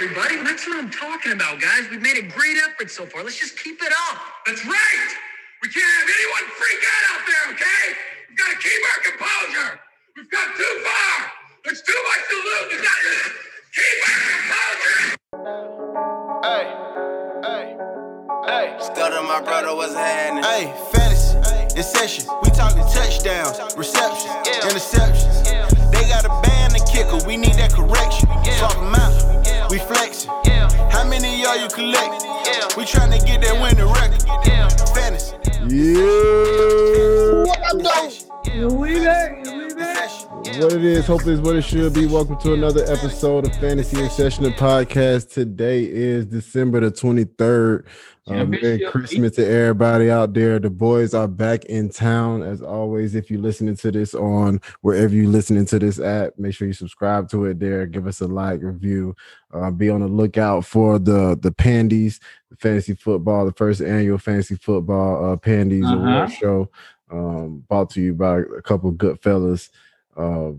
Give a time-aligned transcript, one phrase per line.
[0.00, 0.36] everybody.
[0.42, 1.84] That's what I'm talking about, guys.
[1.90, 3.22] We've made a great effort so far.
[3.22, 4.18] Let's just keep it up.
[4.46, 5.08] That's right.
[5.62, 7.84] We can't have anyone freak out out there, okay?
[8.28, 9.80] We've got to keep our composure.
[10.16, 11.32] We've got too far.
[11.64, 12.72] There's too much to lose.
[12.72, 13.14] We've got to
[13.76, 15.16] keep our composure.
[16.48, 16.64] Hey,
[17.44, 17.76] hey,
[18.48, 18.76] hey.
[18.80, 20.44] Still to my brother, what's happening?
[20.44, 22.24] Hey, fantasy, in session.
[22.42, 24.64] We talking touchdowns, receptions, Yeah.
[24.64, 25.44] interceptions.
[25.52, 25.68] Yeah.
[25.92, 28.28] They got a band and kicker, we need that correction.
[28.44, 28.58] Yeah.
[28.58, 29.39] Swap 'em out, Yeah.
[29.70, 30.30] We flexing.
[30.46, 32.24] Yeah, How many y'all you collect?
[32.46, 34.22] yeah, We trying to get that winning record.
[34.46, 34.68] yeah.
[34.94, 35.36] Fantasy.
[35.68, 37.44] Yeah.
[37.44, 38.78] What I'm doing?
[38.78, 39.44] We back.
[39.46, 40.10] We back.
[40.30, 42.06] What What it is, hopefully is what it should be.
[42.06, 45.32] Welcome to another episode of Fantasy in Session Podcast.
[45.32, 47.84] Today is December the 23rd.
[48.26, 50.58] Um, Merry Christmas to everybody out there.
[50.58, 52.42] The boys are back in town.
[52.42, 56.54] As always, if you're listening to this on wherever you're listening to this at, make
[56.54, 57.86] sure you subscribe to it there.
[57.86, 59.16] Give us a like, review.
[59.52, 62.20] Uh, be on the lookout for the the Pandies,
[62.50, 65.96] the fantasy football, the first annual fantasy football uh, Pandies Uh-huh.
[65.96, 66.70] award show.
[67.10, 69.70] Um, brought to you by a couple good fellas.
[70.16, 70.52] Uh,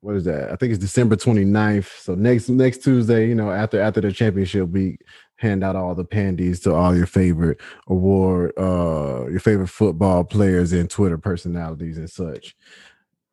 [0.00, 0.52] what is that?
[0.52, 2.00] I think it's December 29th.
[2.00, 5.00] So next next Tuesday, you know, after after the championship week,
[5.38, 10.72] hand out all the pandies to all your favorite award, uh, your favorite football players
[10.72, 12.54] and Twitter personalities and such.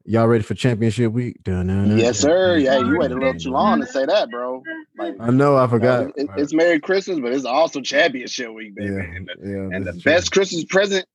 [0.06, 1.42] Y'all ready for championship week?
[1.44, 1.98] Dun-dun-dun.
[1.98, 2.58] Yes, sir.
[2.58, 4.62] Yeah, you waited a little too long to say that, bro.
[4.98, 6.08] Like, I know, I forgot.
[6.08, 8.92] uh, it- it's Merry Christmas, but it's also Championship Week, baby.
[8.94, 10.02] yeah, And the, yeah, and the true.
[10.02, 11.06] best Christmas present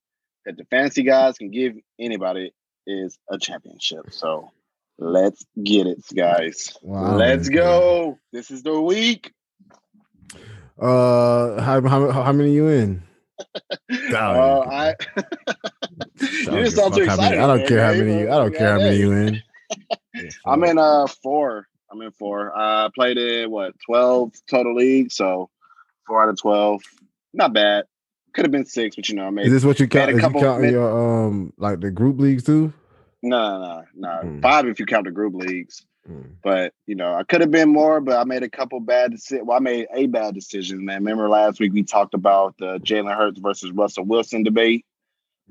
[0.46, 2.54] that the fantasy guys can give anybody
[2.86, 4.06] is a championship.
[4.10, 4.50] So
[4.98, 6.74] let's get it, guys.
[6.80, 7.14] Wow.
[7.16, 8.18] let's go.
[8.32, 9.34] This is the week.
[10.78, 13.02] Uh, how how how many you in?
[14.12, 14.94] Uh, I
[16.20, 17.38] you just sound too Fuck many- excited.
[17.38, 18.20] I don't care how many.
[18.20, 19.42] You, I don't care how many you in.
[20.46, 21.66] I'm in uh four.
[21.90, 22.52] I'm in four.
[22.56, 25.50] I played in what twelve total leagues, so
[26.06, 26.82] four out of twelve.
[27.32, 27.84] Not bad.
[28.34, 29.98] Could have been six, but you know, I made Is this what you Made a
[29.98, 30.10] count?
[30.10, 32.72] Is you couple counting mid- your um like the group leagues too?
[33.22, 34.40] no, no, no, Hmm.
[34.40, 35.84] five if you count the group leagues.
[36.08, 36.36] Mm.
[36.42, 39.46] But you know, I could have been more, but I made a couple bad decisions.
[39.46, 41.04] Well, I made a bad decision, man.
[41.04, 44.86] Remember last week we talked about the Jalen Hurts versus Russell Wilson debate,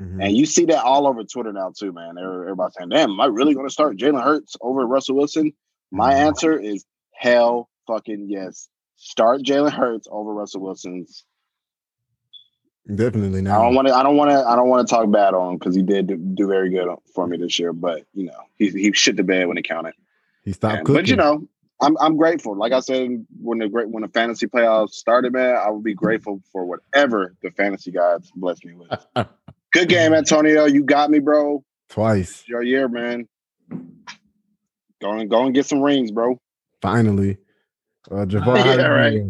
[0.02, 0.24] Mhm.
[0.24, 2.16] and you see that all over Twitter now too, man.
[2.16, 5.54] They're- Everybody saying, "Damn, am I really going to start Jalen Hurts over Russell Wilson?"
[5.92, 6.18] My Mhm.
[6.18, 8.68] answer is hell, fucking yes.
[8.96, 11.24] Start Jalen Hurts over Russell Wilson's.
[12.94, 13.60] Definitely not.
[13.60, 13.94] I don't want to.
[13.96, 14.48] I don't want to.
[14.48, 16.88] I don't want to talk bad on him because he did do, do very good
[17.14, 17.74] for me this year.
[17.74, 19.94] But you know, he he shit the bed when it counted.
[20.48, 21.02] He stopped Man, cooking.
[21.02, 21.48] But you know,
[21.82, 22.56] I'm I'm grateful.
[22.56, 25.94] Like I said, when the great when the fantasy playoffs started, man, I would be
[25.94, 29.06] grateful for whatever the fantasy gods bless me with.
[29.74, 30.64] Good game, Antonio.
[30.64, 31.66] You got me, bro.
[31.90, 32.30] twice.
[32.30, 33.28] It's your year, man.
[35.02, 36.40] Go and go and get some rings, bro.
[36.82, 37.40] Finally,
[38.10, 38.64] uh, Javar.
[38.64, 39.22] Yeah, right.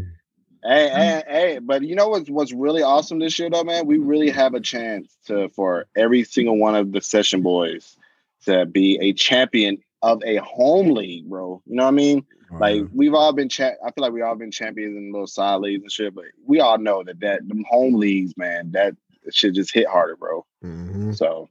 [0.64, 1.60] Hey, hey, hey!
[1.60, 3.88] But you know what's what's really awesome this year, though, man.
[3.88, 7.98] We really have a chance to for every single one of the session boys
[8.46, 11.62] to be a champion of a home league, bro.
[11.66, 12.26] You know what I mean?
[12.52, 15.28] Like Uh, we've all been cha- I feel like we all been champions in little
[15.28, 18.96] side leagues and shit, but we all know that that them home leagues, man, that
[19.32, 20.46] should just hit harder, bro.
[20.64, 21.16] mhm.
[21.16, 21.50] So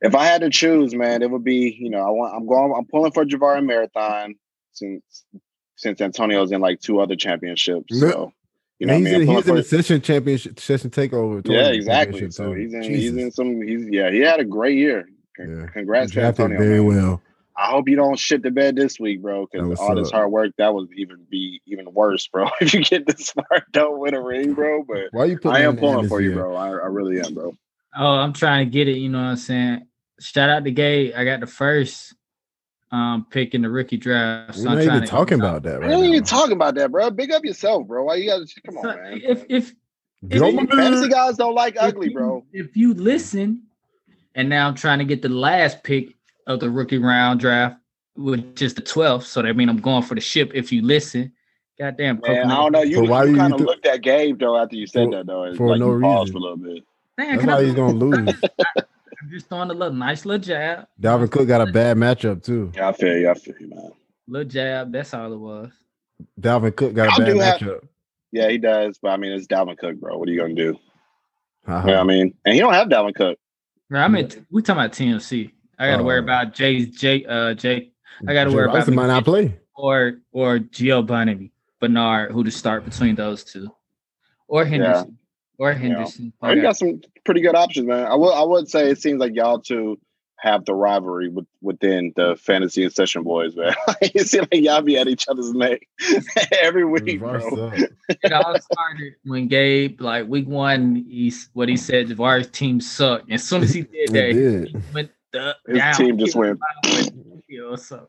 [0.00, 2.72] if I had to choose, man, it would be, you know, I want I'm going
[2.76, 4.34] I'm pulling for Javari Marathon
[4.72, 5.24] since
[5.76, 8.00] since Antonio's in like two other championships.
[8.00, 8.32] So
[8.80, 9.28] you know what he's I mean?
[9.28, 11.46] in, he's in the session championship, session takeover.
[11.48, 12.28] yeah, exactly.
[12.32, 13.12] So he's in Jesus.
[13.14, 15.08] he's in some he's yeah, he had a great year.
[15.36, 15.66] Con- Yeah.
[15.68, 16.58] Congrats to Antonio.
[16.58, 16.86] very man.
[16.86, 17.22] well.
[17.56, 19.46] I hope you don't shit the bed this week, bro.
[19.46, 22.48] Because was all this hard work that would even be even worse, bro.
[22.60, 24.82] If you get this far, don't win a ring, bro.
[24.84, 26.56] But Why you I am pulling for you, bro.
[26.56, 27.54] I, I really am, bro.
[27.96, 28.96] Oh, I'm trying to get it.
[28.96, 29.86] You know what I'm saying?
[30.20, 31.12] Shout out to Gay.
[31.12, 32.14] I got the first
[32.90, 34.56] um pick in the rookie draft.
[34.56, 36.90] We're So I'm not even talking about that I right ain't even talking about that,
[36.90, 37.10] bro.
[37.10, 38.04] Big up yourself, bro.
[38.04, 39.20] Why you gotta come on, So man?
[39.24, 39.74] if if
[40.28, 42.44] Get on Fantasy guys don't like if ugly, you- bro.
[42.52, 43.64] If you listen,
[44.34, 46.14] and now I'm trying to get the last pick
[46.46, 47.76] of the rookie round draft,
[48.16, 49.24] which is the 12th.
[49.24, 50.50] So that means I'm going for the ship.
[50.54, 51.32] If you listen,
[51.78, 52.82] goddamn, Man, I don't know.
[52.82, 55.16] You, why you you kind of th- looked at Gabe though after you said For-
[55.16, 55.44] that though.
[55.44, 56.32] It's for like no you paused reason.
[56.32, 56.84] for a little bit.
[57.18, 58.34] Man, That's can I why be- he's gonna lose.
[59.22, 60.86] I'm just throwing a little nice little jab.
[61.00, 62.72] Dalvin Cook got a bad matchup too.
[62.74, 63.28] Yeah, I feel you.
[63.30, 63.90] I feel you, man.
[64.26, 64.92] Little jab.
[64.92, 65.70] That's all it was.
[66.40, 67.84] Dalvin Cook got a bad do have- matchup.
[68.32, 68.98] Yeah, he does.
[69.00, 70.16] But I mean, it's Dalvin Cook, bro.
[70.18, 70.78] What are you gonna do?
[71.66, 71.80] Uh-huh.
[71.86, 72.34] You know what I mean?
[72.44, 73.38] And he don't have Dalvin Cook.
[73.90, 75.52] Right, I'm at, we talking about TMC.
[75.82, 76.24] I got to worry Oh.
[76.24, 77.90] about Jay, Jay, uh, Jay,
[78.28, 79.54] I gotta Jay worry about Robinson might not play.
[79.74, 81.50] or or Giovani
[81.80, 83.68] Bernard, who to start between those two,
[84.46, 85.18] or Henderson,
[85.58, 86.32] or Henderson.
[86.40, 88.06] Oh, you got some pretty good options, man.
[88.06, 88.32] I will.
[88.32, 89.98] I would say it seems like y'all two
[90.38, 93.72] have the rivalry with, within the fantasy and session boys, man.
[94.02, 95.80] it seems like y'all be at each other's neck
[96.62, 97.72] every week, bro.
[98.08, 103.30] It all started when Gabe, like week one, he's what he said, Javari's team sucked.
[103.30, 105.94] As soon as he did It that, he went the, His down.
[105.94, 106.58] team just went
[107.48, 108.06] You know,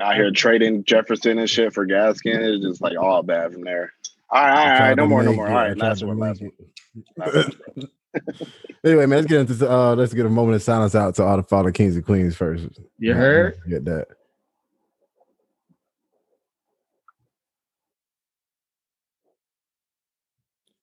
[0.00, 2.56] out here trading Jefferson and shit for Gaskin.
[2.56, 3.92] It's just like all bad from there.
[4.30, 5.48] All right, all right, all right, no more, no more.
[5.48, 6.52] All right, last one, last one.
[7.16, 7.88] Last one.
[8.84, 11.36] anyway, man, let's get into uh let's get a moment of silence out to all
[11.36, 12.66] the fallen kings and queens first.
[12.98, 13.58] you heard?
[13.68, 14.08] Get that.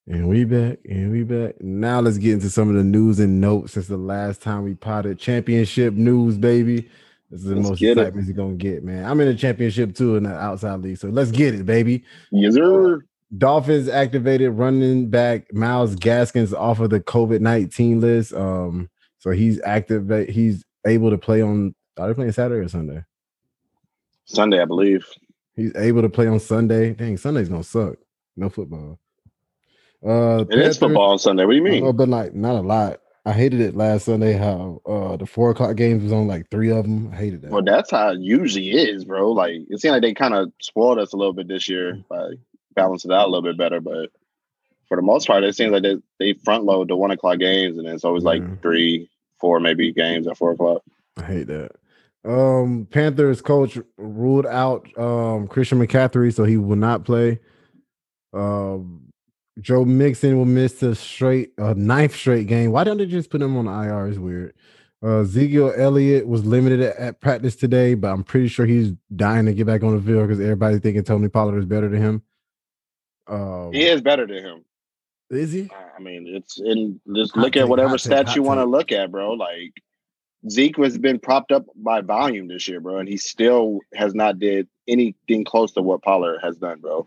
[0.06, 1.62] And we back, and we back.
[1.62, 4.74] Now let's get into some of the news and notes since the last time we
[4.74, 6.90] potted championship news, baby.
[7.30, 9.06] This is the Let's most excitement you're gonna get, man.
[9.06, 12.04] I'm in a championship too in the outside league, so let's get it, baby.
[12.30, 13.02] Yes, sir.
[13.38, 18.34] Dolphins activated running back Myles Gaskins off of the COVID nineteen list.
[18.34, 18.90] Um,
[19.20, 20.28] so he's active.
[20.28, 21.74] He's able to play on.
[21.96, 23.02] Are they playing Saturday or Sunday?
[24.26, 25.06] Sunday, I believe.
[25.56, 26.92] He's able to play on Sunday.
[26.92, 27.96] Dang, Sunday's gonna suck.
[28.36, 28.98] No football.
[30.04, 31.44] Uh, It is football on Sunday.
[31.44, 31.84] What do you mean?
[31.84, 33.00] Oh, but like not a lot.
[33.26, 34.34] I hated it last Sunday.
[34.34, 37.10] How uh the four o'clock games was on like three of them.
[37.12, 37.50] I hated that.
[37.50, 39.32] Well, that's how it usually is, bro.
[39.32, 42.32] Like it seemed like they kind of spoiled us a little bit this year by
[42.74, 43.80] balancing it out a little bit better.
[43.80, 44.10] But
[44.88, 47.78] for the most part, it seems like they, they front load the one o'clock games,
[47.78, 49.08] and it's always like three,
[49.40, 50.82] four, maybe games at four o'clock.
[51.16, 51.70] I hate that.
[52.26, 57.40] Um, Panthers coach ruled out um Christian McCaffrey, so he will not play.
[58.34, 59.03] Um,
[59.60, 62.72] Joe Mixon will miss the straight uh, ninth straight game.
[62.72, 64.08] Why don't they just put him on the IR?
[64.08, 64.54] Is weird.
[65.02, 69.46] Uh, Ezekiel Elliott was limited at, at practice today, but I'm pretty sure he's dying
[69.46, 72.22] to get back on the field because everybody's thinking Tony Pollard is better than him.
[73.26, 74.64] Um, He is better than him.
[75.30, 75.70] is he?
[75.96, 79.32] I mean, it's in just look at whatever stats you want to look at, bro.
[79.32, 79.72] Like
[80.50, 84.38] Zeke has been propped up by volume this year, bro, and he still has not
[84.38, 87.06] did anything close to what Pollard has done, bro.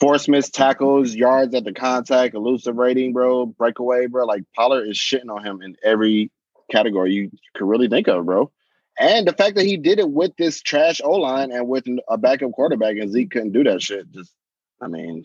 [0.00, 4.26] Force missed tackles, yards at the contact, elusive rating, bro, breakaway, bro.
[4.26, 6.30] Like Pollard is shitting on him in every
[6.70, 8.52] category you could really think of, bro.
[8.98, 12.18] And the fact that he did it with this trash O line and with a
[12.18, 14.10] backup quarterback, and Zeke couldn't do that shit.
[14.12, 14.32] Just,
[14.80, 15.24] I mean,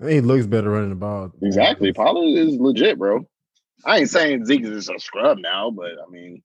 [0.00, 1.32] I think he looks better running the ball.
[1.42, 1.92] Exactly.
[1.92, 3.26] Pollard is legit, bro.
[3.84, 6.42] I ain't saying Zeke is a scrub now, but I mean,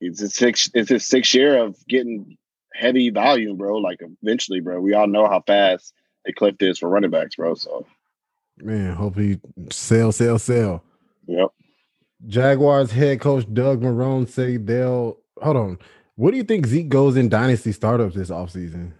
[0.00, 0.70] it's his six.
[0.74, 2.36] It's his sixth year of getting
[2.74, 3.76] heavy volume, bro.
[3.76, 4.80] Like eventually, bro.
[4.80, 5.92] We all know how fast
[6.24, 7.54] the cliff is for running backs, bro.
[7.54, 7.86] So,
[8.58, 9.38] Man, hope he
[9.70, 10.82] sell, sell, sell.
[11.26, 11.48] yep.
[12.26, 15.78] Jaguars head coach Doug Marrone say they'll hold on.
[16.16, 18.90] What do you think Zeke goes in dynasty startups this offseason?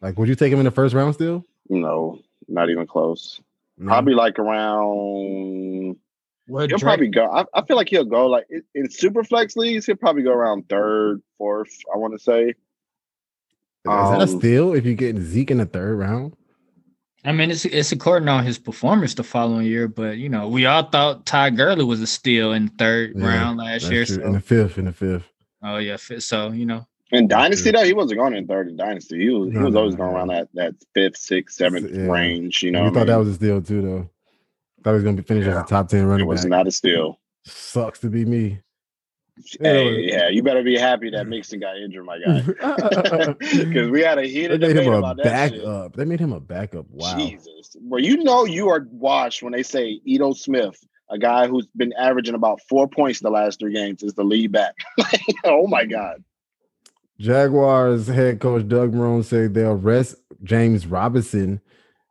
[0.00, 1.44] Like, would you take him in the first round still?
[1.68, 2.18] No,
[2.48, 3.40] not even close.
[3.78, 3.86] No?
[3.86, 5.96] Probably like around.
[6.46, 7.24] What He'll Drake- probably go.
[7.30, 9.86] I, I feel like he'll go like in- in super flex leagues.
[9.86, 11.70] He'll probably go around third, fourth.
[11.94, 12.48] I want to say.
[12.48, 12.54] Is
[13.84, 16.34] that a um, steal if you get Zeke in the third round?
[17.26, 20.66] I mean, it's it's according on his performance the following year, but you know, we
[20.66, 24.04] all thought Ty Gurley was a steal in the third Yeah, round last year.
[24.04, 25.24] So, In the fifth, in the fifth.
[25.62, 27.78] oh yeah, fi- so you know, In Dynasty, Yeah.
[27.80, 29.18] though, he wasn't going in third in Dynasty.
[29.20, 30.16] He was he was no, always no, going no.
[30.18, 32.02] around that that fifth, sixth, seventh Yeah.
[32.10, 32.62] range.
[32.62, 34.10] You know, You what I thought that was a steal too, though.
[34.82, 36.50] Thought he was gonna be finished as a top ten it running was back.
[36.50, 37.18] not a steal.
[37.46, 38.60] Sucks to be me.
[39.60, 40.28] Hey, Yeah.
[40.28, 42.40] you better be happy that Mixon got injured, my guy.
[43.40, 45.62] Because we had a They made him a about that shit.
[45.64, 45.96] backup.
[45.96, 46.86] They made him a backup.
[46.90, 47.16] Wow.
[47.18, 50.78] Jesus, well, you know you are washed when they say Ito Smith,
[51.10, 54.52] a guy who's been averaging about four points the last three games, is the lead
[54.52, 54.74] back.
[55.44, 56.22] oh my god.
[57.18, 61.60] Jaguars head coach Doug Marrone said they'll rest James Robinson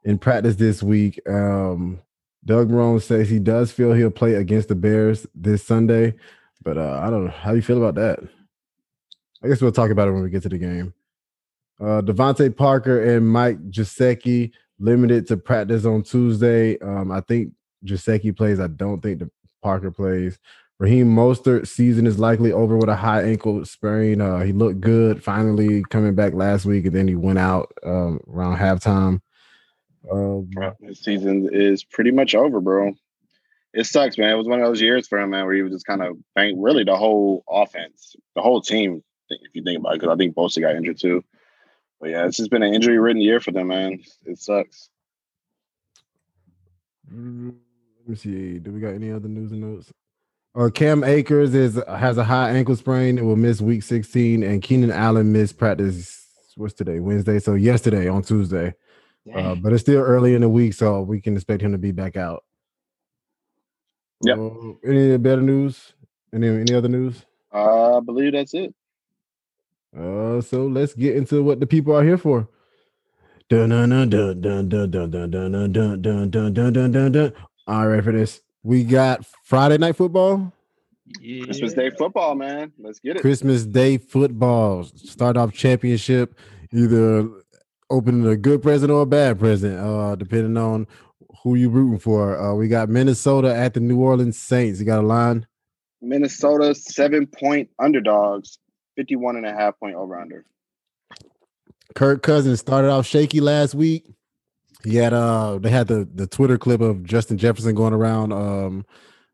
[0.05, 1.19] in practice this week.
[1.27, 1.99] Um,
[2.45, 6.15] Doug Marrone says he does feel he'll play against the Bears this Sunday,
[6.63, 7.31] but uh, I don't know.
[7.31, 8.27] How do you feel about that?
[9.43, 10.93] I guess we'll talk about it when we get to the game.
[11.79, 16.79] Uh, DeVante Parker and Mike Gesicki limited to practice on Tuesday.
[16.79, 17.51] Um, I think
[17.85, 18.59] Gesicki plays.
[18.59, 19.29] I don't think the
[19.61, 20.39] Parker plays.
[20.79, 24.21] Raheem Mostert season is likely over with a high ankle sprain.
[24.21, 28.19] Uh, he looked good finally coming back last week, and then he went out um,
[28.27, 29.21] around halftime.
[30.11, 30.49] Um,
[30.93, 32.93] season is pretty much over, bro.
[33.73, 34.29] It sucks, man.
[34.29, 36.17] It was one of those years for him, man, where he was just kind of
[36.35, 40.17] bang, really the whole offense, the whole team, if you think about it, because I
[40.17, 41.23] think Bosa got injured too.
[41.99, 43.99] But yeah, it's just been an injury ridden year for them, man.
[44.25, 44.89] It sucks.
[47.11, 47.55] Mm,
[47.99, 48.59] Let me see.
[48.59, 49.91] Do we got any other news and notes?
[50.53, 54.61] Or Cam Akers is has a high ankle sprain and will miss week 16, and
[54.61, 56.19] Keenan Allen missed practice.
[56.55, 56.99] What's today?
[56.99, 57.39] Wednesday.
[57.39, 58.75] So yesterday on Tuesday.
[59.33, 61.91] Uh, but it's still early in the week, so we can expect him to be
[61.91, 62.43] back out.
[64.23, 64.37] Yep.
[64.37, 65.93] Uh, any better news?
[66.33, 67.25] Any any other news?
[67.53, 68.73] Uh, I believe that's it.
[69.97, 72.47] Uh, so let's get into what the people are here for.
[73.49, 76.91] Dun dun dun dun dun dun dun dun dun dun dun dun dun dun dun
[76.91, 77.33] dun dun.
[77.67, 80.51] All right, for this, we got Friday night football,
[81.21, 81.43] Yeah.
[81.45, 82.71] Christmas Day football, man.
[82.79, 83.21] Let's get it.
[83.21, 84.83] Christmas Day football.
[84.85, 86.35] Start off championship,
[86.71, 87.29] either
[87.89, 90.87] opening a good present or a bad present, uh, depending on
[91.43, 92.39] who you rooting for.
[92.39, 94.79] Uh, we got Minnesota at the New Orleans Saints.
[94.79, 95.45] You got a line.
[96.01, 98.59] Minnesota seven point underdogs,
[98.97, 100.45] 51 and a half point over under.
[101.95, 104.05] Kirk Cousins started off shaky last week.
[104.83, 108.85] He had uh they had the the Twitter clip of Justin Jefferson going around um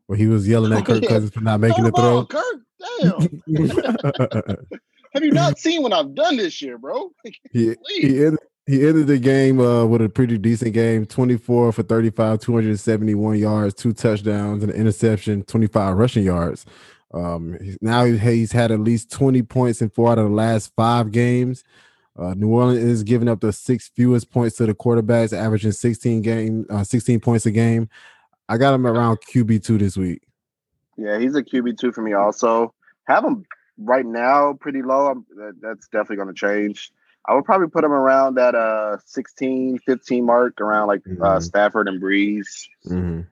[0.07, 1.03] where he was yelling at Kirk.
[1.07, 2.25] Cousins for not making the Throw throw.
[2.25, 2.61] ball, Kirk.
[3.01, 3.41] Damn.
[5.13, 7.11] Have you not seen what I've done this year, bro?
[7.51, 8.39] he, he ended
[8.69, 13.73] he ended the game uh, with a pretty decent game 24 for 35 271 yards
[13.73, 16.65] two touchdowns and an interception 25 rushing yards
[17.13, 20.71] um he's, now he's had at least 20 points in four out of the last
[20.75, 21.63] five games
[22.17, 26.21] uh, New Orleans is giving up the six fewest points to the quarterbacks, averaging 16
[26.21, 27.87] game, uh, 16 points a game.
[28.49, 30.23] I got him around QB two this week.
[30.97, 32.11] Yeah, he's a QB two for me.
[32.13, 32.73] Also,
[33.07, 33.45] have him
[33.77, 35.07] right now pretty low.
[35.07, 36.91] I'm, that, that's definitely going to change.
[37.29, 41.43] I would probably put him around that uh 16, 15 mark, around like uh, Mhm.
[41.43, 42.67] Stafford and Brees.
[42.87, 43.27] Mhm.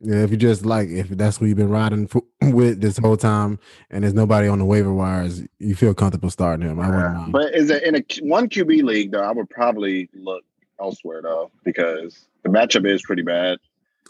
[0.00, 3.16] Yeah, if you just like if that's who you've been riding for, with this whole
[3.16, 3.58] time,
[3.90, 6.80] and there's nobody on the waiver wires, you feel comfortable starting him.
[6.80, 7.32] I wouldn't mind.
[7.32, 9.22] But is it in a one QB league though?
[9.22, 10.44] I would probably look
[10.80, 13.58] elsewhere though because the matchup is pretty bad.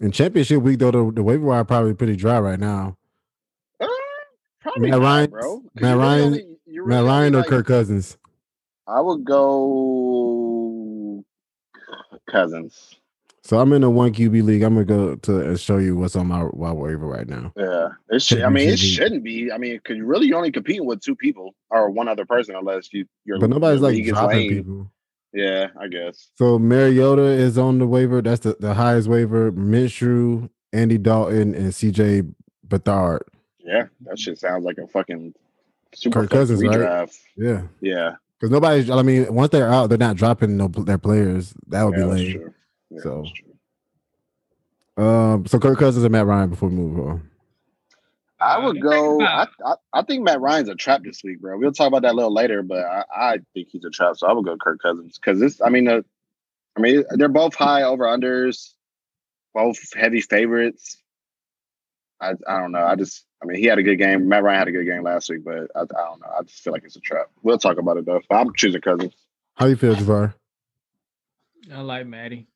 [0.00, 2.96] In championship week, though, the, the waiver wire probably pretty dry right now.
[3.80, 3.86] Uh,
[4.60, 5.60] probably Matt not, Ryan- bro.
[5.60, 8.16] 'Cause Matt you really Ryan- Matt really Ryan or like- Kirk Cousins?
[8.88, 11.24] I would go
[12.26, 12.94] Cousins.
[13.42, 14.62] So I'm in a one QB league.
[14.62, 17.52] I'm gonna go to and show you what's on my, my waiver right now.
[17.56, 18.42] Yeah, it should.
[18.42, 19.50] I mean, it shouldn't be.
[19.50, 22.56] I mean, because you really you're only competing with two people or one other person,
[22.56, 23.06] unless you.
[23.24, 24.48] Your, But nobody's like dropping lame.
[24.50, 24.92] people.
[25.32, 26.30] Yeah, I guess.
[26.36, 28.20] So Mariota is on the waiver.
[28.20, 29.52] That's the, the highest waiver.
[29.52, 32.32] Minshew, Andy Dalton, and CJ
[32.66, 33.20] Beathard.
[33.60, 35.34] Yeah, that shit sounds like a fucking
[35.94, 37.08] super Kirk Cousins, right?
[37.36, 38.88] Yeah, Yeah, because nobody's.
[38.90, 41.54] I mean, once they're out, they're not dropping no their players.
[41.68, 42.32] That would yeah, be that's lame.
[42.32, 42.54] true.
[42.90, 43.44] Yeah, So- that's true.
[45.04, 47.30] Um, so Kirk Cousins and Matt Ryan before we move on.
[48.40, 49.20] I Uh, would go.
[49.20, 51.56] I, I I think Matt Ryan's a trap this week, bro.
[51.58, 54.16] We'll talk about that a little later, but I, I think he's a trap.
[54.16, 55.60] So I would go Kirk Cousins because this.
[55.60, 56.02] I mean, uh,
[56.76, 58.72] I mean they're both high over unders,
[59.54, 60.96] both heavy favorites.
[62.20, 62.84] I I don't know.
[62.84, 64.28] I just I mean he had a good game.
[64.28, 66.28] Matt Ryan had a good game last week, but I, I don't know.
[66.38, 67.26] I just feel like it's a trap.
[67.42, 68.20] We'll talk about it though.
[68.28, 69.14] But I'm choosing Cousins.
[69.56, 70.34] How do you feel, Javar?
[71.72, 72.46] I like Maddie.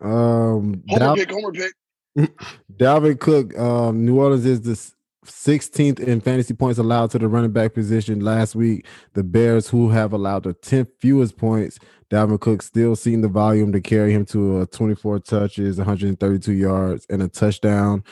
[0.00, 1.30] Um, Homer Dal- pick.
[1.30, 1.72] Homer pick.
[2.76, 4.94] Dalvin Cook, um, New Orleans is the s-
[5.28, 8.86] 16th in fantasy points allowed to the running back position last week.
[9.14, 11.78] The Bears, who have allowed the 10th fewest points,
[12.10, 17.06] Dalvin Cook still seen the volume to carry him to uh, 24 touches, 132 yards,
[17.10, 18.02] and a touchdown.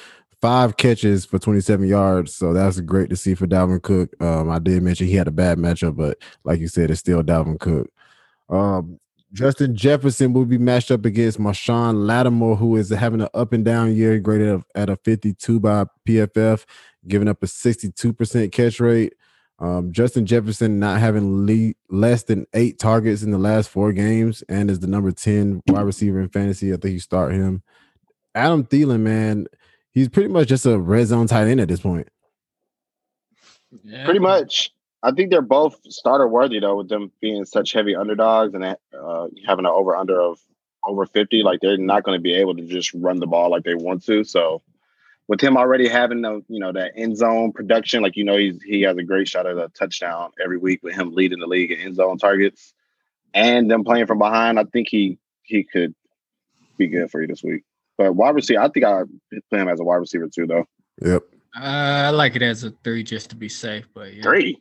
[0.41, 2.35] Five catches for 27 yards.
[2.35, 4.11] So that's great to see for Dalvin Cook.
[4.21, 7.23] Um, I did mention he had a bad matchup, but like you said, it's still
[7.23, 7.91] Dalvin Cook.
[8.49, 9.01] Um,
[9.33, 13.65] Justin Jefferson will be matched up against Marshon Lattimore, who is having an up and
[13.65, 16.65] down year, graded at a 52 by PFF,
[17.09, 19.15] giving up a 62% catch rate.
[19.59, 24.43] Um, Justin Jefferson not having le- less than eight targets in the last four games
[24.49, 26.73] and is the number 10 wide receiver in fantasy.
[26.73, 27.63] I think you start him.
[28.35, 29.47] Adam Thielen, man,
[29.93, 32.09] he's pretty much just a red zone tight end at this point.
[33.83, 34.05] Yeah.
[34.05, 34.73] Pretty much.
[35.03, 39.29] I think they're both starter worthy though, with them being such heavy underdogs and uh,
[39.47, 40.39] having an over under of
[40.85, 41.43] over fifty.
[41.43, 44.05] Like they're not going to be able to just run the ball like they want
[44.07, 44.25] to.
[44.25, 44.63] So
[45.29, 48.63] with him already having the you know that end zone production, like you know he's
[48.63, 51.73] he has a great shot at a touchdown every week with him leading the league
[51.73, 52.73] in end zone targets,
[53.35, 54.59] and them playing from behind.
[54.59, 55.95] I think he he could
[56.77, 57.63] be good for you this week.
[57.99, 59.03] But wide receiver, I think I
[59.51, 60.65] put him as a wide receiver too, though.
[61.03, 61.23] Yep.
[61.59, 64.23] Uh, I like it as a three just to be safe, but yeah.
[64.23, 64.61] Three.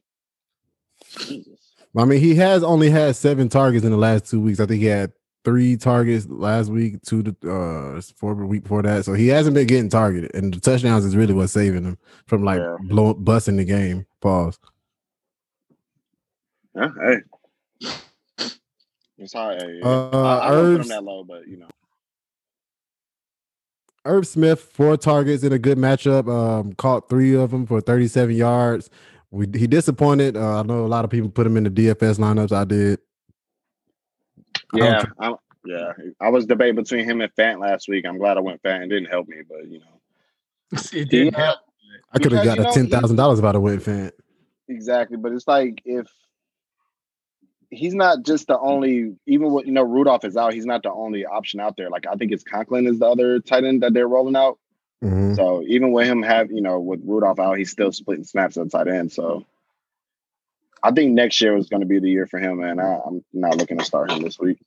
[1.20, 1.60] Jesus.
[1.98, 4.60] I mean, he has only had seven targets in the last two weeks.
[4.60, 5.14] I think he had
[5.46, 9.06] three targets last week, two to uh four week before that.
[9.06, 11.98] So he hasn't been getting targeted, and the touchdowns is really what's saving him
[12.28, 12.76] from like Yeah.
[12.82, 14.06] blow, busting the game.
[14.22, 14.60] Pause.
[16.76, 17.18] Yeah, hey.
[19.18, 19.62] It's hard.
[19.62, 21.68] Hey, Uh, I, I put him that low, but you know.
[24.04, 26.28] Irv Smith, four targets in a good matchup.
[26.30, 28.90] Um, caught three of them for 37 yards.
[29.32, 30.38] We, he disappointed.
[30.38, 32.52] Uh, I know a lot of people put him in the DFS lineups.
[32.52, 33.00] I did.
[34.74, 35.92] I don't Yeah, tr- I'm, yeah.
[36.20, 38.06] I was debating between him and Fant last week.
[38.06, 38.84] I'm glad I went Fant.
[38.84, 40.02] It didn't help me, but you know.
[40.94, 41.46] It didn't Yeah.
[41.46, 41.60] help.
[42.14, 44.12] I could have got a know, ten thousand dollars if I'd have went fan.
[44.68, 46.08] Exactly, but it's like if
[47.70, 50.92] he's not just the only, even with you know Rudolph is out, he's not the
[50.92, 51.90] only option out there.
[51.90, 54.60] Like I think it's Conklin is the other tight end that they're rolling out.
[55.04, 55.36] Mhm.
[55.36, 58.72] So even with him have you know with Rudolph out, he's still splitting snaps at
[58.72, 59.12] tight end.
[59.12, 59.46] So
[60.86, 63.26] I think next year was going to be the year for him, and I, I'm
[63.34, 64.60] not looking to start him this week.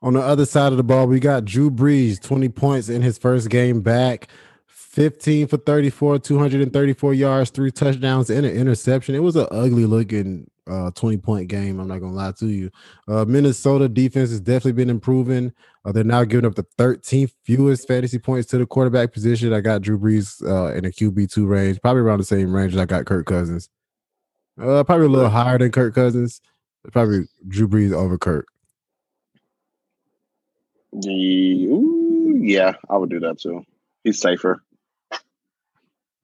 [0.00, 3.18] On the other side of the ball, we got Drew Brees, 20 points in his
[3.18, 4.28] first game back,
[4.66, 9.14] 15 for 34, 234 yards, three touchdowns, and an interception.
[9.14, 11.78] It was an ugly looking uh, 20 point game.
[11.78, 12.70] I'm not going to lie to you.
[13.06, 15.52] Uh, Minnesota defense has definitely been improving.
[15.84, 19.52] Uh, they're now giving up the 13th fewest fantasy points to the quarterback position.
[19.52, 22.80] I got Drew Brees uh, in a QB2 range, probably around the same range as
[22.80, 23.68] I got Kirk Cousins.
[24.60, 26.40] Uh, probably a little higher than Kirk Cousins.
[26.92, 28.46] Probably Drew Brees over Kirk.
[30.92, 33.64] The, ooh, yeah, I would do that too.
[34.04, 34.62] He's safer.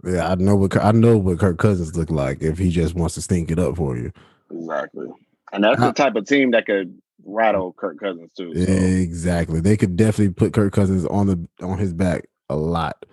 [0.05, 3.15] Yeah, I know what I know what Kirk Cousins look like if he just wants
[3.15, 4.13] to stink it up for you.
[4.51, 5.09] Exactly,
[5.53, 8.55] and that's the type of team that could rattle Kirk Cousins too.
[8.55, 8.73] so.
[8.73, 9.61] Exactly.
[9.61, 13.05] They could definitely put Kirk Cousins on the on his back a lot.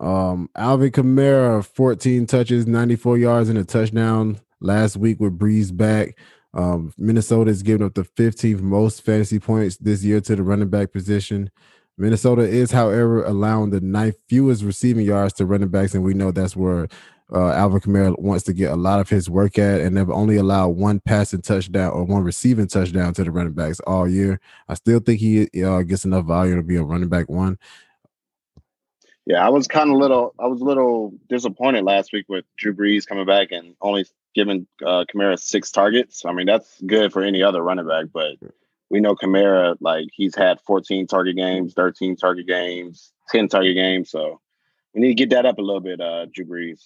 [0.00, 6.16] Um, Alvin Kamara, 14 touches, 94 yards, and a touchdown last week with Brees back.
[6.54, 10.70] Um, Minnesota is giving up the 15th most fantasy points this year to the running
[10.70, 11.50] back position.
[11.96, 16.30] Minnesota is, however, allowing the ninth fewest receiving yards to running backs, and we know
[16.30, 16.88] that's where
[17.32, 20.36] uh, Alvin Kamara wants to get a lot of his work at, and they've only
[20.36, 24.40] allowed one passing touchdown or one receiving touchdown to the running backs all year.
[24.68, 27.58] I still think he uh, gets enough volume to be a running back one.
[29.28, 30.34] Yeah, I was kind of little.
[30.38, 34.66] I was a little disappointed last week with Drew Brees coming back and only giving
[34.82, 36.24] uh, Kamara six targets.
[36.24, 38.36] I mean, that's good for any other running back, but
[38.88, 44.10] we know Kamara like he's had 14 target games, 13 target games, 10 target games.
[44.10, 44.40] So
[44.94, 46.80] we need to get that up a little bit, uh, Drew Brees.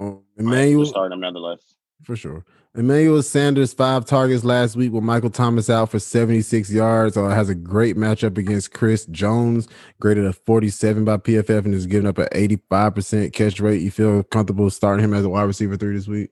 [0.00, 1.60] Um, Emmanuel, starting him nonetheless.
[2.02, 2.44] For sure.
[2.74, 7.16] Emmanuel Sanders, five targets last week with Michael Thomas out for 76 yards.
[7.16, 9.66] Uh, has a great matchup against Chris Jones,
[9.98, 13.80] graded a 47 by PFF, and is giving up an 85% catch rate.
[13.80, 16.30] You feel comfortable starting him as a wide receiver three this week?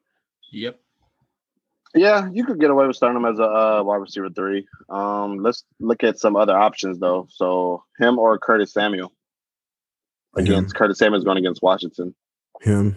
[0.52, 0.78] Yep.
[1.94, 4.66] Yeah, you could get away with starting him as a uh, wide receiver three.
[4.90, 7.26] Um, let's look at some other options though.
[7.30, 9.12] So him or Curtis Samuel
[10.36, 12.14] against Curtis Samuel's going against Washington.
[12.60, 12.96] Him.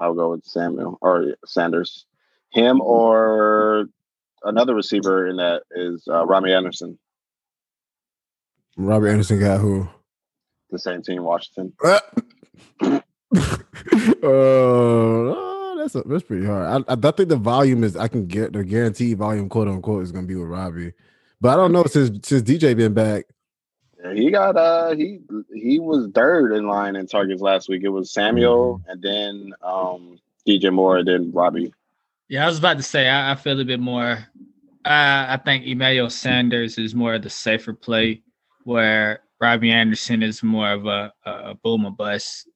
[0.00, 2.06] I'll go with Samuel or Sanders.
[2.52, 3.86] Him or
[4.44, 6.98] another receiver in that is uh, Rami Anderson,
[8.76, 9.88] Robert Anderson got who?
[10.70, 11.72] the same team, Washington.
[13.36, 13.50] Uh,
[14.22, 16.84] uh, that's a, that's pretty hard.
[16.88, 20.04] I, I, I think the volume is I can get the guaranteed volume, quote unquote,
[20.04, 20.92] is going to be with Robbie.
[21.40, 23.24] But I don't know since since DJ been back.
[24.12, 25.20] He got uh he
[25.54, 27.82] he was third in line in targets last week.
[27.84, 31.72] It was Samuel and then um DJ Moore and then Robbie.
[32.28, 34.26] Yeah, I was about to say I, I feel a bit more.
[34.84, 38.22] I I think Emmanuel Sanders is more of the safer play,
[38.64, 42.48] where Robbie Anderson is more of a, a, a boom or bust.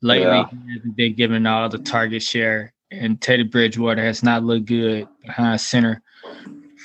[0.00, 0.48] Lately, Yeah.
[0.50, 5.06] he hasn't been given all the target share, and Teddy Bridgewater has not looked good
[5.24, 6.02] behind center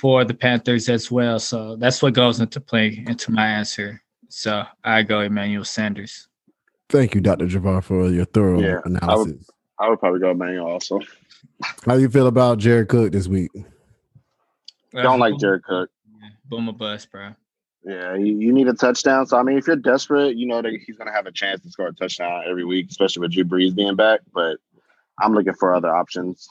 [0.00, 1.38] for the Panthers as well.
[1.38, 4.00] So that's what goes into play into my answer.
[4.28, 6.28] So I go Emmanuel Sanders.
[6.88, 7.46] Thank you, Dr.
[7.46, 9.50] Javar, for your thorough Yeah, I would- analysis.
[9.80, 10.98] I would probably go Emmanuel also.
[11.86, 13.50] How do you feel about Jared Cook this week?
[14.92, 15.90] Don't uh, like Jared Cook.
[16.46, 17.30] Boom or bust, bro.
[17.84, 19.26] Yeah, you, you need a touchdown.
[19.26, 21.70] So I mean, if you're desperate, you know that he's gonna have a chance to
[21.70, 24.20] score a touchdown every week, especially with Drew Brees being back.
[24.34, 24.56] But
[25.20, 26.48] I'm looking for other options.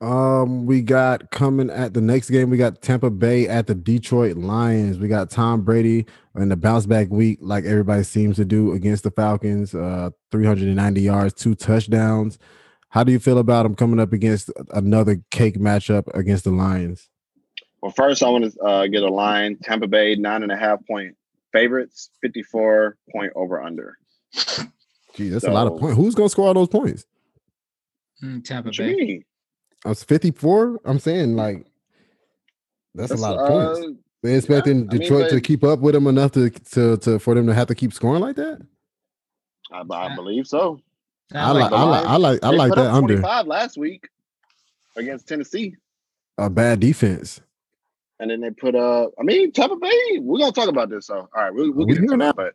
[0.00, 2.50] Um, we got coming at the next game.
[2.50, 4.98] We got Tampa Bay at the Detroit Lions.
[4.98, 6.06] We got Tom Brady
[6.36, 9.74] in the bounce back week, like everybody seems to do against the Falcons.
[9.74, 12.38] Uh, 390 yards, two touchdowns.
[12.90, 17.10] How do you feel about him coming up against another cake matchup against the Lions?
[17.82, 19.58] Well, first I want to uh, get a line.
[19.62, 21.16] Tampa Bay nine and a half point
[21.52, 23.98] favorites, 54 point over under.
[25.14, 25.96] Gee, that's a lot of points.
[25.96, 27.04] Who's gonna score all those points?
[28.22, 29.24] Mm, Tampa What you Bay.
[29.84, 29.86] Mean?
[29.86, 30.80] I was 54.
[30.84, 31.66] I'm saying like
[32.94, 33.78] that's, That's, a lot of points.
[33.80, 33.90] uh,
[34.22, 37.34] They expecting I mean, Detroit to keep up with them enough to, to to for
[37.34, 38.60] them to have to keep scoring like that.
[39.72, 40.80] I, I believe so.
[41.32, 44.08] I Sounds like, the I like, I like, I like that under 25 last week
[44.96, 45.76] against Tennessee.
[46.38, 47.40] a bad defense.
[48.20, 51.06] And then they put up, I mean, Tampa Bay, we're gonna talk about this.
[51.06, 52.32] So all right, we'll, we'll get into here now.
[52.32, 52.36] that.
[52.36, 52.54] But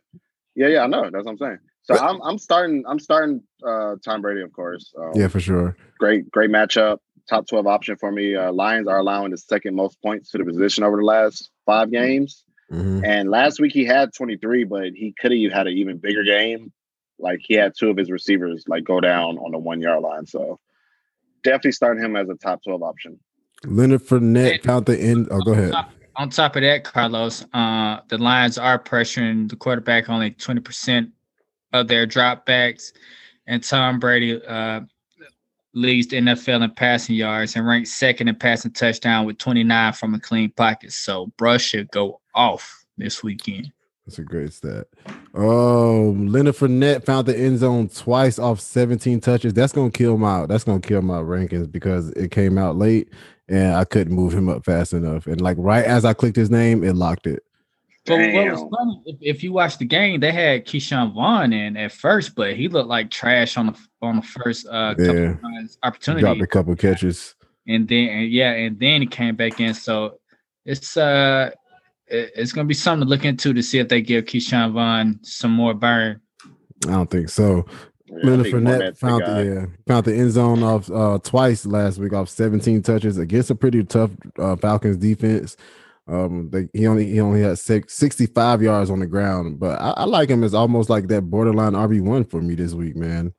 [0.54, 1.04] yeah, yeah, I know.
[1.04, 1.58] That's what I'm saying.
[1.82, 4.92] So I'm I'm starting, I'm starting uh Tom Brady, of course.
[4.98, 5.76] Um, Yeah, for sure.
[5.98, 6.98] great, great matchup.
[7.28, 8.34] Top 12 option for me.
[8.34, 11.90] Uh, Lions are allowing the second most points to the position over the last five
[11.90, 12.44] games.
[12.70, 13.04] Mhm.
[13.04, 16.72] And last week he had 23, but he could have had an even bigger game.
[17.20, 20.26] like he had two of his receivers like go down on the one yard line.
[20.26, 20.58] So
[21.44, 23.20] definitely starting him as a top 12 option.
[23.64, 25.28] Leonard Fournette found the end.
[25.30, 25.72] Oh, go ahead.
[26.16, 31.12] On top of that, Carlos, uh, the Lions are pressuring the quarterback only 20%
[31.72, 32.92] of their dropbacks.
[33.46, 34.80] And Tom Brady uh,
[35.74, 40.14] leads the NFL in passing yards and ranks second in passing touchdown with 29 from
[40.14, 40.92] a clean pocket.
[40.92, 43.72] So Brush should go off this weekend.
[44.06, 44.86] That's a great stat.
[45.34, 49.54] Um, Leonard Fournette found the end zone twice off 17 touches.
[49.54, 53.08] That's gonna kill my that's gonna kill my rankings because it came out late
[53.48, 55.26] and I couldn't move him up fast enough.
[55.26, 57.44] And like right as I clicked his name, it locked it.
[58.06, 61.74] But what was funny, if, if, you watch the game, they had Ke'Shawn Vaughn in
[61.78, 65.34] at first, but he looked like trash on the on the first uh yeah.
[65.82, 66.22] opportunity.
[66.22, 67.34] Dropped a couple catches.
[67.66, 69.74] And then and yeah, and then he came back in.
[69.74, 70.18] So
[70.64, 71.50] it's uh
[72.06, 75.50] it's gonna be something to look into to see if they give Ke'Shawn Vaughn some
[75.50, 76.20] more burn.
[76.86, 77.64] I don't think so.
[78.06, 82.12] Yeah, Leonard Fournette found the, yeah, found the end zone off uh, twice last week
[82.12, 85.56] off 17 touches against a pretty tough uh, Falcons defense.
[86.06, 89.90] Um, they, he only he only had six, 65 yards on the ground, but I,
[89.90, 93.32] I like him as almost like that borderline RB one for me this week, man.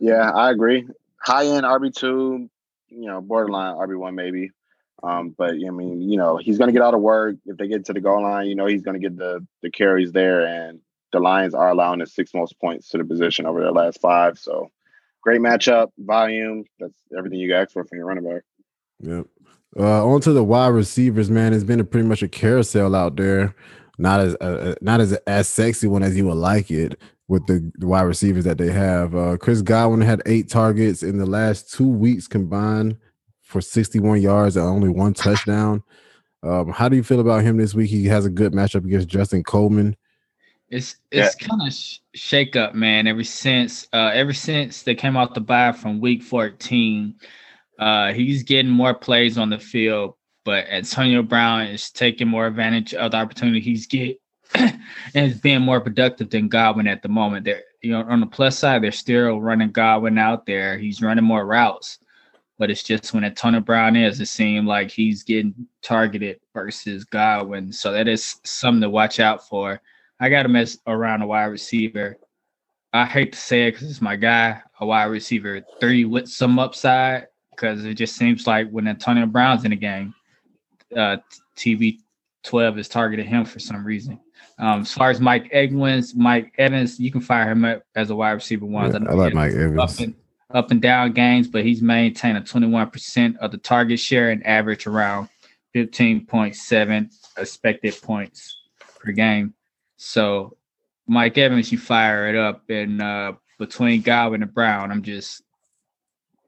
[0.00, 0.88] Yeah, I agree.
[1.22, 2.48] High end RB two,
[2.88, 4.50] you know, borderline RB one maybe.
[5.02, 7.36] Um, but I mean, you know, he's to get all the work.
[7.46, 10.12] If they get to the goal line, you know, he's to get the the carries
[10.12, 10.46] there.
[10.46, 10.80] And
[11.12, 14.38] the Lions are allowing the six most points to the position over their last five.
[14.38, 14.70] So
[15.22, 16.64] great matchup, volume.
[16.78, 18.42] That's everything you ask for from your running back.
[19.00, 19.26] Yep.
[19.78, 21.52] Uh, on to the wide receivers, man.
[21.52, 23.54] It's been a pretty much a carousel out there.
[23.98, 26.98] Not as uh, uh, not as as sexy one as you would like it
[27.30, 29.14] with the, the wide receivers that they have.
[29.14, 32.96] Uh, Chris Godwin had eight targets in the last two weeks combined
[33.40, 35.84] for 61 yards and only one touchdown.
[36.42, 37.88] Um, how do you feel about him this week?
[37.88, 39.96] He has a good matchup against Justin Coleman.
[40.70, 41.48] It's it's yeah.
[41.48, 43.06] kind of sh- shake up, man.
[43.06, 47.14] Ever since uh, ever since they came out the bye from week 14,
[47.78, 50.14] uh, he's getting more plays on the field,
[50.44, 54.19] but Antonio Brown is taking more advantage of the opportunity he's get
[54.54, 54.80] and
[55.14, 57.44] is being more productive than Godwin at the moment.
[57.44, 60.78] They're you know on the plus side, they're still running Godwin out there.
[60.78, 61.98] He's running more routes,
[62.58, 67.72] but it's just when Antonio Brown is, it seems like he's getting targeted versus Godwin.
[67.72, 69.80] So that is something to watch out for.
[70.20, 72.16] I got him as around a wide receiver.
[72.92, 76.58] I hate to say it because it's my guy, a wide receiver three with some
[76.58, 80.14] upside because it just seems like when Antonio Brown's in the game,
[80.96, 81.18] uh,
[81.56, 81.98] TB
[82.44, 84.20] 12 is targeting him for some reason.
[84.58, 88.14] Um, as far as Mike Evans, Mike Evans, you can fire him up as a
[88.14, 88.92] wide receiver one.
[88.92, 89.78] Yeah, I, I like Mike Evans.
[89.78, 90.14] Up and,
[90.50, 94.86] up and down games, but he's maintained a 21% of the target share and average
[94.86, 95.28] around
[95.74, 98.58] 15.7 expected points
[98.98, 99.54] per game.
[99.96, 100.56] So
[101.06, 105.42] Mike Evans, you fire it up, and uh, between Godwin and Brown, I'm just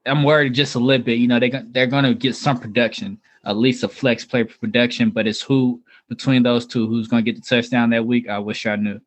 [0.05, 1.19] I'm worried just a little bit.
[1.19, 5.09] You know, they they're going to get some production, at least a flex play production,
[5.09, 8.29] but it's who between those two who's going to get the touchdown that week.
[8.29, 8.99] I wish I knew.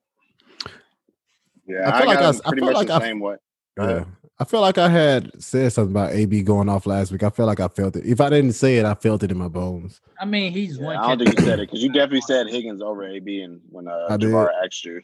[1.66, 3.36] Yeah, I feel I like I, pretty I feel much like the I, same way.
[3.78, 4.04] Yeah.
[4.38, 7.22] I feel like I had said something about AB going off last week.
[7.22, 8.04] I feel like I felt it.
[8.04, 10.02] If I didn't say it, I felt it in my bones.
[10.20, 10.96] I mean, he's yeah, one.
[10.96, 13.88] I don't think you said it because you definitely said Higgins over AB, and when
[13.88, 15.00] uh, I Javar asked you,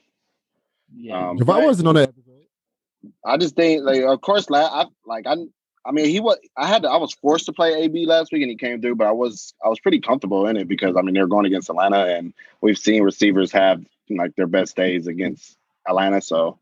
[0.94, 2.12] yeah, um, Javar wasn't on that.
[3.24, 5.36] I just think, like, of course, like I like I
[5.84, 6.38] I mean, he was.
[6.56, 6.82] I had.
[6.82, 8.96] To, I was forced to play AB last week, and he came through.
[8.96, 9.54] But I was.
[9.64, 12.78] I was pretty comfortable in it because I mean they're going against Atlanta, and we've
[12.78, 16.20] seen receivers have like their best days against Atlanta.
[16.20, 16.58] So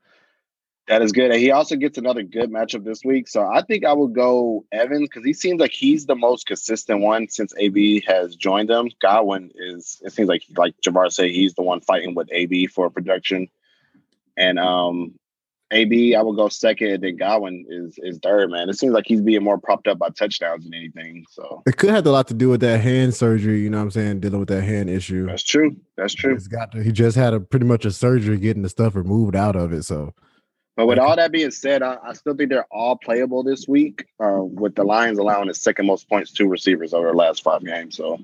[0.89, 1.31] that is good.
[1.31, 3.29] And he also gets another good matchup this week.
[3.29, 7.01] So I think I would go Evans because he seems like he's the most consistent
[7.01, 8.89] one since AB has joined them.
[9.01, 10.01] Godwin is.
[10.05, 13.49] It seems like like Javar said, he's the one fighting with AB for production.
[14.37, 15.15] And um,
[15.73, 18.51] AB, I would go second, and then Godwin is is third.
[18.51, 21.25] Man, it seems like he's being more propped up by touchdowns than anything.
[21.31, 23.61] So it could have a lot to do with that hand surgery.
[23.61, 24.21] You know what I'm saying?
[24.21, 25.27] Dealing with that hand issue.
[25.27, 25.77] That's true.
[25.97, 26.35] That's true.
[26.35, 29.37] He's got to, he just had a pretty much a surgery getting the stuff removed
[29.37, 29.85] out of it.
[29.85, 30.13] So,
[30.77, 34.07] but with all that being said, I, I still think they're all playable this week.
[34.19, 37.65] Uh, with the Lions allowing the second most points to receivers over the last five
[37.65, 38.19] games, so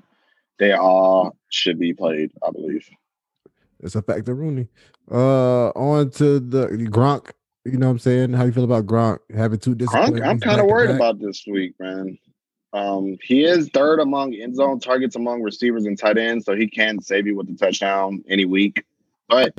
[0.59, 2.31] they all should be played.
[2.45, 2.89] I believe.
[3.79, 4.67] It's a factor, Rooney.
[5.09, 7.29] Uh, on to the Gronk
[7.67, 8.33] you know what I'm saying?
[8.33, 10.21] How you feel about Gronk having two disciplines?
[10.21, 12.17] I'm kind of worried about this week, man.
[12.73, 16.67] Um, he is third among end zone targets among receivers and tight ends, so he
[16.67, 18.83] can save you with the touchdown any week.
[19.27, 19.53] But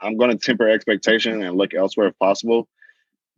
[0.00, 2.68] I'm going to temper expectation and look elsewhere if possible.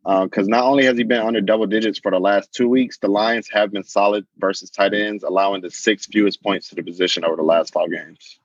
[0.04, 2.98] Because uh, not only has he been under double digits for the last two weeks,
[2.98, 6.82] the Lions have been solid versus tight ends, allowing the six fewest points to the
[6.82, 8.38] position over the last five games.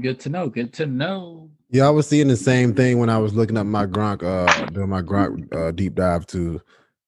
[0.00, 0.48] Good to know.
[0.48, 1.50] Good to know.
[1.70, 4.66] Yeah, I was seeing the same thing when I was looking up my Gronk, uh,
[4.70, 6.60] doing my Gronk uh, deep dive too.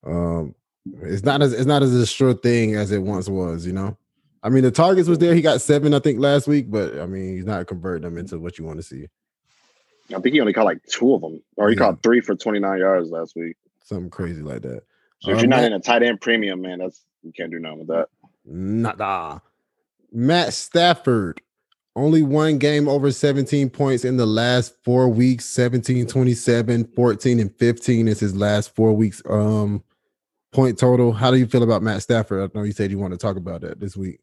[0.06, 0.54] Um,
[1.02, 3.96] it's not as it's not as a sure thing as it once was, you know.
[4.42, 5.34] I mean, the targets was there.
[5.34, 8.38] He got seven, I think, last week, but I mean, he's not converting them into
[8.38, 9.06] what you want to see.
[10.14, 11.80] I think he only caught like two of them, or he Yeah.
[11.80, 13.56] caught three for 29 yards last week.
[13.84, 14.82] Something crazy like that.
[15.20, 17.50] So if Uh, you're not Matt- in a tight end premium, man, that's you can't
[17.50, 18.08] do nothing with that.
[18.46, 19.40] Nah,
[20.10, 21.42] Matt Stafford,
[21.96, 27.54] only one game over 17 points in the last four weeks 17, 27, 14, and
[27.56, 29.82] 15 is his last four weeks um
[30.52, 31.12] point total.
[31.12, 32.50] How do you feel about Matt Stafford?
[32.50, 34.20] I know you said you want to talk about that this week.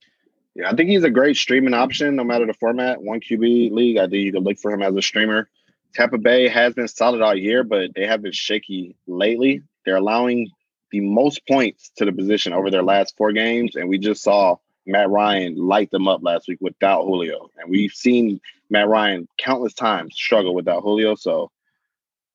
[0.55, 3.01] Yeah, I think he's a great streaming option no matter the format.
[3.01, 5.47] One QB league, I think you can look for him as a streamer.
[5.93, 9.61] Tampa Bay has been solid all year, but they have been shaky lately.
[9.85, 10.49] They're allowing
[10.91, 14.57] the most points to the position over their last four games, and we just saw
[14.87, 19.73] Matt Ryan light them up last week without Julio, and we've seen Matt Ryan countless
[19.73, 21.15] times struggle without Julio.
[21.15, 21.51] So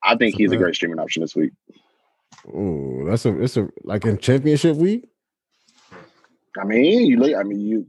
[0.02, 1.52] I think he's a great streaming option this week.
[2.52, 5.08] Oh, that's a it's a like in championship week.
[6.60, 7.34] I mean, you look.
[7.34, 7.86] I mean, you.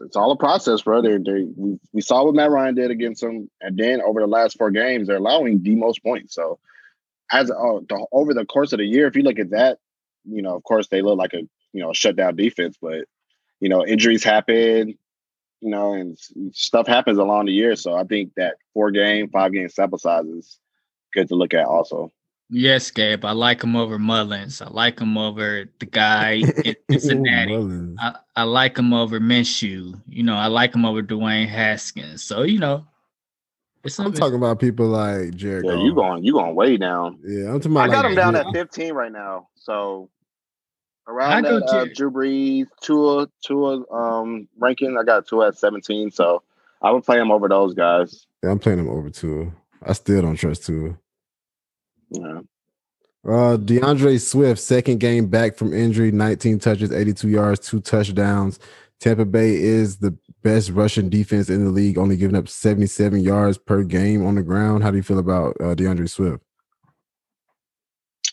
[0.00, 1.02] It's all a process, bro.
[1.02, 4.28] They, they, we, we saw what Matt Ryan did against them, and then over the
[4.28, 6.36] last four games, they're allowing the most points.
[6.36, 6.60] So,
[7.32, 9.78] as uh, the, over the course of the year, if you look at that,
[10.24, 11.40] you know, of course, they look like a
[11.72, 13.06] you know shut down defense, but
[13.60, 14.96] you know, injuries happen,
[15.60, 16.16] you know, and
[16.52, 17.74] stuff happens along the year.
[17.76, 20.58] So, I think that four game, five game sample size is
[21.14, 21.66] good to look at.
[21.66, 22.12] Also,
[22.50, 23.26] Yes, Gabe.
[23.26, 24.62] I like him over Mullens.
[24.62, 27.52] I like him over the guy in Cincinnati.
[27.52, 27.98] Mullens.
[28.00, 30.00] I, I like him over Minshew.
[30.08, 32.24] You know, I like him over Dwayne Haskins.
[32.24, 32.86] So, you know,
[33.84, 35.66] it's I'm talking about people like Jared.
[35.66, 35.82] yeah, Goff.
[35.84, 37.18] you going you going way down.
[37.22, 37.90] Yeah, I'm talking about.
[37.90, 39.48] I got like him down Jared- at 15 right now.
[39.54, 40.08] So
[41.08, 41.96] I around go that uh, Jared.
[41.96, 46.10] Drew Brees, Tua, Tua um ranking, I got Tua at 17.
[46.10, 46.42] So
[46.82, 48.26] I would play him over those guys.
[48.42, 49.52] Yeah, I'm playing him over Tua.
[49.82, 50.98] I still don't trust Tua.
[52.10, 52.40] Yeah.
[53.28, 58.58] Uh, D'Andre Swift, second game back from injury, 19 touches, 82 yards, two touchdowns.
[59.00, 63.58] Tampa Bay is the best rushing defense in the league, only giving up 77 yards
[63.58, 64.82] per game on the ground.
[64.82, 66.42] How do you feel about uh, D'Andre Swift?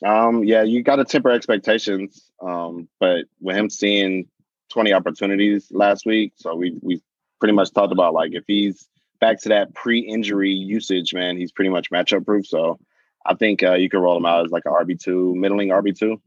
[0.03, 2.29] Um, yeah, you got to temper expectations.
[2.41, 4.27] Um, but with him seeing
[4.71, 7.01] 20 opportunities last week, so we we
[7.39, 8.87] pretty much talked about like if he's
[9.19, 12.45] back to that pre-injury usage, man, he's pretty much matchup proof.
[12.45, 12.79] So
[13.25, 15.97] I think uh, you can roll him out as like a RB two, middling RB
[15.97, 16.21] two.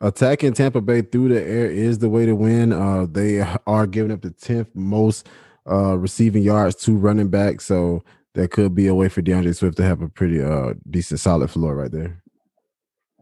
[0.00, 2.72] Attacking Tampa Bay through the air is the way to win.
[2.72, 5.28] Uh, they are giving up the 10th most
[5.70, 7.60] uh, receiving yards to running back.
[7.60, 8.02] So
[8.34, 11.48] that could be a way for D'Andre Swift to have a pretty uh, decent, solid
[11.50, 12.23] floor right there.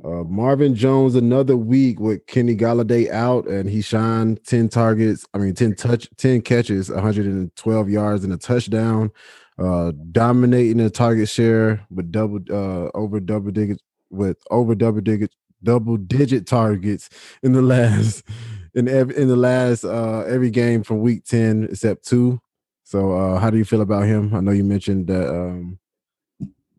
[0.04, 5.26] Uh, Marvin Jones, another week with Kenny Golladay out, and he shined 10 targets.
[5.32, 9.12] I mean, 10 touch, 10 catches, 112 yards, and a touchdown.
[9.58, 15.36] Uh, dominating the target share with double, uh, over double digits, with over double digits,
[15.62, 17.08] double digit targets
[17.44, 18.24] in the last,
[18.74, 22.40] in every, in the last, uh, every game from week 10 except two.
[22.82, 24.34] So, uh, how do you feel about him?
[24.34, 25.78] I know you mentioned that, um,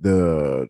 [0.01, 0.67] the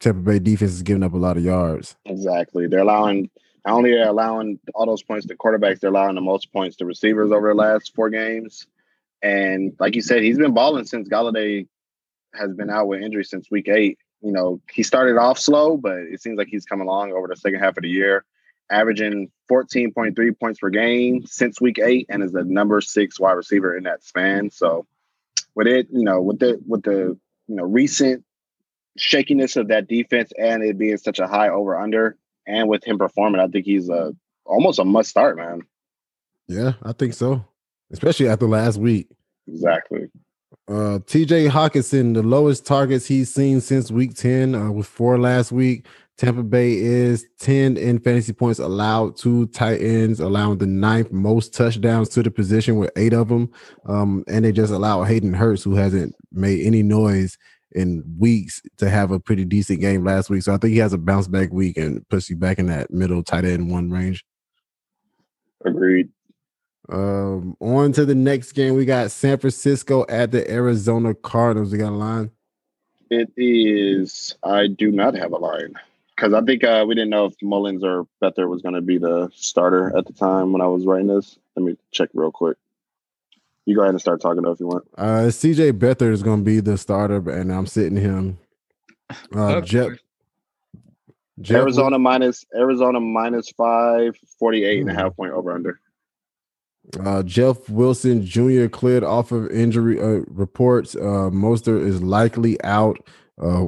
[0.00, 1.96] Tampa Bay defense is giving up a lot of yards.
[2.04, 2.66] Exactly.
[2.66, 3.30] They're allowing
[3.66, 6.86] not only are allowing all those points to quarterbacks, they're allowing the most points to
[6.86, 8.66] receivers over the last four games.
[9.22, 11.66] And like you said, he's been balling since Golladay
[12.34, 13.98] has been out with injury since week eight.
[14.22, 17.36] You know, he started off slow, but it seems like he's come along over the
[17.36, 18.24] second half of the year,
[18.70, 23.76] averaging 14.3 points per game since week eight, and is the number six wide receiver
[23.76, 24.50] in that span.
[24.50, 24.86] So
[25.54, 28.24] with it, you know, with the with the you know recent
[28.98, 32.98] shakiness of that defense and it being such a high over under and with him
[32.98, 35.62] performing, I think he's a almost a must start, man.
[36.48, 37.44] Yeah, I think so.
[37.92, 39.08] Especially after last week.
[39.46, 40.08] Exactly.
[40.66, 45.52] Uh TJ Hockenson, the lowest targets he's seen since week 10 uh, with four last
[45.52, 45.86] week.
[46.16, 51.54] Tampa Bay is 10 in fantasy points allowed to tight ends, allowing the ninth most
[51.54, 53.48] touchdowns to the position with eight of them.
[53.86, 57.38] Um, and they just allow Hayden Hurst, who hasn't made any noise
[57.72, 60.42] in weeks, to have a pretty decent game last week.
[60.42, 62.90] So I think he has a bounce back week and puts you back in that
[62.90, 64.24] middle tight end one range.
[65.64, 66.08] Agreed.
[66.90, 68.74] Um, on to the next game.
[68.74, 71.72] We got San Francisco at the Arizona Cardinals.
[71.72, 72.30] We got a line.
[73.10, 75.74] It is I do not have a line.
[76.16, 78.98] Because I think uh, we didn't know if Mullens or Better was going to be
[78.98, 81.38] the starter at the time when I was writing this.
[81.54, 82.56] Let me check real quick.
[83.68, 84.88] You go ahead and start talking though if you want.
[84.96, 88.38] Uh, CJ Beathard is going to be the starter, and I'm sitting him.
[89.34, 89.90] Uh, Jeff.
[91.42, 95.78] Jeff Arizona minus Arizona minus five, 48 and a half point over under.
[97.04, 98.68] Uh, Jeff Wilson Jr.
[98.68, 100.96] cleared off of injury uh, reports.
[100.96, 102.96] Uh, Mostert is likely out.
[103.38, 103.66] Uh,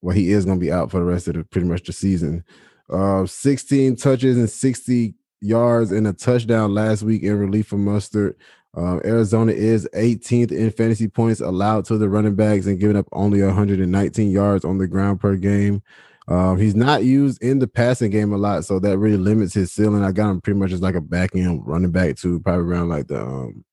[0.00, 1.92] well, he is going to be out for the rest of the pretty much the
[1.92, 2.44] season.
[2.88, 8.34] Uh, 16 touches and 60 yards and a touchdown last week in relief for Mostert.
[8.76, 13.08] Uh, Arizona is 18th in fantasy points allowed to the running backs and giving up
[13.12, 15.82] only 119 yards on the ground per game.
[16.28, 19.72] Um, he's not used in the passing game a lot, so that really limits his
[19.72, 20.04] ceiling.
[20.04, 22.88] I got him pretty much as like a back end running back too, probably around
[22.88, 23.64] like the um,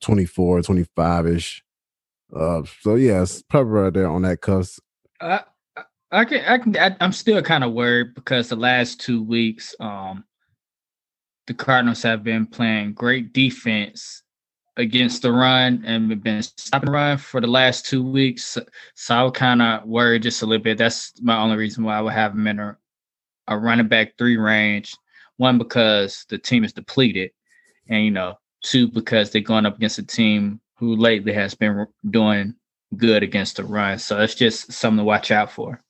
[0.00, 1.64] 24, 25 ish.
[2.34, 4.82] Uh, so yeah, it's probably right there on that cusp.
[5.22, 5.40] I,
[6.12, 9.74] I can, I can, I, I'm still kind of worried because the last two weeks,
[9.80, 10.24] um,
[11.48, 14.22] the Cardinals have been playing great defense
[14.76, 18.58] against the run and we've been stopping run for the last two weeks.
[18.94, 20.76] So I was kind of worried just a little bit.
[20.76, 22.76] That's my only reason why I would have him in a,
[23.48, 24.94] a running back three range.
[25.38, 27.30] One, because the team is depleted.
[27.88, 31.86] And, you know, two, because they're going up against a team who lately has been
[32.10, 32.54] doing
[32.94, 33.98] good against the run.
[33.98, 35.82] So it's just something to watch out for.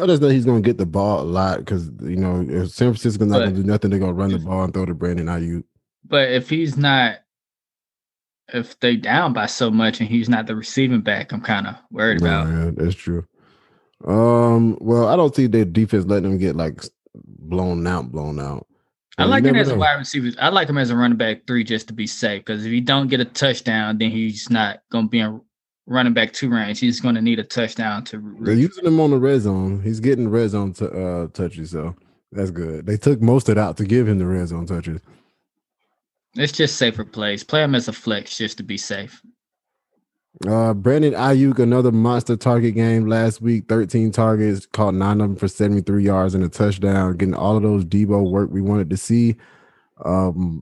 [0.00, 2.70] I just know he's going to get the ball a lot because, you know, if
[2.70, 4.86] San Francisco's not going to do nothing, they're going to run the ball and throw
[4.86, 5.64] to Brandon Aiyuk.
[6.04, 7.18] But if he's not
[8.52, 11.76] if they down by so much and he's not the receiving back, I'm kind of
[11.90, 12.48] worried about.
[12.48, 13.26] Yeah, that's true.
[14.06, 16.82] Um, well, I don't see their defense letting them get like
[17.14, 18.66] blown out, blown out.
[19.18, 19.74] I like him as know.
[19.74, 20.30] a wide receiver.
[20.40, 22.44] I like him as a running back three just to be safe.
[22.44, 25.40] Because if he don't get a touchdown, then he's not gonna be in
[25.88, 26.78] running back two range.
[26.78, 28.18] He's gonna need a touchdown to.
[28.18, 28.44] Reach.
[28.44, 29.82] They're using him on the red zone.
[29.82, 31.96] He's getting red zone to, uh, touches, so
[32.30, 32.86] that's good.
[32.86, 35.00] They took most of it out to give him the red zone touches.
[36.36, 37.42] It's just safer plays.
[37.42, 39.22] Play him as a flex just to be safe.
[40.46, 43.64] Uh, Brandon Aiyuk, another monster target game last week.
[43.68, 47.64] 13 targets, caught nine of them for 73 yards and a touchdown, getting all of
[47.64, 49.36] those Deebo work we wanted to see.
[50.04, 50.60] Um,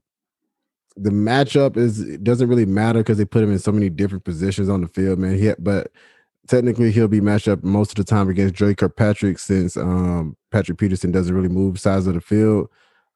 [0.97, 4.25] the matchup is it doesn't really matter because they put him in so many different
[4.25, 5.39] positions on the field, man.
[5.39, 5.89] He, but
[6.47, 10.79] technically he'll be matched up most of the time against Dre Kirkpatrick since um, Patrick
[10.79, 12.69] Peterson doesn't really move size of the field.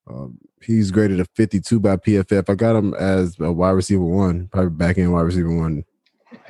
[0.06, 2.50] Um, he's graded a 52 by PFF.
[2.50, 5.84] I got him as a wide receiver one, probably back end wide receiver one.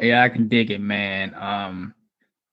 [0.01, 1.35] Yeah, I can dig it, man.
[1.35, 1.95] Um,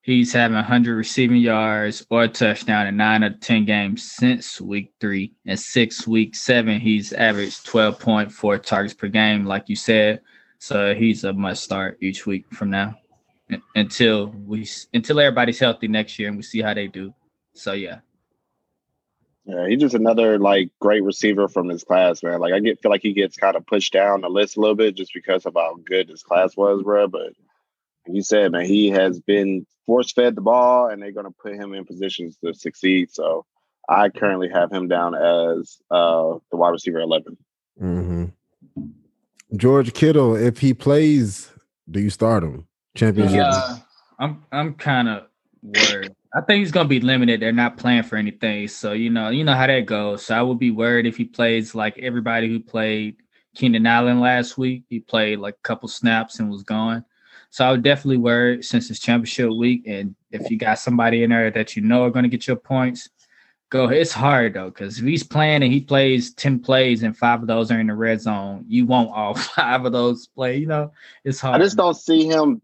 [0.08, 4.94] he's having 100 receiving yards or a touchdown in nine of 10 games since week
[5.02, 5.34] three.
[5.46, 10.22] And six week seven, he's averaged 12.4 targets per game, like you said.
[10.60, 12.96] So he's a must start each week from now
[13.76, 17.14] until we until everybody's healthy next year and we see how they do.
[17.54, 18.00] So yeah.
[19.46, 22.40] Yeah, he's just another like great receiver from his class, man.
[22.40, 24.76] Like I get feel like he gets kind of pushed down the list a little
[24.76, 27.08] bit just because of how good his class was, bro.
[27.08, 27.34] But
[28.08, 31.56] like you said, man, he has been force fed the ball, and they're gonna put
[31.56, 33.12] him in positions to succeed.
[33.12, 33.46] So
[33.90, 37.38] I currently have him down as uh the wide receiver 11
[37.82, 38.26] mm-hmm.
[39.56, 41.50] George Kittle, if he plays,
[41.90, 42.68] do you start him?
[42.96, 43.38] Championship.
[43.38, 43.78] Yeah,
[44.20, 45.24] I'm I'm kind of
[45.62, 46.14] worried.
[46.36, 47.42] I think he's gonna be limited.
[47.42, 50.26] They're not playing for anything, so you know, you know how that goes.
[50.26, 53.18] So I would be worried if he plays like everybody who played
[53.56, 54.84] Keenan Allen last week.
[54.90, 57.06] He played like a couple snaps and was gone.
[57.50, 61.30] So I would definitely worry since it's championship week, and if you got somebody in
[61.30, 63.10] there that you know are gonna get your points,
[63.70, 63.90] go.
[63.90, 67.48] It's hard though, because if he's playing and he plays ten plays and five of
[67.48, 70.58] those are in the red zone, you want all five of those play.
[70.58, 70.92] You know,
[71.24, 71.60] it's hard.
[71.60, 72.62] I just don't see him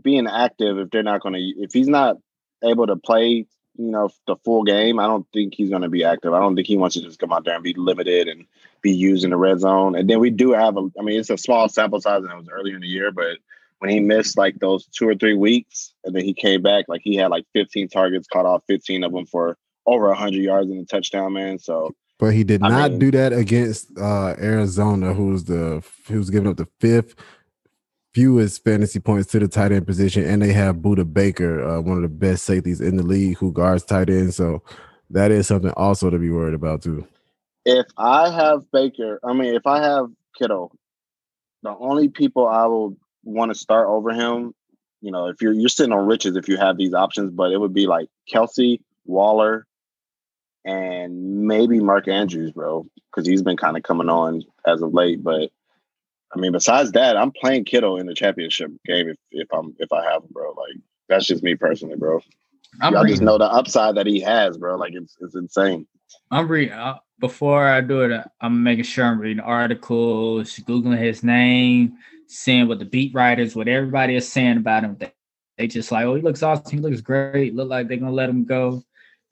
[0.00, 2.16] being active if they're not going to if he's not
[2.62, 3.46] able to play,
[3.76, 6.32] you know, the full game, I don't think he's going to be active.
[6.32, 8.46] I don't think he wants to just come out there and be limited and
[8.82, 9.94] be used in the red zone.
[9.94, 12.36] And then we do have a, I mean, it's a small sample size and it
[12.36, 13.38] was earlier in the year, but
[13.78, 17.02] when he missed like those two or three weeks and then he came back, like
[17.04, 19.56] he had like 15 targets, caught off 15 of them for
[19.86, 21.58] over 100 yards in the touchdown, man.
[21.58, 26.30] So, but he did I not mean, do that against uh, Arizona, who's the who's
[26.30, 27.14] giving up the fifth
[28.14, 31.96] fewest fantasy points to the tight end position, and they have Budda Baker, uh, one
[31.96, 34.32] of the best safeties in the league, who guards tight end.
[34.32, 34.62] So
[35.10, 37.06] that is something also to be worried about too.
[37.64, 40.06] If I have Baker, I mean, if I have
[40.38, 40.72] Kittle,
[41.62, 44.54] the only people I will want to start over him,
[45.00, 47.58] you know, if you're you're sitting on riches if you have these options, but it
[47.58, 49.66] would be like Kelsey, Waller,
[50.64, 55.22] and maybe Mark Andrews, bro, because he's been kind of coming on as of late.
[55.22, 55.50] But
[56.34, 59.92] I mean, besides that, I'm playing Kittle in the championship game if, if I'm if
[59.92, 60.52] I have him, bro.
[60.52, 62.20] Like that's just me personally, bro.
[62.80, 64.76] I'm I just know the upside that he has, bro.
[64.76, 65.86] Like it's it's insane.
[66.30, 68.26] I'm reading uh, before I do it.
[68.40, 73.68] I'm making sure I'm reading articles, googling his name, seeing what the beat writers, what
[73.68, 74.96] everybody is saying about him.
[74.98, 75.12] They,
[75.58, 76.70] they just like, oh, he looks awesome.
[76.78, 77.54] He looks great.
[77.54, 78.82] Look like they're gonna let him go.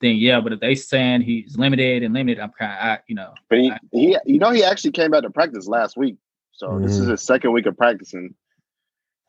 [0.01, 0.39] then yeah.
[0.41, 3.71] But if they saying he's limited and limited, I'm kind of, you know, But he,
[3.71, 6.17] I- he, you know, he actually came back to practice last week.
[6.51, 7.11] So this is Mhm.
[7.11, 8.35] his second week of practicing.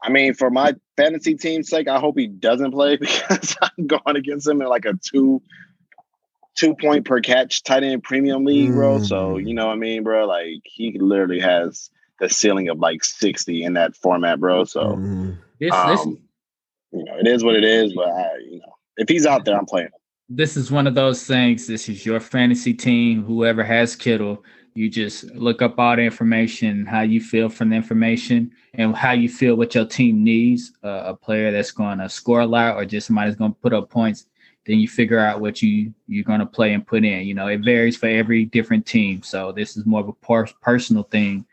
[0.02, 4.16] I mean, for my fantasy team's sake, I hope he doesn't play because I'm going
[4.16, 5.40] against him in like a two,
[6.56, 8.98] two point per catch tight end premium league, bro.
[8.98, 9.46] So Mm.
[9.48, 10.26] you know what I mean, bro?
[10.26, 11.90] Like he literally has
[12.20, 14.64] the ceiling of like 60 in that format, bro.
[14.64, 15.38] So Mhm.
[15.58, 16.18] this this um,
[16.92, 17.92] you know, it is what it is.
[17.94, 19.86] But I, you know, if he's out there, I'm playing.
[19.88, 19.92] him.
[20.28, 21.66] this is one of those things.
[21.66, 23.24] This is your fantasy team.
[23.24, 24.44] Whoever has Kittle,
[24.74, 29.12] you just look up all the information, how you feel from the information, and how
[29.12, 30.72] you feel what your team needs.
[30.82, 33.72] Uh, a player that's going to score a lot, or just somebody's going to put
[33.72, 34.26] up points.
[34.66, 37.26] Then you figure out what you you're going to play and put in.
[37.26, 39.22] You know, it varies for every different team.
[39.22, 41.44] So this is more of a per- personal thing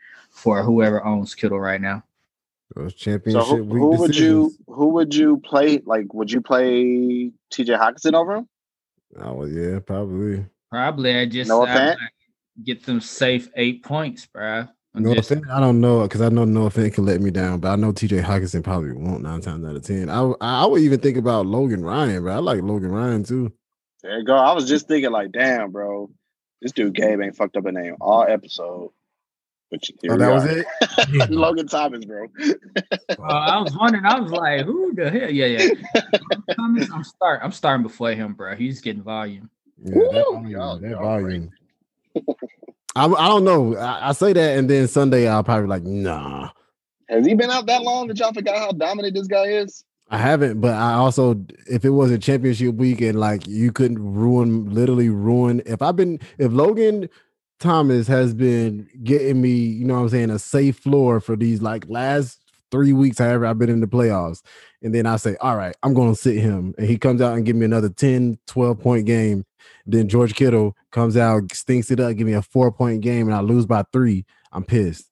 [0.42, 2.02] for whoever owns Kittle right now.
[2.74, 5.78] Those So who, week who would you who would you play?
[5.84, 7.74] Like, would you play T.J.
[7.74, 8.48] Hockenson over him?
[9.18, 10.46] Oh well, yeah, probably.
[10.70, 11.96] Probably I just Noah I Fant?
[12.64, 14.66] get them safe eight points, bro.
[14.94, 17.30] I'm Noah just- Fant, I don't know because I know Noah Fant can let me
[17.30, 20.08] down, but I know TJ Hockenson probably won't nine times out of ten.
[20.08, 23.52] I I would even think about Logan Ryan, but I like Logan Ryan too.
[24.02, 24.34] There you go.
[24.34, 26.10] I was just thinking, like, damn, bro,
[26.62, 28.90] this dude Gabe ain't fucked up a name all episode.
[29.72, 30.58] But here Oh, that was are.
[30.58, 31.30] it.
[31.30, 32.26] Logan Thomas, bro.
[32.38, 34.04] Uh, I was wondering.
[34.04, 35.68] I was like, "Who the hell?" Yeah, yeah.
[36.56, 37.40] Thomas, I'm start.
[37.42, 38.54] I'm starting before him, bro.
[38.54, 39.48] He's getting volume.
[39.82, 40.46] Yeah, that volume.
[40.50, 41.50] Y'all- that y'all volume.
[42.94, 43.74] I, I don't know.
[43.76, 46.50] I, I say that, and then Sunday I'll probably like, nah,
[47.08, 49.82] Has he been out that long that y'all forgot how dominant this guy is?
[50.10, 50.60] I haven't.
[50.60, 55.08] But I also, if it was a championship week and like you couldn't ruin, literally
[55.08, 55.62] ruin.
[55.64, 57.08] If I've been, if Logan
[57.62, 61.62] Thomas has been getting me, you know what I'm saying, a safe floor for these
[61.62, 62.40] like last
[62.72, 64.42] three weeks, however I've been in the playoffs.
[64.82, 66.74] And then I say, all right, I'm going to sit him.
[66.76, 69.44] And he comes out and give me another 10, 12 point game.
[69.86, 73.34] Then George Kittle comes out, stinks it up, give me a four point game, and
[73.34, 74.26] I lose by three.
[74.50, 75.08] I'm pissed.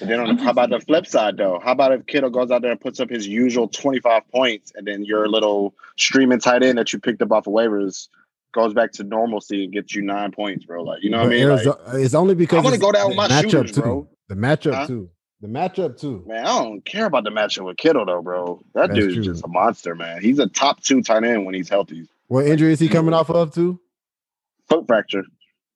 [0.00, 1.60] And then on the, how about the flip side though?
[1.62, 4.86] How about if Kittle goes out there and puts up his usual 25 points and
[4.86, 8.08] then your little streaming tight end that you picked up off of waivers
[8.56, 10.84] goes back to normalcy and gets you nine points, bro?
[10.84, 11.48] Like, you know what I But mean?
[11.50, 13.82] Like, uh, it's only because I wanna go down with my matchup shooters, too.
[13.82, 14.08] bro.
[14.30, 14.88] The matchup Huh?
[14.88, 15.10] too.
[15.42, 16.26] The matchup too.
[16.26, 18.62] Man, I don't care about the matchup with Kittle though, bro.
[18.74, 19.24] That That's dude's true.
[19.24, 20.22] just a monster, man.
[20.22, 22.08] He's a top two tight end when he's healthy.
[22.28, 23.80] What injury is he coming off of too?
[24.68, 25.24] Foot fracture.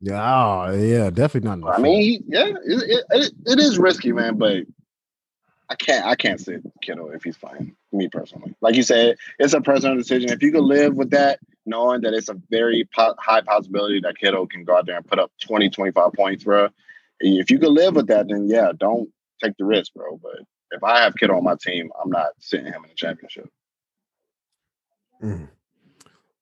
[0.00, 0.22] Yeah,
[0.68, 1.74] oh, yeah, definitely not.
[1.74, 4.36] I mean, he, yeah, it, it, it, it is risky, man.
[4.36, 4.64] But
[5.70, 7.76] I can't, I can't sit Kittle if he's fine.
[7.92, 10.30] Me personally, like you said, it's a personal decision.
[10.30, 14.18] If you can live with that, knowing that it's a very po- high possibility that
[14.18, 16.68] Kittle can go out there and put up 20, 25 points, bro.
[17.20, 19.10] If you can live with that, then yeah, don't
[19.42, 20.18] take the risk, bro.
[20.20, 20.40] But
[20.72, 23.48] if I have Kittle on my team, I'm not sitting him in the championship.
[25.22, 25.48] Mm.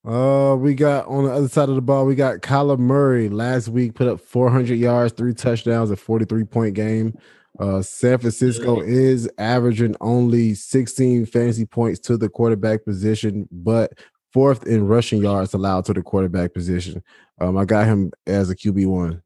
[0.06, 3.68] Uh, we got on the other side of the ball, we got Kyler Murray last
[3.68, 7.18] week put up 400 yards, three touchdowns, a 43 point game.
[7.58, 13.92] Uh, San Francisco is averaging only 16 fantasy points to the quarterback position, but
[14.32, 17.02] fourth in rushing yards allowed to the quarterback position.
[17.40, 19.22] Um, I got him as a QB one.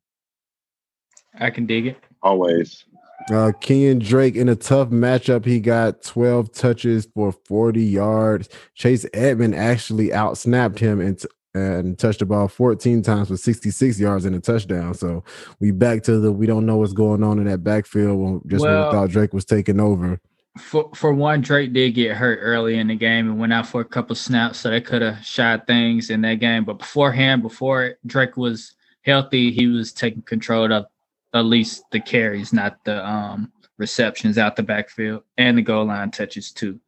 [1.39, 1.99] I can dig it.
[2.23, 2.85] Always.
[3.31, 8.49] Uh, Kenyon Drake in a tough matchup, he got 12 touches for 40 yards.
[8.75, 14.00] Chase Edmond actually outsnapped him and t- and touched the ball 14 times for 66
[14.00, 14.94] yards and a touchdown.
[14.94, 15.24] So
[15.61, 18.64] we back to the we don't know what's going on in that backfield when, just
[18.64, 20.20] when we thought Drake was taking over.
[20.59, 23.80] For for one, Drake did get hurt early in the game and went out for
[23.80, 26.64] a couple snaps, so they could have shot things in that game.
[26.64, 30.86] But beforehand, before Drake was healthy, he was taking control of
[31.32, 36.11] at least the carries, not the um receptions out the backfield and the goal line
[36.11, 36.78] touches too.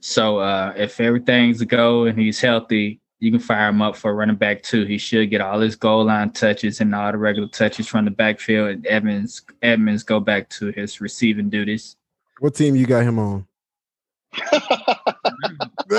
[0.00, 4.14] So uh if everything's a go and he's healthy, you can fire him up for
[4.14, 4.84] running back too.
[4.86, 8.10] He should get all his goal line touches and all the regular touches from the
[8.10, 8.70] backfield.
[8.70, 11.96] And Edmonds Edmonds go back to his receiving duties.
[12.40, 13.46] What team you got him on?
[15.90, 15.96] hey,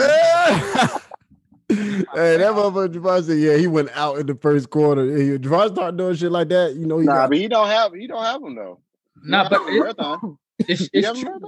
[2.38, 5.06] that motherfucker Javon said, yeah, he went out in the first quarter.
[5.06, 7.68] Hey, Javon start doing shit like that, you know, he Nah, got, but he don't
[7.68, 8.80] have he don't have him though.
[9.24, 10.38] No, Yeah, but it- marathon.
[10.68, 11.40] it's, it's true.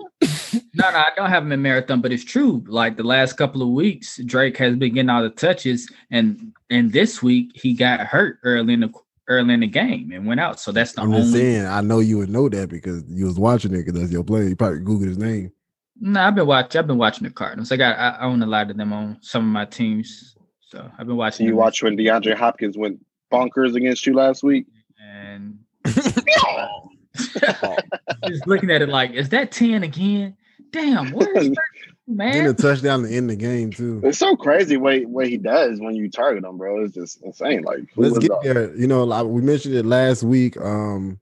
[0.84, 0.94] Marathon?
[0.94, 2.64] No, no, I don't have him in marathon, but it's true.
[2.68, 6.92] Like the last couple of weeks, Drake has been getting all the touches, and and
[6.92, 8.94] this week he got hurt early in the
[9.28, 10.60] early in the game and went out.
[10.60, 11.22] So that's the I'm only.
[11.22, 14.12] just saying, I know you would know that because you was watching it because that's
[14.12, 14.48] your play.
[14.48, 15.52] You probably Googled his name.
[16.00, 16.80] No, I've been watching.
[16.80, 17.72] I've been watching the Cardinals.
[17.72, 17.98] I got.
[17.98, 21.46] I own a lot of them on some of my teams, so I've been watching.
[21.46, 21.60] You them.
[21.60, 23.00] watch when DeAndre Hopkins went
[23.32, 24.66] bonkers against you last week.
[25.02, 25.60] and
[28.28, 30.36] just looking at it like, is that ten again?
[30.74, 31.52] Damn, where is
[32.08, 32.46] Then man.
[32.48, 34.02] a touchdown to end the game too.
[34.04, 36.84] It's so crazy what what he does when you target him, bro.
[36.84, 37.62] It's just insane.
[37.62, 38.44] Like Let's get up?
[38.44, 38.76] there.
[38.76, 40.58] You know, like we mentioned it last week.
[40.58, 41.18] Um,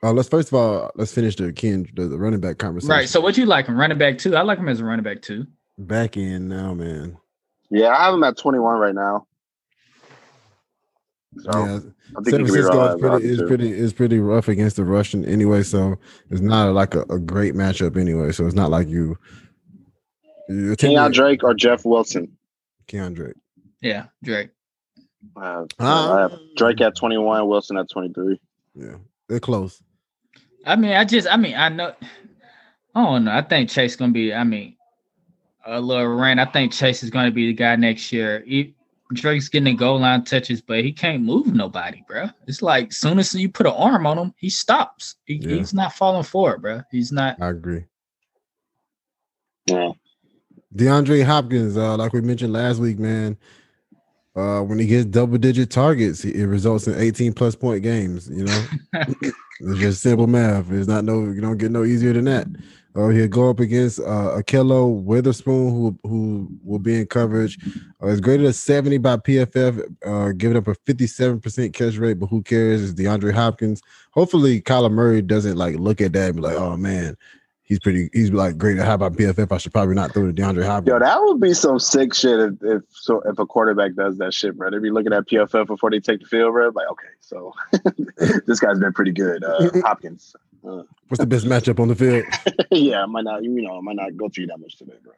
[0.00, 2.90] uh, let's first of all let's finish the Ken the, the running back conversation.
[2.90, 3.08] Right.
[3.08, 3.76] So what you like him?
[3.76, 4.36] Running back too?
[4.36, 5.44] I like him as a running back too.
[5.76, 7.16] back in now, man.
[7.70, 9.26] Yeah, I have him at 21 right now.
[11.38, 11.76] So yeah,
[12.18, 14.76] I think San he could be Francisco is pretty is pretty is pretty rough against
[14.76, 15.62] the Russian anyway.
[15.62, 15.96] So
[16.28, 18.32] it's not like a, a great matchup anyway.
[18.32, 19.16] So it's not like you.
[20.48, 22.36] you're Kenyon attempting- Drake or Jeff Wilson.
[22.88, 23.36] Keon Drake.
[23.80, 24.50] Yeah, Drake.
[25.36, 25.66] Uh.
[25.78, 28.40] I have Drake at 21, Wilson at 23.
[28.74, 28.96] Yeah,
[29.28, 29.82] they're close.
[30.66, 31.94] I mean, I just, I mean, I know.
[32.94, 33.32] I don't know.
[33.32, 34.34] I think Chase gonna be.
[34.34, 34.76] I mean,
[35.64, 36.40] a little rant.
[36.40, 38.42] I think Chase is gonna be the guy next year.
[38.46, 38.74] He,
[39.12, 42.28] Drake's getting the goal line touches, but he can't move nobody, bro.
[42.46, 45.16] It's like soon as you put an arm on him, he stops.
[45.24, 45.56] He, Yeah.
[45.56, 46.82] He's not falling forward, bro.
[46.90, 47.40] He's not.
[47.40, 47.84] I agree.
[49.66, 49.92] Yeah.
[50.74, 53.36] DeAndre Hopkins, uh, like we mentioned last week, man.
[54.36, 58.30] Uh, when he gets double digit targets, it results in 18 plus point games.
[58.30, 60.70] You know, it's just simple math.
[60.70, 62.46] It's not no, you don't get no easier than that.
[62.96, 67.58] Oh, he'll go up against uh Ahkello Witherspoon, who who will be in coverage.
[68.02, 72.26] Uh, it's graded at 70 by PFF, uh, giving up a 57% catch rate, but
[72.26, 72.82] who cares?
[72.82, 73.80] It's DeAndre Hopkins.
[74.10, 77.16] Hopefully, Kyler Murray doesn't like look at that and be like, oh man,
[77.62, 78.78] he's pretty, he's like great.
[78.78, 79.52] How about PFF?
[79.52, 80.88] I should probably not throw to DeAndre Hopkins.
[80.88, 84.34] Yo, that would be some sick shit if, if so if a quarterback does that
[84.34, 84.70] shit, bro.
[84.70, 86.72] They'd be looking at PFF before they take the field, bro.
[86.74, 87.54] Like, okay, so
[88.46, 89.44] this guy's been pretty good.
[89.44, 90.34] Uh, Hopkins.
[90.66, 92.24] Uh, What's the best matchup on the field?
[92.70, 95.12] yeah, I might not, you know, I might not go you that much today, bro.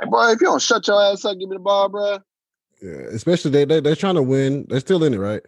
[0.00, 2.18] Like, boy, if you don't shut your ass up, give me the ball, bro.
[2.82, 4.66] Yeah, especially they, they they're trying to win.
[4.68, 5.42] They're still in it, right?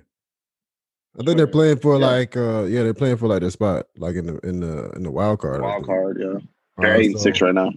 [1.21, 2.07] I think they're playing for Yeah.
[2.07, 5.03] like uh yeah, they're playing for like their spot, like in the in the in
[5.03, 5.61] the wild card.
[5.61, 6.27] Wild card, yeah.
[6.37, 6.41] Uh,
[6.79, 7.73] They're eight and so- six right now.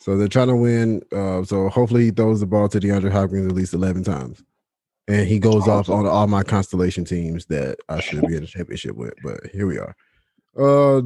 [0.00, 1.02] So they're trying to win.
[1.12, 4.42] Uh, so hopefully he throws the ball to DeAndre Hopkins at least eleven times,
[5.08, 8.46] and he goes off on all my constellation teams that I should be in the
[8.46, 9.12] championship with.
[9.22, 9.94] But here we are.
[10.58, 11.02] Uh,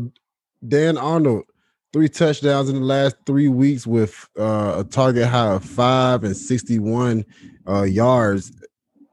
[0.67, 1.45] Dan Arnold,
[1.93, 6.37] three touchdowns in the last three weeks with uh, a target high of five and
[6.37, 7.25] sixty-one
[7.69, 8.53] uh, yards.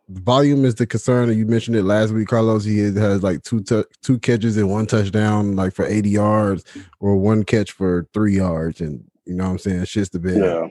[0.10, 1.30] Volume is the concern.
[1.30, 2.66] And you mentioned it last week, Carlos.
[2.66, 6.64] He has- like two tou- two catches and one touchdown, like for eighty yards,
[7.00, 9.86] or one catch for three yards, and you know what I'm saying.
[9.86, 10.38] Shit's the bed.
[10.38, 10.68] Yeah.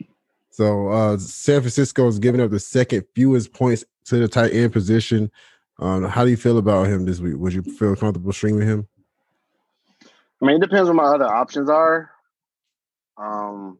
[0.50, 4.72] So uh San Francisco is giving up the second fewest points to the tight end
[4.72, 5.30] position.
[5.78, 7.36] Um, how do you feel about him this week?
[7.36, 8.88] Would you feel comfortable streaming him?
[10.40, 12.10] I mean, it depends what my other options are.
[13.16, 13.78] Um,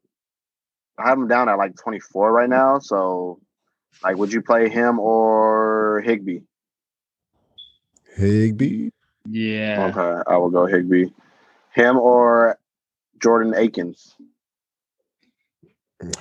[0.99, 2.79] I have him down at like 24 right now.
[2.79, 3.41] So,
[4.03, 6.41] like, would you play him or Higbee?
[8.17, 8.91] Higbee.
[9.29, 9.93] Yeah.
[9.97, 11.07] Okay, I will go Higbee.
[11.75, 12.59] Him or
[13.21, 14.17] Jordan Akins.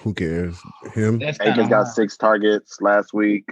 [0.03, 0.61] Who cares?
[0.93, 1.19] Him.
[1.19, 1.87] That's Akins got hard.
[1.87, 3.45] six targets last week,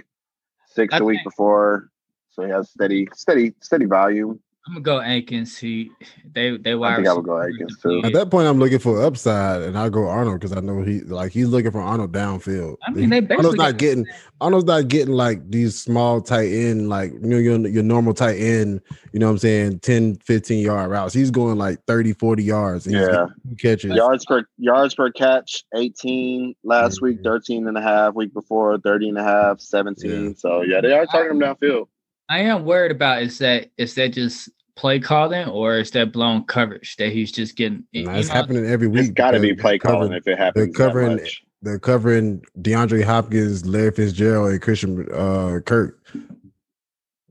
[0.66, 1.90] six I the week before.
[2.30, 4.40] So he has steady, steady, steady volume.
[4.68, 5.56] I'm gonna go Atkins.
[5.56, 5.90] He
[6.34, 8.02] they they wide I think I would go receiver too.
[8.04, 11.00] At that point, I'm looking for upside, and I go Arnold because I know he
[11.00, 12.76] like he's looking for Arnold downfield.
[12.86, 14.06] I mean, they basically Arnold's not getting
[14.42, 18.36] Arnold's not getting like these small tight end, like you know, your, your normal tight
[18.36, 18.82] end,
[19.14, 21.14] you know what I'm saying, 10, 15 yard routes.
[21.14, 22.86] He's going like 30, 40 yards.
[22.86, 23.26] and Yeah.
[23.46, 23.96] getting catches.
[23.96, 27.24] Yards per yards per catch, 18 last week, Mhm.
[27.24, 30.36] 13 and a half week before, 30 and a half, 17.
[30.36, 31.86] So yeah, they are targeting him downfield.
[32.30, 36.44] I am worried about is that is that just play calling or is that blown
[36.44, 37.84] coverage that he's just getting?
[37.92, 39.00] Nah, it's know, happening every week.
[39.00, 40.68] It's got to be play covering- calling if it happens.
[40.68, 41.42] that covering- much.
[41.60, 45.98] They're covering DeAndre Hopkins, Larry Fitzgerald, and Christian uh, Kirk.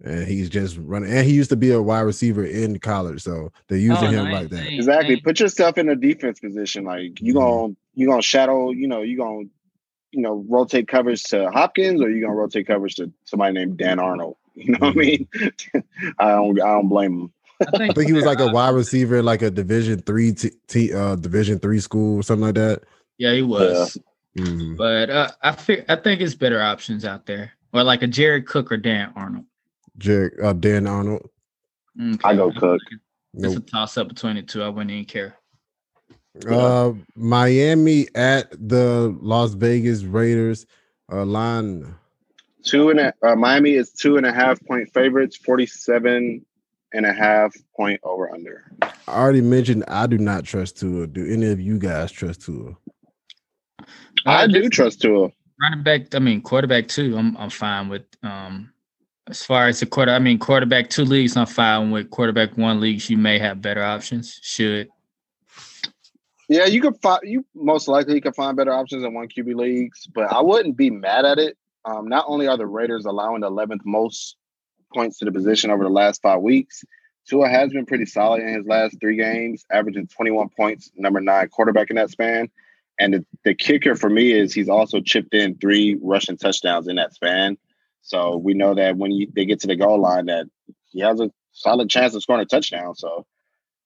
[0.03, 1.09] And he's just running.
[1.09, 4.25] And he used to be a wide receiver in college, so they're using Oh, him
[4.25, 4.67] no, like that.
[4.71, 5.15] Exactly.
[5.15, 6.83] ain't- Put yourself in a defense position.
[6.83, 7.37] Like you Mhm.
[7.37, 8.71] gonna you gonna shadow.
[8.71, 9.45] You know you gonna
[10.11, 13.99] you know rotate coverage to Hopkins, or you gonna rotate coverage to somebody named Dan
[13.99, 14.35] Arnold.
[14.55, 15.27] You know what I mean?
[16.19, 17.33] I don't I don't blame him.
[17.61, 21.15] I think he was like a wide receiver, like a Division three, t- t- uh,
[21.15, 22.83] Division three school or something like that.
[23.17, 23.97] Yeah, he was.
[24.37, 24.77] Mhm.
[24.77, 28.45] But uh, I think I think it's better options out there, or like a Jared
[28.45, 29.45] Cook or Dan Arnold.
[29.97, 31.27] Jared, uh, Dan Arnold.
[31.99, 32.19] Okay.
[32.23, 32.81] I go Cook.
[33.33, 34.61] It's a toss up between the two.
[34.61, 35.35] I wouldn't even care.
[36.47, 40.65] Uh, Miami at the Las Vegas Raiders.
[41.11, 41.95] Uh, line
[42.63, 46.45] Two and a uh, Miami is two and a half point favorites, 47
[46.93, 48.71] and a half point over under.
[48.81, 51.07] I already mentioned I do not trust Tua.
[51.07, 52.75] Do any of you guys trust Tua?
[54.25, 55.29] I do trust Tua.
[55.61, 56.13] running back.
[56.15, 57.17] I mean quarterback too.
[57.17, 58.03] I'm I'm fine with.
[58.23, 58.71] Um,
[59.29, 61.35] as far as the quarter, I mean quarterback two leagues.
[61.35, 63.09] I'm fine with quarterback one leagues.
[63.09, 64.39] You may have better options.
[64.41, 64.89] Should
[66.47, 70.07] Yeah, you could find you most likely could find better options in one QB leagues,
[70.07, 71.57] but I wouldn't be mad at it.
[71.83, 74.35] Um, not only are the Raiders allowing the 11th most
[74.93, 76.83] points to the position over the last five weeks,
[77.27, 81.49] Tua has been pretty solid in his last three games, averaging 21 points, number nine
[81.49, 82.49] quarterback in that span.
[82.99, 86.95] And the, the kicker for me is he's also chipped in three rushing touchdowns in
[86.95, 87.57] that span.
[88.01, 90.47] So we know that when you, they get to the goal line, that
[90.89, 92.95] he has a solid chance of scoring a touchdown.
[92.95, 93.25] So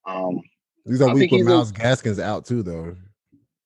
[0.08, 0.42] um,
[0.86, 2.96] These are week with he's a- Myles Gaskins out too, though.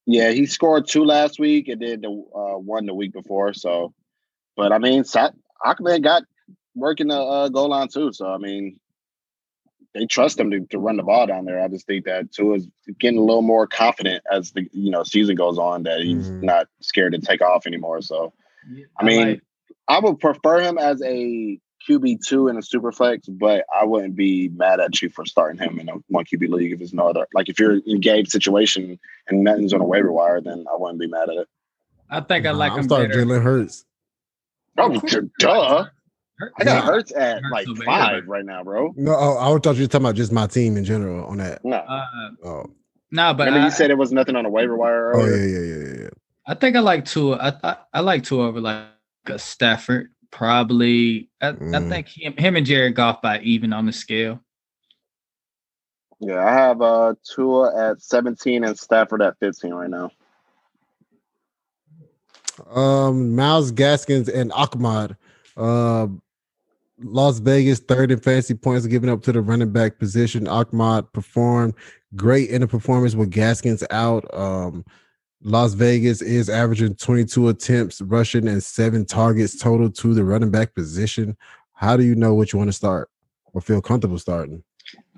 [0.08, 3.54] Yeah, he scored two last week and then the uh, one the week before.
[3.54, 3.94] So,
[4.56, 5.34] but I mean, Sat
[5.64, 6.24] Ahmed got
[6.76, 8.12] working the uh, goal line too.
[8.14, 8.80] So I mean,
[9.94, 11.62] they trust him to, to run the ball down there.
[11.62, 12.68] I just think that Tua is
[13.00, 16.44] getting a little more confident as the you know season goes on that he's Mhm.
[16.44, 18.02] not scared to take off anymore.
[18.02, 18.34] So
[19.00, 19.42] I mean, like-
[19.88, 24.16] I would prefer him as a QB two in a super flex, but I wouldn't
[24.16, 27.08] be mad at you for starting him in a one QB league if it's no
[27.08, 27.28] other.
[27.36, 28.98] Like if you're in Gabe's situation
[29.28, 31.48] and nothing's on a waiver wire, then I wouldn't be mad at it.
[32.10, 33.24] I think I like I'm him starting better.
[33.26, 33.86] Jalen Hurts.
[34.78, 35.00] Oh,
[35.40, 35.86] duh!
[36.38, 36.82] Hurt- I got Yeah.
[36.86, 38.94] Hurts at Hurts like over five right now, bro.
[38.98, 41.64] No, oh, I thought you were talking about just my team in general on that.
[41.64, 42.06] No, Uh,
[42.44, 42.66] Oh,
[43.12, 45.16] no, but remember I, you said it was nothing on the waiver wire.
[45.16, 46.10] oh yeah, yeah, yeah, yeah.
[46.48, 47.38] I think I like Tua.
[47.38, 48.86] I, I I like Tua over like
[49.28, 50.12] a Stafford.
[50.32, 51.90] Probably, I, I Mm.
[51.90, 54.42] think him, him and Jared Goff by even on the scale.
[56.20, 56.46] yeah.
[56.46, 60.12] I have uh Tua at seventeen and Stafford at fifteen right now.
[62.70, 65.16] Um, Myles Gaskins and Ahmed.
[65.58, 66.08] Uh,
[67.00, 70.48] Las Vegas third in fantasy points given up to the running back position.
[70.48, 71.74] Ahmed performed
[72.16, 74.26] great in the performance with Gaskins out.
[74.34, 74.86] Um,
[75.42, 80.74] Las Vegas is averaging 22 attempts rushing and seven targets total to the running back
[80.74, 81.36] position.
[81.74, 83.10] How do you know what you want to start
[83.54, 84.64] or feel comfortable starting?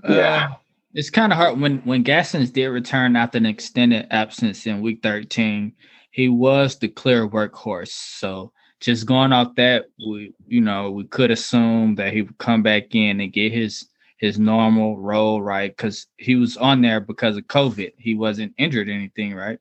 [0.08, 0.50] Yeah.
[0.52, 0.56] Uh,
[0.94, 5.00] it's kind of hard when when Gaskins did return after an extended absence in Week
[5.04, 5.74] 13.
[6.10, 7.90] He was the clear workhorse.
[7.90, 12.64] So just going off that, we you know we could assume that he would come
[12.64, 17.38] back in and get his his normal role right because he was on there because
[17.38, 17.94] of COVID.
[17.98, 19.60] He wasn't injured or anything, right?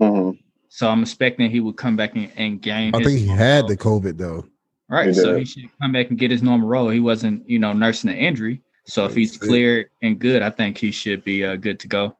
[0.00, 0.38] Mhm.
[0.68, 2.94] So I'm expecting he would come back and, and gain.
[2.94, 3.68] I his think he had role.
[3.68, 4.46] the COVID though.
[4.88, 5.08] Right.
[5.08, 6.88] He so he should come back and get his normal role.
[6.90, 8.60] He wasn't, you know, nursing an injury.
[8.84, 9.48] So if he's That's it.
[9.48, 12.16] cleared and good, I think he should be uh, good to go.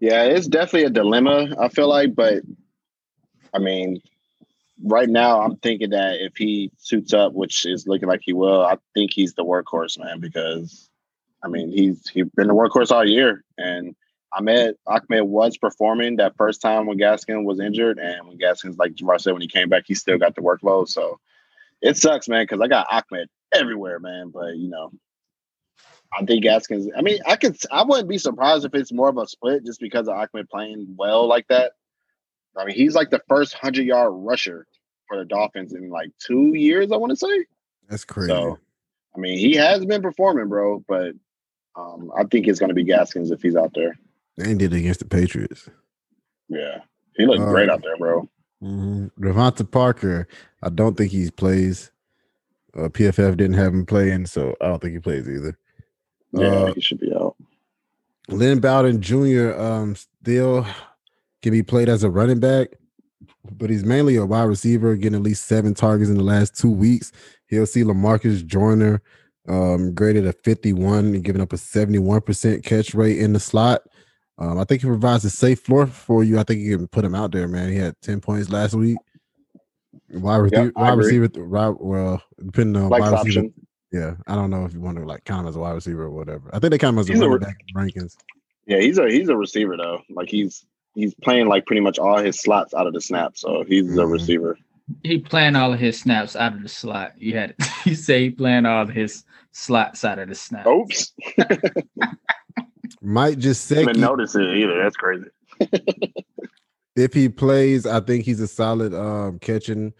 [0.00, 1.54] Yeah, it's definitely a dilemma.
[1.58, 2.42] I feel like, but
[3.52, 4.00] I mean,
[4.84, 8.64] right now I'm thinking that if he suits up, which is looking like he will,
[8.64, 10.20] I think he's the workhorse, man.
[10.20, 10.88] Because
[11.42, 13.96] I mean, he's he's been the workhorse all year, and
[14.32, 18.94] Ahmed Ahmed was performing that first time when Gaskin was injured, and when Gaskin's like
[18.94, 20.88] Jamar said when he came back, he still got the workload.
[20.88, 21.18] So
[21.80, 24.30] it sucks, man, because I got Ahmed everywhere, man.
[24.30, 24.92] But you know,
[26.16, 26.88] I think Gaskins.
[26.96, 27.56] I mean, I could.
[27.70, 30.94] I wouldn't be surprised if it's more of a split just because of Ahmed playing
[30.98, 31.72] well like that.
[32.56, 34.66] I mean, he's like the first hundred yard rusher
[35.08, 36.90] for the Dolphins in like two years.
[36.92, 37.46] I want to say.
[37.88, 38.28] That's crazy.
[38.28, 38.58] So,
[39.14, 40.84] I mean, he has been performing, bro.
[40.88, 41.14] But
[41.76, 43.98] um, I think it's going to be Gaskins if he's out there.
[44.36, 45.68] They did it against the Patriots.
[46.48, 46.78] Yeah,
[47.16, 48.28] he looked Uh, great out there, bro.
[48.62, 49.06] Mm-hmm.
[49.24, 50.26] DeVante Parker,
[50.62, 51.90] I don't think he plays.
[52.76, 55.56] Uh, PFF didn't have him playing, so I don't think he plays either.
[56.32, 57.36] Yeah, Uh, he should be out.
[58.28, 59.52] Lynn Bowden Jr.
[59.56, 60.66] um still
[61.42, 62.68] can be played as a running back,
[63.52, 66.70] but he's mainly a wide receiver, getting at least seven targets in the last two
[66.70, 67.12] weeks.
[67.48, 69.02] He'll see Lamarcus Joyner
[69.46, 73.82] um graded a 51 and giving up a 71% catch rate in the slot.
[74.38, 76.38] Um, I think he provides a safe floor for you.
[76.38, 77.70] I think you can put him out there, man.
[77.70, 78.96] He had 10 points last week.
[80.10, 83.46] Wide, receiver, I wide receiver, wide, well, depending on Flex wide receiver.
[83.92, 86.02] Yeah, I don't know if you want to like count him as a wide receiver
[86.04, 86.50] or whatever.
[86.52, 88.16] I think they count him as a He's a running re- back in rankings.
[88.66, 90.00] Yeah, he's a he's a receiver though.
[90.10, 93.36] Like he's he's playing like pretty much all his slots out of the snap.
[93.36, 94.10] So he's a Mhm.
[94.10, 94.58] receiver.
[95.02, 97.12] He playing all of his snaps out of the slot.
[97.18, 97.56] You had it.
[97.86, 100.66] You say he playing all of his slots out of the snap.
[100.66, 101.12] Oops,
[103.02, 104.82] Might just I didn't say notice it either.
[104.82, 105.26] That's crazy.
[106.96, 109.92] if he plays, I think he's a solid um catching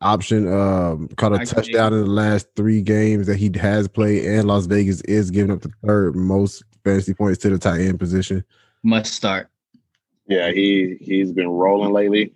[0.00, 0.46] option.
[0.52, 1.46] Um caught a I agree.
[1.46, 5.50] touchdown in the last three games that he has played, and Las Vegas is giving
[5.52, 8.44] up the third most fantasy points to the tight end position.
[8.82, 9.48] Must start.
[10.28, 12.32] Yeah, he he's been rolling lately.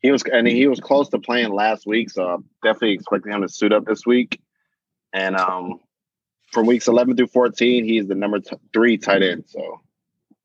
[0.00, 3.42] He was and he was close to playing last week, so I'm definitely expecting him
[3.42, 4.40] to suit up this week.
[5.12, 5.80] And um,
[6.52, 9.44] from weeks 11 through 14, he's the number t- three tight end.
[9.46, 9.80] So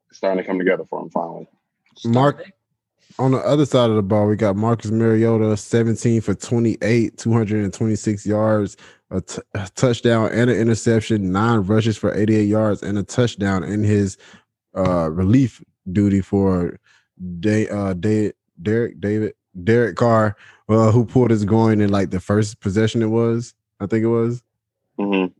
[0.09, 1.47] it's starting to come together for him finally.
[2.05, 2.51] Mark-
[3.19, 8.25] On the other side of the ball, we got Marcus Mariota, 17 for 28, 226
[8.25, 8.75] yards,
[9.11, 13.63] a, t- a touchdown and an interception, nine rushes for 88 yards, and a touchdown
[13.63, 14.17] in his
[14.75, 16.79] uh, relief duty for
[17.39, 19.33] Day, uh, Day, Derek David
[19.63, 20.35] Derek Carr,
[20.69, 23.01] uh, who pulled his groin in like the first possession.
[23.01, 24.43] It was, I think it was.
[24.99, 25.31] Mhm.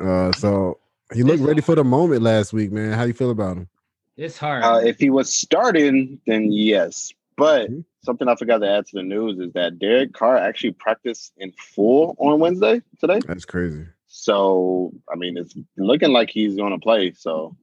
[0.00, 0.78] Uh, so
[1.12, 2.92] he looked ready for the moment last week, man.
[2.92, 3.68] How you feel about him?
[4.16, 4.64] It's hard.
[4.64, 7.12] Uh, if he was starting, then yes.
[7.36, 7.84] But Mhm.
[8.02, 11.52] something I forgot to add to the news is that Derek Carr actually practiced in
[11.52, 13.20] full on Wednesday today.
[13.26, 13.86] That's crazy.
[14.06, 17.12] So I mean, it's looking like he's going to play.
[17.12, 17.56] So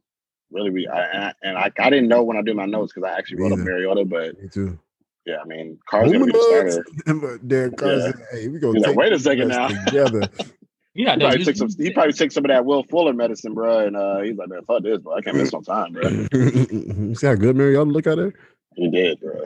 [0.56, 2.94] really, we I, and I, and I, I didn't know when I did my notes
[2.94, 3.70] because I actually wrote up Either.
[3.72, 4.80] Mariota, but Me too.
[5.26, 6.86] yeah, I mean, Carr's going to be the starter.
[7.22, 8.12] But Derek Carr Yeah.
[8.32, 9.68] "Hey, we gonna He's like, wait a second now.
[9.68, 10.30] together."
[10.96, 11.70] you got He probably took some.
[11.78, 13.86] He probably took some of that Will Fuller medicine, bro.
[13.86, 15.14] And uh, he's like, man, fuck this, bro.
[15.16, 16.10] I can't miss no time, bro.
[17.14, 18.34] see how good Mariota look at her?
[18.76, 19.46] He did, bro.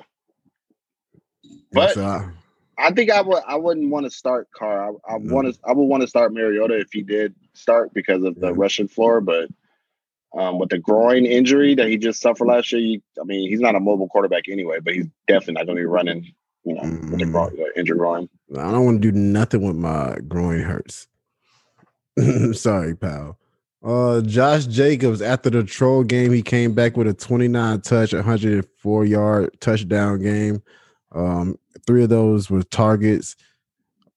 [1.72, 2.30] But So, uh,
[2.78, 3.43] I think I would.
[3.47, 4.91] I wouldn't want to start Carr.
[5.07, 5.60] I, I want to.
[5.68, 8.53] I would want to start Mariota if he did start because of the Yeah.
[8.55, 9.20] Russian floor.
[9.22, 9.49] But
[10.38, 13.59] um, with the groin injury that he just suffered last year, you, I mean, he's
[13.59, 14.80] not a mobile quarterback anyway.
[14.80, 16.34] But he's definitely not going to be running.
[16.65, 17.32] You know, with the Mm.
[17.32, 18.30] groin, the injured groin.
[18.57, 21.07] I don't want to do nothing with my groin hurts.
[22.53, 23.38] Sorry, pal.
[23.82, 29.05] Uh, Josh Jacobs after the troll game, he came back with a 29 touch, 104
[29.05, 30.61] yard touchdown game.
[31.13, 31.57] Um,
[31.88, 33.38] three of those were targets.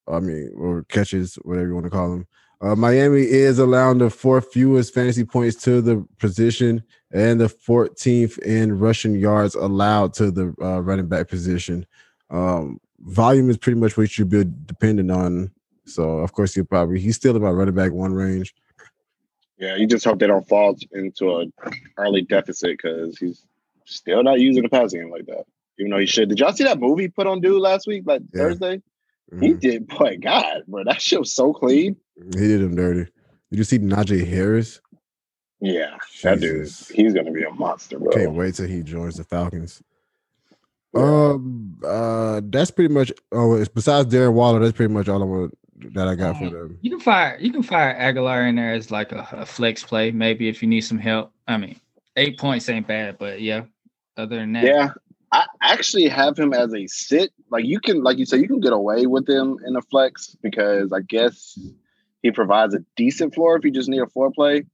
[0.07, 2.27] I mean, or catches, whatever you want to call them.
[2.63, 8.39] Uh, Miami is allowing the fourth fewest fantasy points to the position and the 14th
[8.39, 11.85] in rushing yards allowed to the uh, running back position.
[12.29, 15.51] Um, volume is pretty much what you be dependent on.
[15.85, 18.55] So of course he'll probably he's still about running back one range.
[19.57, 21.53] Yeah, you just hope they don't fall into an
[21.97, 23.45] early deficit because he's
[23.85, 25.43] still not using the passing game like that.
[25.79, 26.29] Even though he should.
[26.29, 28.43] Did y'all see that movie put on dude last week, like Yeah.
[28.43, 28.81] Thursday?
[29.41, 29.59] He Mhm.
[29.59, 29.87] did.
[29.99, 31.97] Boy, God, bro, that shit was so clean.
[32.15, 33.09] He did him dirty.
[33.49, 34.81] Did you see Najee Harris?
[35.59, 36.87] Yeah, that Jesus.
[36.87, 38.11] dude, he's gonna be a monster, bro.
[38.11, 39.81] Can't wait till he joins the Falcons.
[40.95, 43.11] Um, uh, that's pretty much.
[43.31, 45.57] Oh, it's besides Darren Waller, that's pretty much all I want
[45.93, 46.77] that I got for them.
[46.81, 50.11] You can fire you can fire Agholor in there as like a, a flex play,
[50.11, 51.31] maybe if you need some help.
[51.47, 51.79] I mean,
[52.15, 53.63] eight points ain't bad, but yeah.
[54.15, 54.89] Other than that, Yeah,
[55.31, 57.31] I actually have him as a sit.
[57.49, 60.35] Like you can, like you said, you can get away with him in a flex
[60.43, 61.57] because I guess
[62.23, 64.65] he provides a decent floor if you just need a floor play.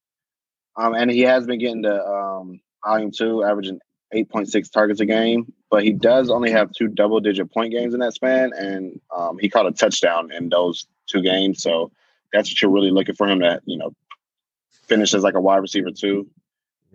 [0.78, 3.82] Um, and he has been getting to um volume two, averaging
[4.14, 5.52] eight point six targets a game.
[5.70, 9.38] But he does only have two double digit point games in that span, and um,
[9.38, 11.62] he caught a touchdown in those two games.
[11.62, 11.91] So
[12.32, 13.91] that's what you're really looking for him to, you know,
[14.88, 16.28] finish as like a wide receiver too.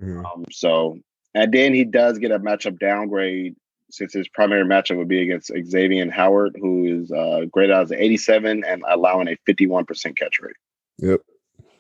[0.01, 0.25] Mhm.
[0.25, 0.99] Um, so,
[1.35, 3.55] and then he does get a matchup downgrade
[3.91, 7.99] since his primary matchup would be against Xavier Howard, who is uh, graded as an
[7.99, 10.57] 87 and allowing a 51% catch rate.
[10.99, 11.21] Yep.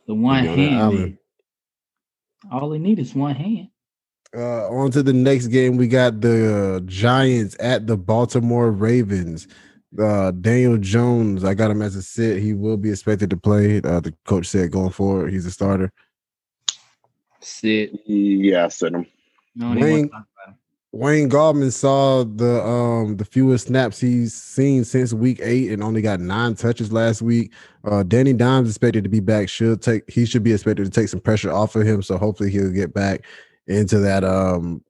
[0.06, 1.18] the one Be on that hand.
[2.50, 3.68] All he need is one hand.
[4.36, 5.76] Uh, on to the next game.
[5.76, 9.46] We got the uh, Giants at the Baltimore Ravens.
[9.96, 12.42] Uh, Daniel Jones, I got him as a sit.
[12.42, 13.78] He will be expected to play.
[13.78, 15.92] Uh, the coach said going forward, he's a starter.
[17.40, 17.92] Sit.
[18.06, 19.06] Yeah, I said him.
[19.54, 20.58] No one even Wayne- wanna talk about him.
[20.94, 26.00] Wayne Gallman saw the um the fewest snaps he's seen since week eight and only
[26.00, 27.52] got nine touches last week.
[27.84, 29.48] Uh Danny Dimes expected to be back.
[29.48, 32.00] Should take he should be expected to take some pressure off of him.
[32.00, 33.24] So hopefully he'll get back
[33.66, 34.84] into that um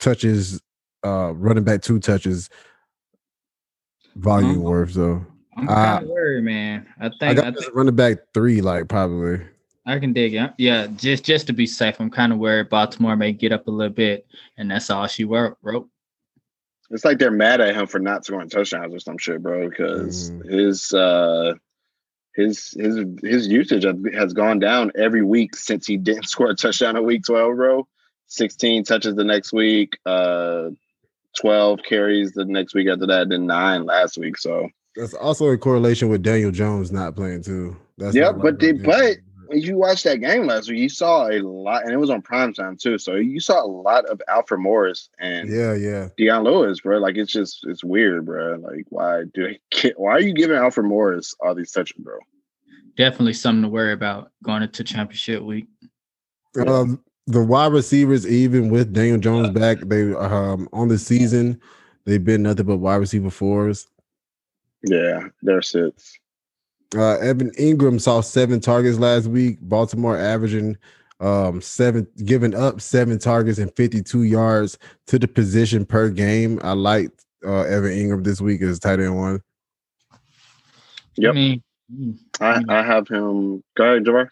[0.00, 0.60] touches
[1.06, 2.50] uh running back two touches
[4.16, 4.62] volume Mhm.
[4.62, 4.92] worth.
[4.94, 5.24] So
[5.56, 6.84] I'm kind of worried, man.
[7.00, 9.40] I I think I, got this think running back three, like probably.
[9.84, 10.52] I can dig it.
[10.58, 13.70] Yeah, just just to be safe, I'm kind of worried Baltimore may get up a
[13.70, 14.26] little bit,
[14.56, 15.56] and that's all she wrote.
[15.62, 15.88] wrote.
[16.90, 20.30] It's like they're mad at him for not scoring touchdowns or some shit, bro, because
[20.30, 20.50] Mhm.
[20.50, 21.54] his uh
[22.36, 26.54] his his his usage has- has gone down every week since he didn't score a
[26.54, 27.88] touchdown in week 12, bro.
[28.28, 30.70] 16 touches the next week, uh
[31.40, 34.36] 12 carries the next week after that, then nine last week.
[34.38, 37.76] So That's also in correlation with Daniel Jones not playing too.
[37.96, 39.16] That's Yep, not but they- like- but
[39.52, 42.22] when you watched that game last week, you saw a lot, and it was on
[42.22, 42.96] prime time too.
[42.98, 46.08] So you saw a lot of Alfred Morris and yeah, yeah.
[46.16, 46.98] Dion Lewis, bro.
[46.98, 48.56] Like it's just it's weird, bro.
[48.56, 52.18] Like why do they get, why are you giving Alfred Morris all these touches, bro?
[52.96, 55.66] Definitely something to worry about going into championship week.
[56.66, 61.60] Um, the wide receivers, even with Daniel Jones back, they um on the season,
[62.06, 63.86] they've been nothing but wide receiver fours.
[64.82, 66.18] Yeah, they're sits.
[66.96, 69.58] Uh, Evan Engram saw seven targets last week.
[69.62, 70.76] Baltimore averaging
[71.20, 74.76] um seven, giving up seven targets and 52 yards
[75.06, 76.58] to the position per game.
[76.62, 77.10] I like
[77.46, 79.40] uh Evan Engram this week as tight end one.
[80.12, 80.16] I
[81.16, 81.34] Yep.
[81.34, 81.62] mean,
[81.94, 83.62] mm, I, I have him.
[83.76, 84.28] Go ahead, Javar.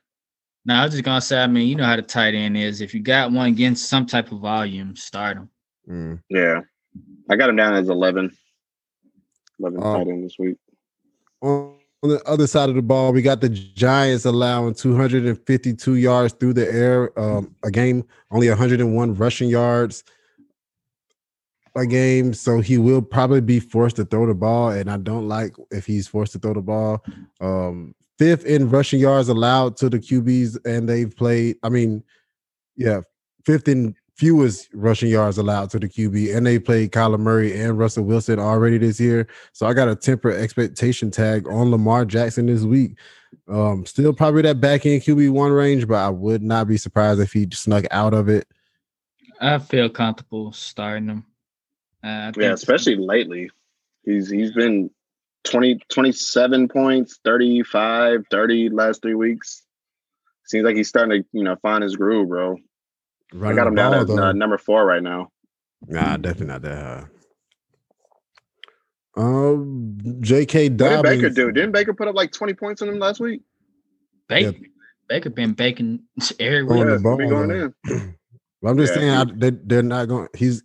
[0.66, 2.80] Now I was just gonna say, I mean, you know how the tight end is.
[2.80, 5.50] If you got one against some type of volume, start him.
[5.88, 6.22] Mm.
[6.28, 6.61] Yeah.
[7.30, 8.36] I got him down as 11.
[9.61, 9.94] 11 Oh.
[9.94, 10.56] tight end this week.
[11.42, 16.32] On on the other side of the ball, we got the Giants allowing 252 yards
[16.34, 20.03] through the air um, a game, only 101 rushing yards
[21.76, 22.32] a game.
[22.32, 25.84] So he will probably be forced to throw the ball, and I don't like if
[25.84, 27.05] he's forced to throw the ball.
[27.40, 31.57] Um, fifth in rushing yards allowed to the QBs, and they've played.
[31.62, 32.03] I mean,
[32.76, 33.03] yeah,
[33.44, 37.79] fifth in fewest rushing yards allowed to the QB, and they played Kyler Murray and
[37.79, 39.27] Russell Wilson already this year.
[39.55, 42.99] So I got a temper expectation tag on Lamar Jackson this week.
[43.49, 47.18] Um, still probably that back end QB one range, but I would not be surprised
[47.18, 48.47] if he snuck out of it.
[49.41, 51.25] I feel comfortable starting him.
[52.05, 53.51] Uh, Yeah, think- especially lately.
[54.05, 54.91] He's he's been
[55.45, 59.62] 20, 27 points, 35, 30 last three weeks.
[60.45, 62.59] Seems like he's starting to, you know, find his groove, bro.
[63.47, 65.31] I got him down at uh, number four right now.
[65.89, 67.07] Nah, definitely not that high.
[69.16, 70.70] Um, J.K.
[70.78, 71.53] What did Baker do?
[71.53, 73.43] Didn't Baker put up like 20 points on him last week?
[74.28, 74.55] Baker,
[75.09, 76.05] Baker been baking
[76.41, 76.78] everywhere.
[76.78, 77.74] On the yeah, ball, going in.
[78.66, 80.28] I'm just Yeah, saying I, he- they, they're not going.
[80.37, 80.62] He's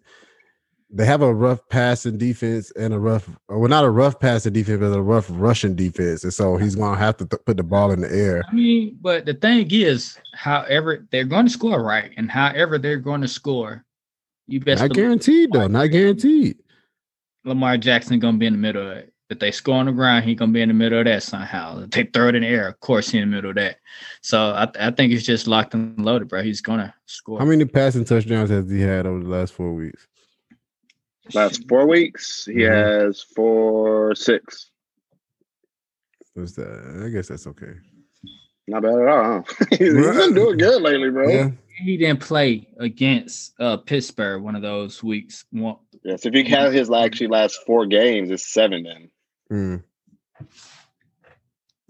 [0.95, 4.79] they have a rough passing defense and a rough, well, not a rough passing defense,
[4.79, 7.63] but a rough rushing defense, and so he's going to have to th- put the
[7.63, 8.43] ball in the air.
[8.49, 12.97] I mean, but the thing is, however they're going to score right, and however they're
[12.97, 13.83] going to score,
[14.47, 15.67] you best Not guaranteed though.
[15.67, 16.57] Not guaranteed.
[17.43, 19.11] Lamar Jackson gonna be in the middle of it.
[19.29, 21.79] If they score on the ground, he gonna be in the middle of that somehow.
[21.79, 23.77] If they throw it in the air, of course, he in the middle of that.
[24.21, 26.43] So I, I think he's just locked and loaded, bro.
[26.43, 27.39] He's gonna score.
[27.39, 30.07] How many passing touchdowns has he had over the last four weeks?
[31.33, 32.71] Last four weeks, he Mhm.
[32.71, 34.69] has four, six.
[36.33, 37.03] What's that?
[37.05, 37.73] I guess that's okay.
[38.67, 39.45] Not bad at all.
[39.47, 39.65] Huh?
[39.77, 41.27] he's been doing good lately, bro.
[41.29, 41.51] Yeah.
[41.83, 45.45] he didn't play against uh Pittsburgh one of those weeks.
[45.51, 49.09] One, Yes, if you count his actually last four games, it's seven then.
[49.51, 49.83] Mm.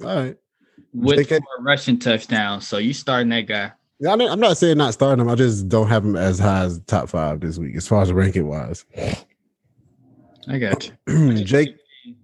[0.03, 0.38] All right.
[0.93, 2.67] with JK four rushing touchdowns.
[2.67, 3.71] So you starting that guy.
[3.99, 5.29] Yeah, I I'm not saying not starting him.
[5.29, 8.11] I just don't have him as high as top five this week, as far as
[8.11, 8.85] ranking wise.
[10.47, 11.43] I got you.
[11.43, 11.77] Jake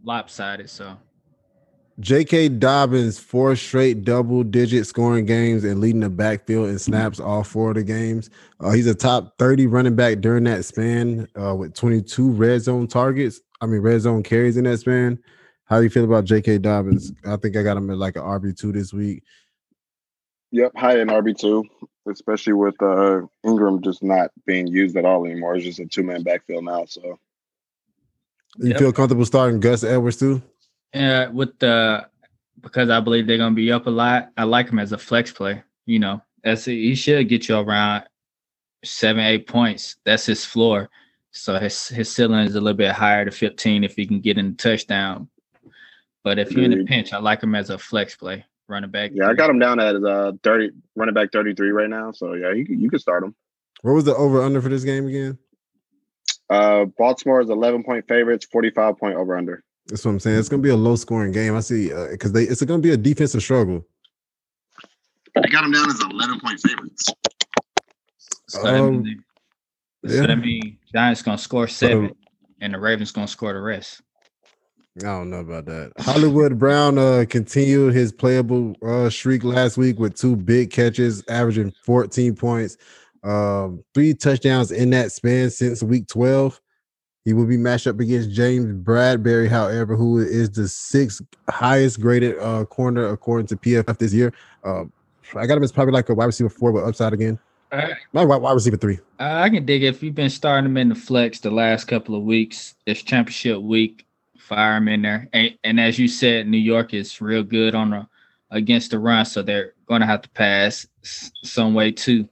[0.03, 0.69] Lopsided.
[0.69, 0.97] So
[2.01, 2.49] J.K.
[2.49, 7.69] Dobbins, four straight double digit scoring games and leading the backfield in snaps all four
[7.69, 8.30] of the games.
[8.59, 12.88] Uh, he's a top 30 running back during that span uh, with 22 red zone
[12.88, 13.41] targets.
[13.61, 15.19] I mean, red zone carries in that span.
[15.65, 16.57] How do you feel about J.K.
[16.59, 17.11] Dobbins?
[17.26, 19.24] I think I got him at like an RB2 this week.
[20.52, 21.64] Yep, high in RB two,
[22.10, 25.56] especially with uh, Ingram just not being used at all anymore.
[25.56, 26.86] It's just a two man backfield now.
[26.86, 27.20] So
[28.58, 28.80] You Yep.
[28.80, 30.41] feel comfortable starting Gus Edwards too?
[30.93, 32.06] Yeah, with the
[32.60, 34.30] because I believe they're gonna be up a lot.
[34.38, 35.64] I like him as a flex play.
[35.86, 38.04] You know, that's he should get you around
[38.84, 39.95] seven, eight points.
[40.06, 40.89] That's his floor.
[41.32, 44.38] So his his ceiling is a little bit higher to 15 if he can get
[44.38, 45.30] in the touchdown.
[46.24, 49.11] But if you're in a pinch, I like him as a flex play, running back.
[49.13, 52.11] yeah, I got him down at uh thirty running back thirty three right now.
[52.11, 53.36] So yeah, you can, you can start him.
[53.82, 55.38] What was the over under for this game again?
[56.49, 59.63] Uh, Baltimore is eleven point favorites, forty five point over under.
[59.88, 60.39] That's what I'm saying.
[60.39, 61.55] It's gonna be a low scoring game.
[61.55, 63.86] I see because they it's gonna be a defensive struggle.
[65.38, 67.05] I got him down as eleven point favorites.
[68.47, 69.24] So, that Um, mean-
[70.03, 70.22] yeah.
[70.22, 72.11] so that means Giants gonna score seven,
[72.59, 74.01] and the Ravens gonna score the rest.
[75.00, 75.94] I don't know about that.
[76.00, 81.74] Hollywood Brown uh continued his playable uh streak last week with two big catches, averaging
[81.86, 82.76] 14 points,
[83.24, 86.60] um, three touchdowns in that span since week 12.
[87.24, 92.38] He will be matched up against James Bradberry, however, who is the sixth highest graded
[92.39, 94.34] uh corner according to PFF this year.
[94.66, 94.92] Um,
[95.36, 97.39] I got him as probably like a wide receiver four, but upside again.
[97.72, 99.00] Uh, My wide, wide receiver three.
[99.20, 99.88] I can dig it.
[99.88, 102.76] if you've been starting him in the flex the last couple of weeks.
[102.86, 104.06] It's championship week.
[104.52, 108.06] Fire them in there, and, and as you said, New York is real good on
[108.49, 112.28] against the run, so they're going to have to pass some way too.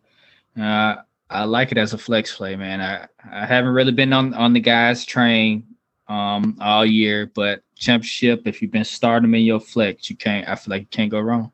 [0.59, 0.95] Uh,
[1.29, 2.81] I like it as a flex play, man.
[2.81, 5.63] I, I haven't really been on on the guys train
[6.09, 10.45] um all year, but championship, if you've been starting in your flex, you can't.
[10.49, 11.53] I feel like you can't go wrong.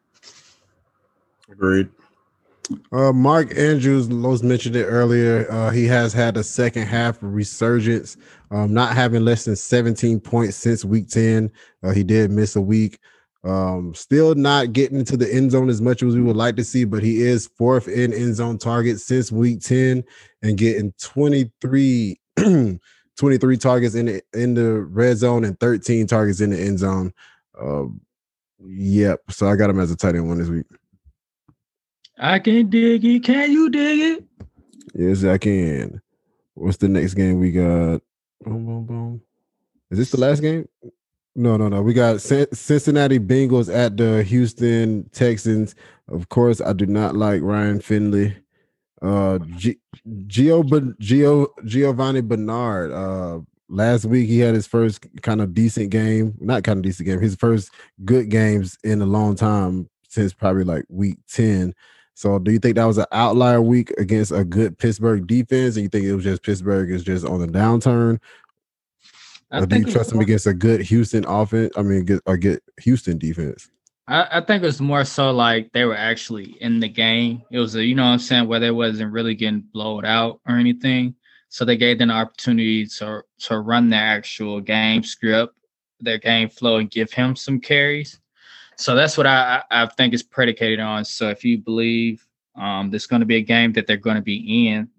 [1.48, 1.90] Agreed.
[2.92, 5.50] Uh, Mark Andrews, Los mentioned it earlier.
[5.52, 8.18] Uh, he has had a second half resurgence,
[8.52, 11.52] um, not having less than 17 points since week 10.
[11.84, 13.00] Uh, he did miss a week.
[13.44, 16.64] Um, still not getting into the end zone as much as we would like to
[16.64, 20.04] see, but he is fourth in end zone targets since week 10
[20.42, 22.20] and getting 23,
[23.18, 27.14] 23 targets in the in the red zone and 13 targets in the end zone.
[27.60, 28.02] Um,
[28.66, 29.22] yep.
[29.30, 30.66] So I got him as a tight end one this week.
[32.18, 33.24] I can dig it.
[33.24, 34.24] Can you dig it?
[34.94, 36.02] Yes, I can.
[36.54, 38.02] What's the next game we got?
[38.44, 39.22] Boom, boom, boom.
[39.92, 40.68] Is this the last game?
[41.36, 41.82] No, no, no.
[41.82, 45.76] We got Cincinnati Bengals at the Houston Texans.
[46.08, 48.38] Of course, I do not like Ryan Finley.
[49.02, 49.80] Uh, G-
[50.28, 50.64] Gio,
[50.98, 52.92] Gio, Giovani Bernard.
[52.94, 57.08] Uh, last week he had his first kind of decent game, not kind of decent
[57.08, 57.72] game, his first
[58.06, 61.74] good games in a long time since probably like week 10.
[62.16, 65.76] So do you think that was an outlier week against a good Pittsburgh defense?
[65.76, 68.20] And you think it was just Pittsburgh is just on the downturn?
[69.52, 71.74] I or do you trust more- against a good Houston offense?
[71.78, 73.70] I mean, get, or get Houston defense.
[74.08, 77.44] I, I think it was more so like they were actually in the game.
[77.52, 80.40] It was a, you know what I'm saying, where they wasn't really getting blowed out
[80.48, 81.16] or anything.
[81.50, 85.56] So they gave them the opportunity to to run their actual game script,
[86.00, 88.20] their game flow, and give him some carries.
[88.78, 91.06] So that's what I I think is predicated on.
[91.06, 94.22] So if you believe um there's going to be a game that they're going to
[94.22, 94.90] be in,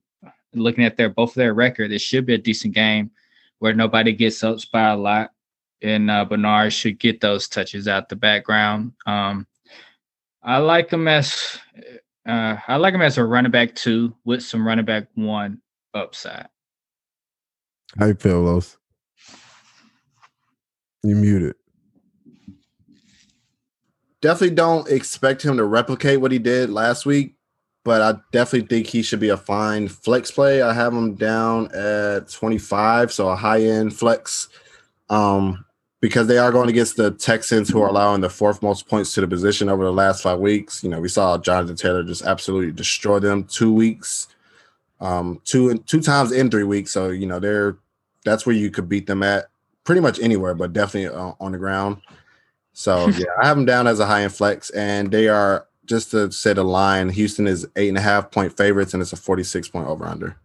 [0.55, 3.11] looking at their both of their record, it should be a decent game
[3.59, 5.31] where nobody gets up by a lot
[5.83, 8.93] and uh, Bernard should get those touches out the background.
[9.07, 9.47] Um,
[10.43, 11.59] I like him as
[12.27, 15.61] uh, I like him as a running back two with some running back one
[15.95, 16.49] upside.
[17.99, 18.77] How you feel, Los?
[21.03, 21.55] You muted.
[24.27, 27.37] Definitely don't expect him to replicate what he did last week,
[27.85, 30.63] but I definitely think he should be a fine flex play.
[30.63, 34.49] I have him down at 25, so a high end flex.
[35.11, 35.65] Um,
[36.01, 39.21] because they are going against the Texans, who are allowing the fourth most points to
[39.21, 40.83] the position over the last five weeks.
[40.83, 44.27] You know, we saw Jonathan Taylor just absolutely destroy them two weeks,
[45.01, 46.93] um, two two times in three weeks.
[46.93, 47.79] So you know, they're
[48.25, 49.47] that's where you could beat them at
[49.85, 51.99] pretty much anywhere, but definitely uh, on the ground.
[52.77, 56.11] So yeah, I have them down as a high end flex, and they are just
[56.11, 57.09] to say the line.
[57.09, 60.05] Houston is eight and a half point favorites, and it's a forty six point over
[60.05, 60.37] under.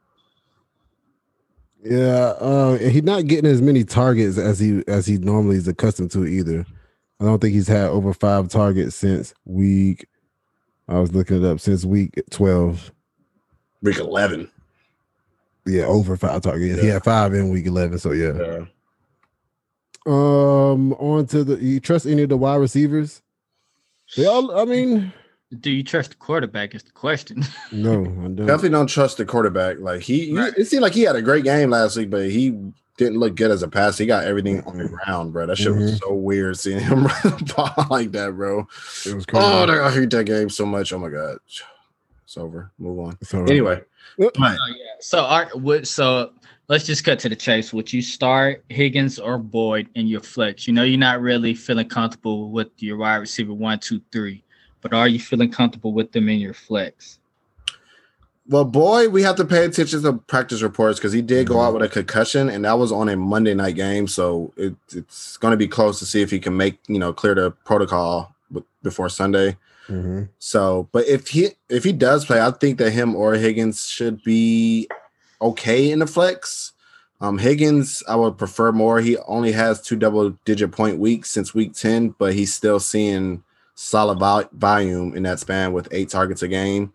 [1.84, 5.68] Yeah, uh, and he's not getting as many targets as he as he normally is
[5.68, 6.66] accustomed to either.
[7.20, 10.08] I don't think he's had over five targets since week.
[10.88, 12.94] I was looking it up since week twelve.
[13.82, 14.50] Week eleven.
[15.66, 16.82] Yeah, over five targets.
[16.82, 18.00] He had five in week eleven.
[18.00, 18.38] So yeah.
[18.40, 18.66] Yeah.
[20.06, 21.64] Um, on to the.
[21.64, 23.22] You trust any of the wide receivers?
[24.18, 24.58] They all.
[24.60, 25.14] I mean,
[25.60, 26.74] Do you trust the quarterback?
[26.76, 27.44] Is the question.
[27.72, 28.36] no, I don't.
[28.36, 29.80] Definitely don't trust the quarterback.
[29.80, 30.54] Like he, you- Right.
[30.58, 32.58] it seemed like he had a great game last week, but he
[32.98, 33.98] didn't look good as a pass.
[33.98, 35.46] He got everything on the ground, bro.
[35.46, 38.68] That shit was so weird seeing him run the ball like that, bro.
[39.06, 39.46] It was crazy.
[39.46, 40.92] Oh, I hate that game so much.
[40.94, 41.38] Oh my god,
[42.24, 42.72] it's over.
[42.80, 43.18] Move on.
[43.22, 43.50] It's all right.
[43.50, 43.82] Anyway,
[44.20, 44.56] Oh, yeah.
[45.00, 46.34] So are would so
[46.72, 47.74] let's just cut to the chase.
[47.74, 50.66] Would you start Higgins or Boyd in your flex?
[50.68, 54.42] You know you're not really feeling comfortable with your wide receiver one, two, three,
[54.80, 57.20] but are you feeling comfortable with them in your flex?
[58.48, 61.74] well, boy, we have to pay attention to practice reports because he did go out
[61.74, 64.08] with a concussion, and that was on a Monday night game.
[64.08, 67.14] So it, it's going to be close to see if he can make you know
[67.14, 69.58] clear the protocol b- before Sunday.
[69.88, 70.30] Mhm.
[70.40, 74.24] So, but if he if he does play, I think that him or Higgins should
[74.24, 74.90] be
[75.42, 76.74] okay in the flex.
[77.20, 79.00] Um, Higgins, I would prefer more.
[79.00, 83.44] He only has two double digit point weeks since week 10, but he's still seeing
[83.76, 86.94] solid vol- volume in that span with eight targets a game.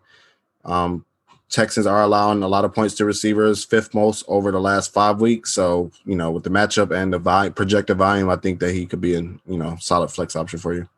[0.65, 1.05] Um,
[1.49, 5.21] Texans are allowing a lot of points to receivers, fifth most over the last five
[5.21, 5.53] weeks.
[5.53, 8.99] So, you know, with the matchup and the projected volume, I think that he could
[8.99, 10.89] be an, you know, solid flex option for you.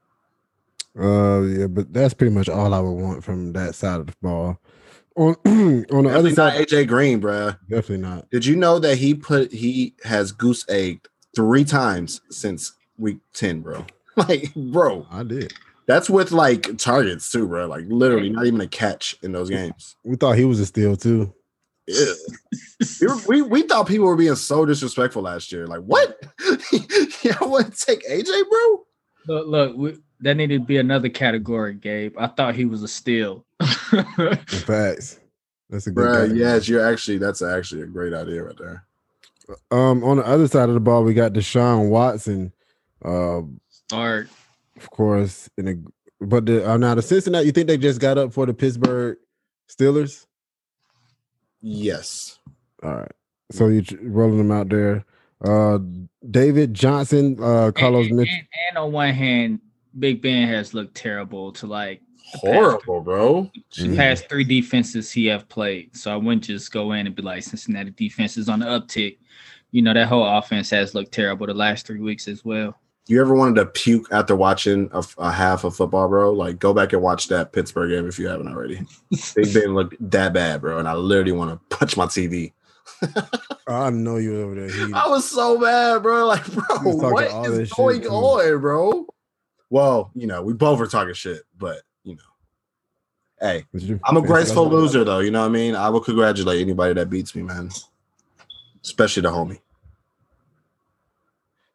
[0.99, 4.13] Uh, yeah, but that's pretty much all I would want from that side of the
[4.23, 4.59] ball.
[5.15, 7.57] On on the other Definitely not side, AJ Green, bruh.
[7.69, 8.29] definitely not.
[8.29, 13.61] Did you know that he put he has goose egged three times since week 10,
[13.61, 13.85] bro?
[14.15, 15.53] Like, bro, I did.
[15.87, 17.67] that's with like targets too, bro.
[17.67, 19.95] Like literally not even a catch in those games.
[20.03, 21.33] We thought he was a steal too.
[21.87, 22.05] Yeah.
[23.01, 25.67] we, were- we we thought people were being so disrespectful last year.
[25.67, 26.19] Like, what?
[27.23, 28.83] yeah, I want to take AJ, bro.
[29.27, 32.15] Look, look, we, that needed to be another category, Gabe.
[32.17, 33.45] I thought he was a steal.
[33.91, 35.19] In facts.
[35.69, 36.33] That's a good Bro, guy.
[36.33, 38.85] yes, you're actually that's actually a great idea right there.
[39.71, 42.51] Um, on the other side of the ball, we got Deshaun Watson.
[43.03, 44.29] Uh, Start.
[44.77, 45.75] of course, in a
[46.25, 47.45] but the uh, now the Cincinnati.
[47.45, 49.17] You think they just got up for the Pittsburgh
[49.69, 50.25] Steelers?
[51.61, 52.39] Yes.
[52.83, 53.11] All right.
[53.51, 55.05] So you tr- rolling them out there.
[55.43, 55.79] Uh,
[56.29, 58.33] David Johnson, uh, Carlos and, Mitchell.
[58.35, 59.59] and, and on one hand,
[59.97, 62.01] Big Ben has looked terrible to like
[62.33, 63.51] Horrible, bro.
[63.75, 63.95] the mm.
[63.95, 65.95] past three defenses he have played.
[65.95, 69.17] So I wouldn't just go in and be like Cincinnati defense is on the uptick.
[69.71, 72.75] You know, that whole offense has looked terrible the last three weeks as well.
[73.07, 76.31] you ever wanted to puke after watching a, a half of football, bro?
[76.31, 78.81] Like, go back and watch that Pittsburgh game if you haven't already.
[79.35, 82.53] Big Ben looked that bad, bro, and I literally want to punch my TV.
[83.67, 84.87] I know you were over there.
[84.87, 86.25] He, I was so mad, bro.
[86.25, 89.07] Like, bro, He was talking what all is that shit, going on, bro?
[89.69, 92.21] Well, you know, we both were talking shit, but you know,
[93.39, 94.01] hey, What'd you do?
[94.03, 95.19] I'm a graceful loser, though.
[95.19, 95.75] You know what I mean?
[95.75, 97.69] I will congratulate anybody that beats me, man.
[98.83, 99.59] Especially the homie.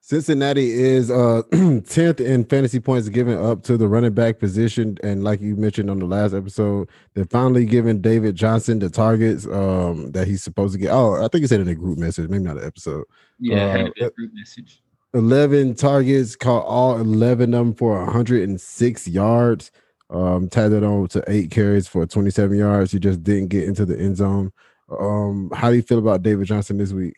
[0.06, 4.98] Cincinnati is uh 10th in fantasy points given up to the running back position.
[5.02, 9.46] And like you mentioned on the last episode, they're finally giving David Johnson the targets
[9.46, 10.90] um that he's supposed to get.
[10.90, 13.04] Oh, I think he said in a group message, maybe not an episode.
[13.38, 14.82] Yeah, I Uh, a group message.
[15.14, 19.70] 11 targets, caught all 11 of them for 106 yards.
[20.10, 22.92] Um, tied it on to eight carries for 27 yards.
[22.92, 24.52] He just didn't get into the end zone.
[24.90, 27.14] Um, how do you feel about David Johnson this week?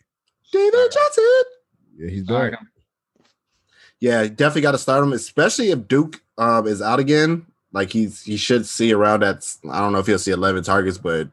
[0.53, 1.25] David Johnson.
[1.99, 2.61] Yeah, he's Start back.
[2.61, 2.69] him.
[3.99, 7.47] Yeah, definitely got to start him, especially if Duke um, is out again.
[7.73, 9.45] Like he's he should see around that.
[9.71, 11.29] I don't know if he'll see 11 targets, but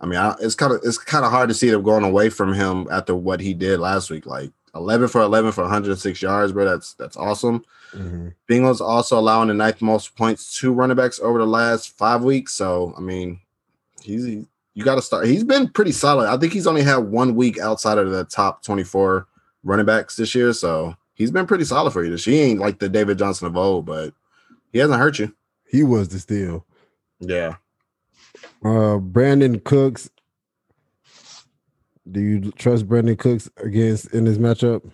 [0.00, 2.28] I mean, I, it's kind of it's kind of hard to see them going away
[2.28, 4.26] from him after what he did last week.
[4.26, 6.64] Like 11 for 11 for 106 yards, bro.
[6.64, 7.64] That's that's awesome.
[7.92, 8.34] Mhm.
[8.48, 12.54] Bengals also allowing the ninth most points to running backs over the last five weeks.
[12.54, 13.40] So I mean,
[14.02, 15.26] he's he, you got to start.
[15.26, 16.28] He's been pretty solid.
[16.28, 19.26] I think he's only had one week outside of the top 24
[19.64, 20.52] running backs this year.
[20.54, 22.10] So he's been pretty solid for you.
[22.10, 24.14] This he ain't like the David Johnson of old, but
[24.72, 25.34] he hasn't hurt you.
[25.68, 26.64] He was the steal.
[27.20, 27.56] Yeah.
[28.64, 30.08] Uh, Brandin Cooks.
[32.10, 34.90] Do you trust Brandin Cooks against in this matchup?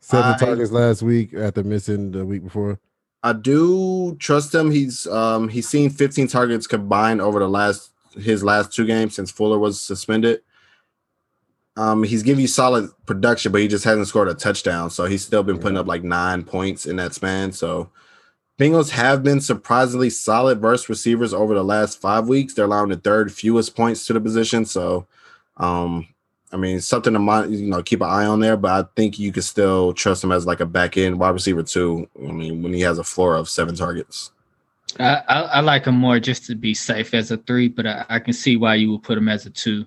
[0.00, 2.78] Seven I- targets last week after missing the week before.
[3.22, 4.70] I do trust him.
[4.70, 9.30] He's um he's seen 15 targets combined over the last his last two games since
[9.30, 10.42] Fuller was suspended.
[11.76, 14.90] Um, he's giving you solid production, but he just hasn't scored a touchdown.
[14.90, 17.52] So he's still been putting up like nine points in that span.
[17.52, 17.90] So
[18.58, 22.54] Bengals have been surprisingly solid versus receivers over the last five weeks.
[22.54, 24.64] They're allowing the third fewest points to the position.
[24.64, 25.06] So
[25.58, 26.06] um,
[26.52, 29.18] I mean, something to mind, you know, keep an eye on there, but I think
[29.18, 32.08] you can still trust him as like a back end wide receiver too.
[32.16, 34.30] I mean, when he has a floor of seven targets.
[35.00, 38.06] I, I, I like him more just to be safe as a three, but I,
[38.08, 39.86] I can see why you would put him as a two.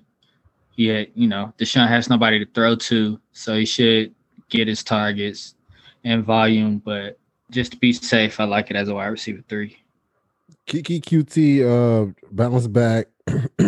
[0.76, 4.14] Yeah, you know, Deshaun has nobody to throw to, so he should
[4.48, 5.54] get his targets
[6.04, 6.78] and volume.
[6.78, 7.18] But
[7.50, 9.76] just to be safe, I like it as a wide receiver three.
[10.66, 13.08] Keke Coutee uh bounced back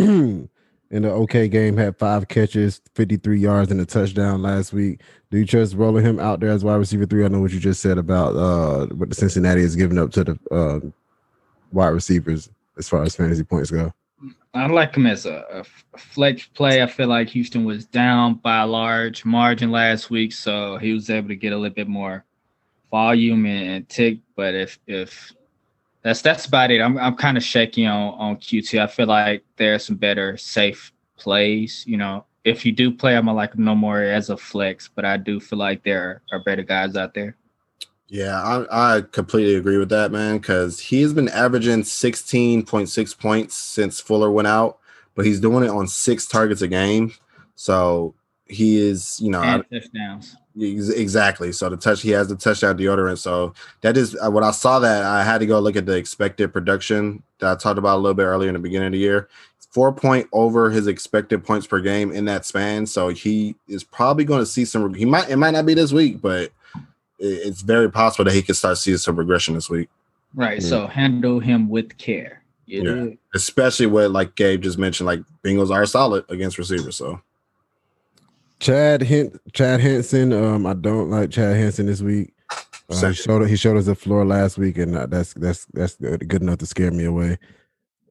[0.93, 5.01] in the okay game, had five catches, 53 yards, and a touchdown last week.
[5.30, 7.24] Do you trust rolling him out there as wide receiver three?
[7.24, 10.24] I know what you just said about uh what the Cincinnati is giving up to
[10.24, 10.80] the uh
[11.72, 13.93] wide receivers as far as fantasy points go.
[14.55, 15.64] I like him as a
[15.97, 16.82] flex play.
[16.82, 21.09] I feel like Houston was down by a large margin last week, so he was
[21.09, 22.22] able to get a little bit more
[22.90, 24.18] volume and, and tick.
[24.36, 25.32] But if if
[26.03, 28.81] that's that's about it, I'm I'm kind of shaky on on Coutee.
[28.81, 31.85] I feel like there are some better safe plays.
[31.87, 35.17] You know, if you do play, I'm like no more as a flex, but I
[35.17, 37.37] do feel like there are better guys out there.
[38.09, 43.57] Yeah, I, I completely agree with that, man, because he has been averaging 16.6 points
[43.57, 44.81] since Fuller went out,
[45.15, 47.15] but he's doing it on six targets a game.
[47.55, 50.37] So he is, you know, And touchdowns.
[50.61, 51.53] Ex- Exactly.
[51.53, 53.19] So the touch he has the touchdown deodorant.
[53.19, 55.97] So that is uh, when I saw that I had to go look at the
[55.97, 58.99] expected production that I talked about a little bit earlier in the beginning of the
[58.99, 59.29] year.
[59.71, 62.85] Four point over his expected points per game in that span.
[62.87, 64.93] So he is probably going to see some.
[64.93, 65.31] He might.
[65.31, 66.53] It might not be this week, but
[67.19, 69.89] it's very possible that he could start seeing some regression this week.
[70.35, 70.59] Right.
[70.59, 70.69] Mm.
[70.69, 72.43] So handle him with care.
[72.67, 72.95] You Yeah.
[73.05, 73.19] dig?
[73.35, 76.97] Especially with like Gabe just mentioned, like Bengals are solid against receivers.
[76.97, 77.21] So
[78.62, 80.32] Chad Hint Chad Hansen.
[80.32, 82.32] Um, I don't like Chad Hansen this week.
[82.89, 85.97] Uh, he showed he showed us the floor last week, and uh, that's that's that's
[85.97, 87.39] good, good enough to scare me away.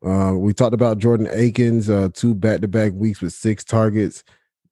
[0.06, 4.26] Uh, we talked about Jordan Akins, uh, two back to back weeks with six targets.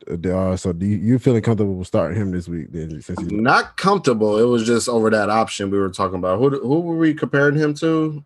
[0.10, 2.68] Uh, so do you, you feeling comfortable with starting him this week?
[2.72, 4.38] Then since he's not comfortable.
[4.38, 6.40] It was just over that option we were talking about.
[6.40, 8.24] Who who were we comparing him to?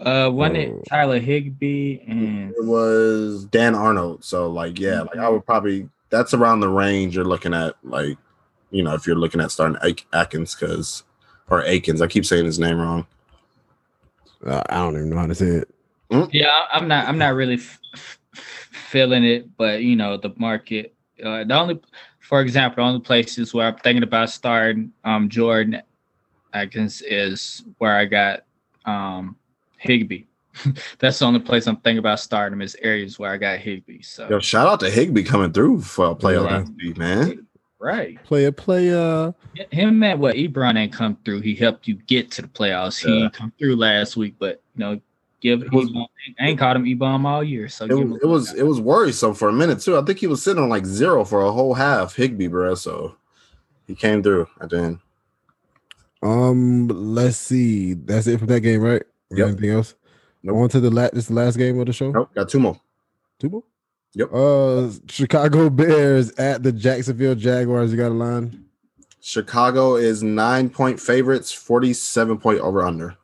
[0.00, 0.60] Uh, wasn't Oh.
[0.60, 4.24] it Tyler Higbee and It was Dan Arnold.
[4.24, 7.74] So like yeah, like I would probably that's around the range you're looking at.
[7.82, 8.16] Like
[8.70, 11.02] you know if you're looking at starting Ak- Atkins because
[11.50, 12.00] or Akins.
[12.00, 13.06] I keep saying his name wrong.
[14.46, 15.68] uh, I don't even know how to say it.
[16.30, 17.08] Yeah, I- I'm not.
[17.08, 18.18] I'm not really f- f-
[18.90, 20.94] feeling it, but you know, the market.
[21.24, 21.80] Uh, the only,
[22.20, 25.80] for example, the only places where I'm thinking about starting um, Jordan
[26.52, 28.44] Atkins is where I got
[28.84, 29.36] um,
[29.78, 30.24] Higbee.
[30.98, 34.02] That's the only place I'm thinking about starting him is areas where I got Higbee.
[34.02, 36.62] So Yo, shout out to Higbee coming through for a playoff Yeah.
[36.64, 37.46] MVP, man.
[37.78, 38.22] right.
[38.24, 39.34] Player, player.
[39.70, 41.40] Him and what Ebron ain't come through.
[41.40, 43.02] He helped you get to the playoffs.
[43.04, 43.24] He Yeah.
[43.24, 45.00] ain't come through last week, but you know,
[45.40, 46.06] give was- Ebron,
[46.38, 47.68] I ain't caught him Ebon all year.
[47.68, 49.96] So It, give him it was it was worrisome for a minute too.
[49.98, 52.14] I think he was sitting on like zero for a whole half.
[52.14, 52.74] Higbee, bro.
[52.74, 53.16] So
[53.86, 54.98] he came through at the end.
[56.22, 57.94] Um, let's see.
[57.94, 59.02] That's it for that game, right?
[59.30, 59.48] Or Yep.
[59.48, 59.94] Anything else?
[60.42, 60.56] Nope.
[60.56, 61.14] On to the last.
[61.14, 62.10] This is the last game of the show.
[62.10, 62.80] Nope, got two more.
[63.38, 63.62] Two more.
[64.14, 64.32] Yep.
[64.32, 67.92] Uh, Chicago Bears at the Jacksonville Jaguars.
[67.92, 68.66] You got a line.
[69.20, 73.16] Chicago is nine point favorites, forty seven point over under.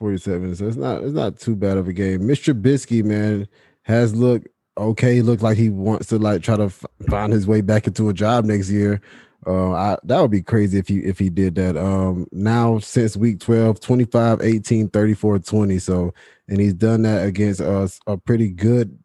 [0.00, 0.56] 47.
[0.56, 2.22] So it's not it's not too bad of a game.
[2.22, 2.54] Mr.
[2.54, 3.46] Trubisky, man,
[3.82, 4.48] has looked
[4.78, 5.20] okay.
[5.20, 8.14] Looked like he wants to like try to f- find his way back into a
[8.14, 9.02] job next year.
[9.46, 11.76] Uh, I, that would be crazy if he if he did that.
[11.76, 15.78] Um, now since week 12, 25, 18, 34, 20.
[15.78, 16.14] So
[16.50, 18.98] and he's done that against us a pretty good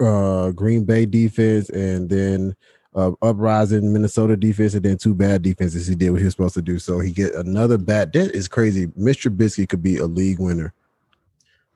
[0.00, 2.54] uh Green Bay defense and then
[2.94, 6.54] uh uprising Minnesota defense and then two bad defenses he did what he was supposed
[6.54, 6.78] to do.
[6.78, 8.86] So he get another bad that is crazy.
[8.88, 9.30] Mr.
[9.30, 10.72] Trubisky could be a league winner.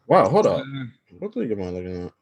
[0.06, 0.60] Wow, hold up.
[0.60, 0.84] Uh,
[1.18, 2.12] What league am I looking at?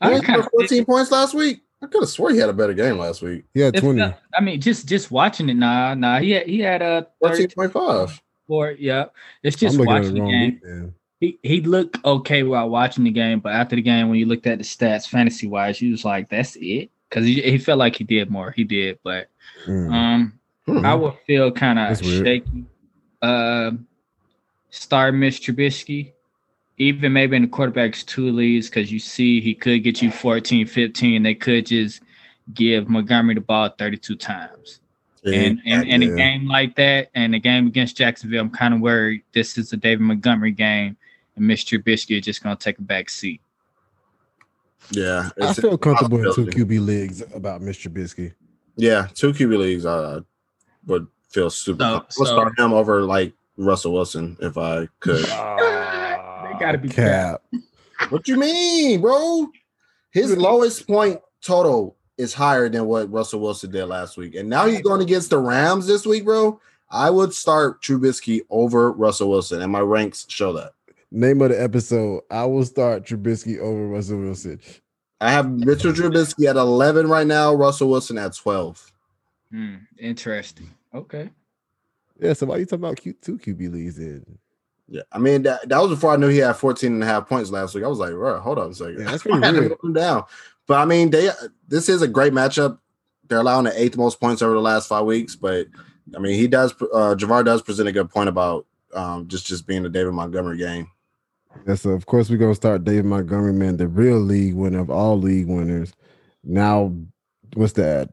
[0.00, 1.60] I He had kinda- 14 points last week.
[1.82, 3.44] I could have swore he had a better game last week.
[3.54, 3.98] He had 20.
[4.00, 6.18] not- I mean, just just watching it, nah, nah.
[6.18, 8.20] He had he had a 14.5.
[8.46, 8.72] four.
[8.72, 9.06] Yeah,
[9.42, 10.40] it's I'm just looking watching the the game.
[10.50, 10.94] league, man.
[11.20, 14.46] He he looked okay while watching the game, but after the game, when you looked
[14.46, 17.96] at the stats, fantasy wise, you was like, "That's it," because he, he felt like
[17.96, 18.50] he did more.
[18.50, 19.28] He did, but
[19.66, 19.92] Mm.
[19.92, 20.84] um, Hmm.
[20.84, 22.64] I would feel kind of shaky.
[23.20, 23.72] Uh,
[24.70, 26.12] start Mitch Trubisky,
[26.78, 30.66] even maybe in the quarterbacks two leads, because you see he could get you 14,
[30.66, 31.22] 15.
[31.22, 32.00] They could just
[32.54, 34.80] give Montgomery the ball 32 times.
[35.26, 36.12] And and in yeah.
[36.12, 39.72] a game like that, and a game against Jacksonville, I'm kind of worried this is
[39.72, 40.98] a David Montgomery game,
[41.36, 43.40] and Mitch Trubisky is just going to take a back seat.
[44.90, 46.46] yeah, I feel comfortable in two.
[46.46, 47.90] QB leagues about Mr.
[47.90, 48.32] Trubisky.
[48.76, 49.86] Yeah, two QB leagues.
[49.86, 50.18] I
[50.86, 51.82] would feel super.
[51.82, 52.22] So- comfortable.
[52.22, 55.24] I'll so- start him over like Russell Wilson if I could.
[55.30, 57.42] Ah, they got to be Cap.
[58.10, 59.48] what you mean, bro?
[60.10, 64.66] His lowest point total is higher than what Russell Wilson did last week, and now
[64.66, 66.60] he's going against the Rams this week, bro.
[66.90, 70.72] I would start Trubisky over Russell Wilson, and my ranks show that.
[71.10, 72.22] Name of the episode.
[72.30, 74.60] I will start Trubisky over Russell Wilson.
[75.20, 78.92] I have Richard Trubisky at 11 right now, Russell Wilson at 12.
[79.50, 80.70] Hmm, interesting.
[80.92, 81.30] Okay.
[82.20, 84.24] Yeah, so why are you talking about Q- two QB leagues in?
[84.86, 87.28] Yeah, I mean that, that was before I knew he had 14 and a half
[87.28, 87.84] points last week.
[87.84, 88.98] I was like, bro, hold on a second.
[88.98, 89.72] Yeah, that's pretty I had to weird.
[89.82, 90.24] him down.
[90.66, 91.30] But I mean, they
[91.68, 92.78] this is a great matchup.
[93.28, 95.68] They're allowing the eighth most points over the last five weeks, but
[96.14, 96.72] I mean, he does.
[96.72, 100.58] Uh, Javar does present a good point about um, just just being the David Montgomery
[100.58, 100.90] game.
[101.66, 104.90] Yeah, so of course we're gonna start Dave Montgomery, man, the real league winner of
[104.90, 105.92] all league winners.
[106.42, 106.94] Now,
[107.54, 108.10] what's that?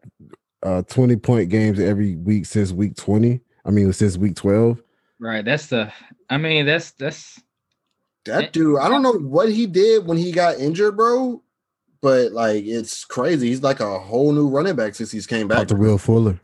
[0.63, 3.41] Uh 20 point games every week since week 20.
[3.65, 4.81] I mean, since week 12.
[5.19, 5.43] Right.
[5.45, 5.91] That's the.
[6.29, 7.39] I mean, that's that's.
[8.25, 11.41] That dude, I don't know what he did when he got injured, bro.
[12.01, 13.47] But like, it's crazy.
[13.49, 15.57] He's like a whole new running back since he's came back.
[15.59, 16.39] Out to Will Fuller.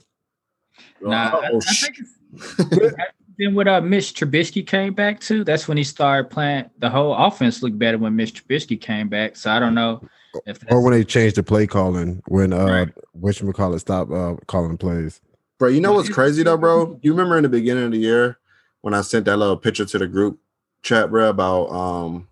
[1.02, 2.94] Nah, Oh, I sh- think
[3.38, 6.70] it's, then when uh, Mitch Trubisky came back too, that's when he started playing.
[6.80, 9.36] The whole offense looked better when Mitch Trubisky came back.
[9.36, 10.02] So I don't know
[10.46, 12.90] if that's, Or when they changed the play calling when uh Right.
[13.14, 15.22] which call it stopped uh calling plays.
[15.60, 17.00] Bro, you know what's crazy though, bro?
[17.04, 18.38] You remember in the beginning of the year
[18.82, 20.40] when I sent that little picture to the group
[20.84, 22.28] chat, bro, about um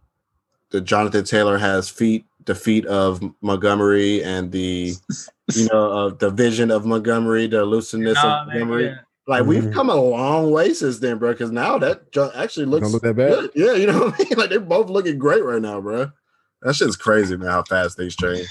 [0.71, 4.93] the Jonathan Taylor has feet, the feet of Montgomery, and the
[5.53, 8.85] you know uh, the vision of Montgomery, the looseness Nah, of man, Montgomery.
[8.87, 8.95] yeah.
[9.27, 9.73] Like we've Mhm.
[9.73, 11.31] come a long way since then, bro.
[11.31, 13.29] Because now that jo- actually looks Don't look that bad.
[13.29, 13.51] good.
[13.55, 14.37] Yeah, you know what I mean.
[14.37, 16.11] Like they're both looking great right now, bro.
[16.61, 17.49] That shit's crazy, man.
[17.49, 18.47] How fast things change.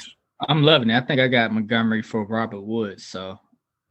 [0.48, 0.96] I'm loving it.
[0.96, 3.38] I think I got Montgomery for Robert Woods, so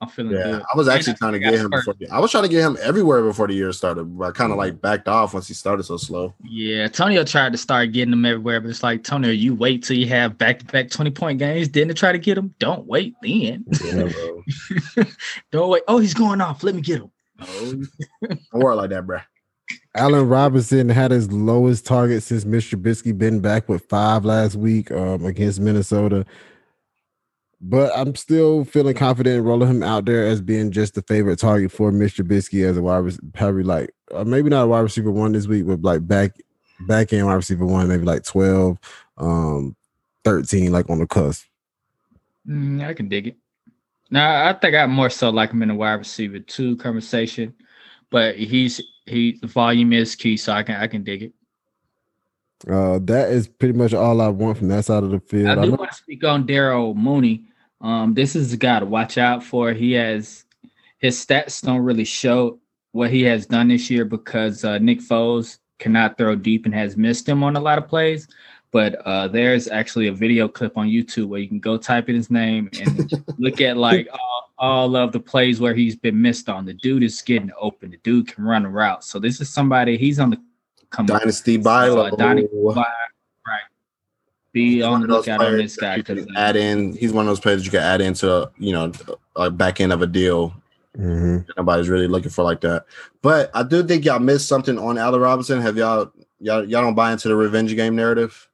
[0.03, 0.61] I'm feeling Yeah, good.
[0.73, 1.81] I was actually trying to get him Spurs.
[1.85, 1.93] before.
[1.99, 4.51] The, I was trying to get him everywhere before the year started, but I kind
[4.51, 6.34] of like backed off once he started so slow.
[6.43, 9.97] Yeah, Tonio tried to start getting them everywhere, but it's like Tonio, you wait till
[9.97, 12.53] you have back to back 20 point games, then to try to get him.
[12.59, 13.65] Don't wait then.
[13.84, 14.43] Yeah, bro.
[15.51, 15.84] Don't wait.
[15.88, 16.63] Oh, he's going off.
[16.63, 17.11] Let me get him.
[17.39, 17.84] No.
[18.30, 19.19] Don't worry like that, bro.
[19.95, 22.75] Allen Robinson had his lowest target since Mr.
[22.75, 26.25] Trubisky been back with five last week um, against Minnesota.
[27.65, 31.40] But I'm still feeling confident in rolling him out there as being just the favorite
[31.40, 32.22] target for Mr.
[32.22, 35.48] Trubisky as a wide receiver, probably like uh, maybe not a wide receiver one this
[35.48, 36.35] week, but like back
[36.81, 38.77] back end wide receiver one, maybe like 12,
[39.18, 39.77] um,
[40.26, 41.45] 13, like on the cusp.
[42.45, 43.38] Mm, I can dig it.
[44.11, 47.53] Now I think I more so like him in the wide receiver two conversation,
[48.10, 51.34] but he's he the volume is key, so I can I can dig it.
[52.69, 55.48] Uh, that is pretty much all I want from that side of the field.
[55.48, 57.45] I I do know- want to speak on Darnell Mooney.
[57.84, 59.73] Um, this is a guy to watch out for.
[59.73, 60.45] He has
[60.99, 62.60] his stats don't really show
[62.93, 66.95] what he has done this year because uh, Nick Foles cannot throw deep and has
[66.95, 68.27] missed him on a lot of plays.
[68.72, 72.15] But uh, there's actually a video clip on YouTube where you can go type in
[72.15, 76.49] his name and look at like all, all of the plays where he's been missed
[76.49, 76.65] on.
[76.65, 77.91] The dude is getting open.
[77.91, 79.03] The dude can run a route.
[79.03, 80.41] So this is somebody he's on the
[80.89, 81.19] come up.
[81.19, 82.18] Dynasty So, uh, Bilo.
[82.18, 82.93] Donnie By-
[83.45, 83.61] right.
[84.53, 86.93] Be He's on the lookout on this guy because add in.
[86.93, 88.91] He's one of those players that you can add into, you know,
[89.35, 90.53] a back end of a deal.
[90.97, 91.47] Mhm.
[91.57, 92.85] Nobody's really looking for like that.
[93.23, 95.59] But I do think y'all missed something on Allen Robinson.
[95.59, 98.47] Have y'all y'all y'all don't buy into the revenge game narrative?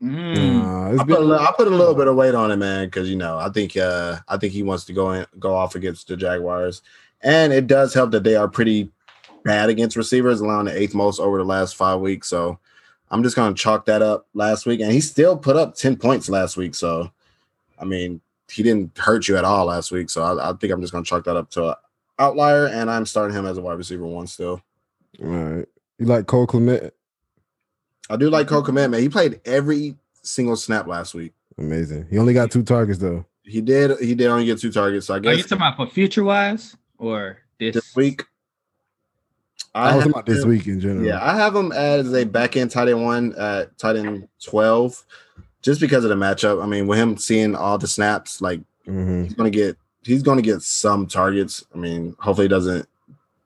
[0.00, 0.62] Mm.
[0.62, 2.86] Uh, I put, a little, I put a little bit of weight on it, man,
[2.86, 5.74] because you know I think uh I think he wants to go in go off
[5.74, 6.82] against the Jaguars,
[7.22, 8.92] and it does help that they are pretty
[9.44, 12.28] bad against receivers, allowing the eighth most over the last five weeks.
[12.28, 12.58] So
[13.10, 16.28] I'm just gonna chalk that up last week, and he still put up ten points
[16.28, 16.74] last week.
[16.74, 17.10] So
[17.78, 18.20] I mean
[18.50, 20.08] he didn't hurt you at all last week.
[20.10, 21.74] So I, I think I'm just gonna chalk that up to an
[22.18, 24.62] outlier, and I'm starting him as a wide receiver one still.
[25.22, 25.66] all right.
[25.98, 26.90] You like Cole Kmet?
[28.10, 29.00] I do like Cole Kmet, man.
[29.00, 31.32] He played every single snap last week.
[31.58, 32.06] Amazing.
[32.10, 33.24] He only got two targets though.
[33.42, 33.98] He did.
[34.00, 35.06] He did only get two targets.
[35.06, 35.28] So I guess.
[35.28, 37.74] Are you guess talking about for future wise or this?
[37.74, 38.24] this week.
[39.74, 41.04] I, was about this week in general.
[41.04, 45.04] Yeah, I have him as a back end tight end one at tight end twelve,
[45.62, 46.62] just because of the matchup.
[46.62, 49.24] I mean, with him seeing all the snaps, like Mhm.
[49.24, 51.64] he's gonna get he's gonna get some targets.
[51.74, 52.88] I mean, hopefully it doesn't.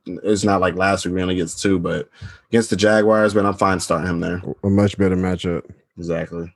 [0.06, 2.08] It's not like last week we only gets two, but
[2.48, 4.42] against the Jaguars, but I'm fine starting him there.
[4.62, 5.64] a much better matchup.
[5.98, 6.52] Exactly.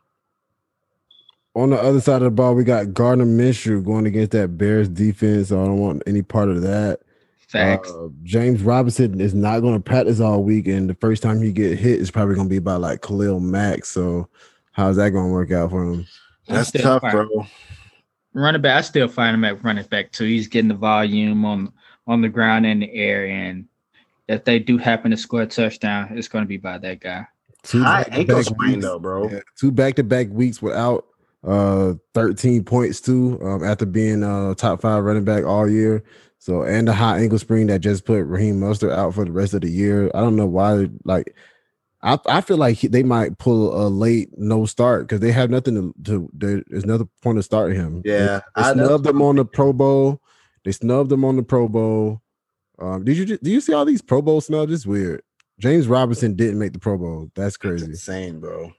[1.57, 4.89] On the other side of the ball, we got Gardner Minshew going against that Bears
[4.89, 5.49] defense.
[5.49, 7.01] So I don't want any part of that.
[7.55, 7.91] Facts.
[7.91, 11.53] Uh, James Robinson is not going to practice all week, and the first time he
[11.53, 13.85] get hit is probably going to be by like Khalil Mack.
[13.85, 14.29] So
[14.73, 16.07] how's that going to work out for him?
[16.49, 17.13] That's tough, fine.
[17.13, 17.47] bro.
[18.33, 20.25] running back, I still find him at running back too.
[20.25, 21.73] He's getting the volume on
[22.07, 23.67] on the ground and the air, and
[24.29, 27.27] if they do happen to score a touchdown, it's going to be by that guy.
[27.63, 29.31] Two High back-to-back ankle sprain weeks- though, bro.
[29.31, 31.07] yeah, two back to back weeks without
[31.47, 36.03] uh 13 points too um, after being uh top five running back all year.
[36.45, 39.55] So and the high ankle sprain that just put Raheem Mostert out for the rest
[39.55, 40.11] of the year.
[40.15, 40.91] I don't know why.
[41.05, 41.35] Like,
[42.03, 45.49] I I feel like he- they might pull a late no start because they have
[45.49, 45.95] nothing to.
[46.05, 48.03] to there- there's another point to start him.
[48.05, 50.21] Yeah, they, they I- snubbed him on the Pro Bowl.
[50.67, 52.21] They snubbed him on the Pro Bowl.
[52.79, 54.71] Um, did you do you see all these Pro Bowl snubs?
[54.71, 55.23] It's weird.
[55.59, 57.31] James Robinson didn't make the Pro Bowl.
[57.35, 57.87] That's That's crazy.
[57.87, 58.71] insane, bro.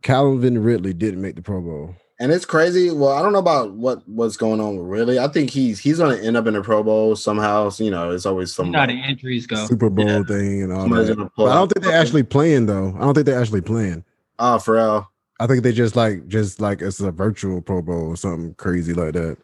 [0.00, 1.94] Calvin Ridley didn't make the Pro Bowl.
[2.22, 2.92] And it's crazy.
[2.92, 5.18] Well, I don't know about what what's going on really.
[5.18, 7.68] I think he's he's going to end up in the Pro Bowl somehow.
[7.68, 8.70] So, you know, it's always You some.
[8.70, 9.66] know how the injuries go.
[9.66, 10.22] Super Bowl Yeah.
[10.22, 11.30] thing and all Somebody's that.
[11.36, 12.94] But I don't think they're actually playing though.
[12.96, 14.04] I don't think they're actually playing.
[14.38, 15.08] Oh, Pharrell.
[15.40, 18.94] I think they just like just like it's a virtual Pro Bowl or something crazy
[18.94, 19.36] like that.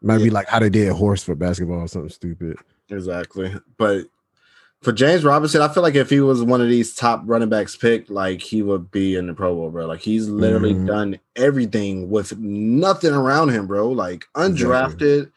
[0.00, 2.56] Might be like how they did horse for basketball or something stupid.
[2.88, 3.54] Exactly.
[3.76, 4.06] But
[4.82, 7.76] for James Robinson, I feel like if he was one of these top running backs
[7.76, 9.86] picked, like he would be in the Pro Bowl, bro.
[9.86, 10.86] Like he's literally Mhm.
[10.86, 13.88] done everything with nothing around him, bro.
[13.90, 15.30] Like undrafted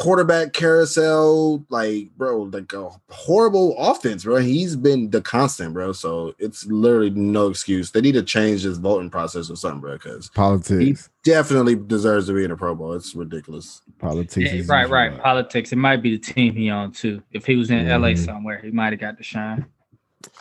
[0.00, 4.36] quarterback carousel, like bro, like a horrible offense, bro.
[4.36, 5.92] He's been the constant, bro.
[5.92, 7.90] So it's literally no excuse.
[7.90, 11.10] They need to change this voting process or something, bro, because he Politics.
[11.22, 12.94] definitely deserves to be in the Pro Bowl.
[12.94, 13.82] It's ridiculous.
[13.98, 14.50] Politics.
[14.50, 15.12] Yeah, right, right.
[15.12, 15.70] like- Politics.
[15.70, 17.22] It might be the team he on too.
[17.32, 18.24] If he was in LA Mhm.
[18.24, 19.66] somewhere, he might have got the shine.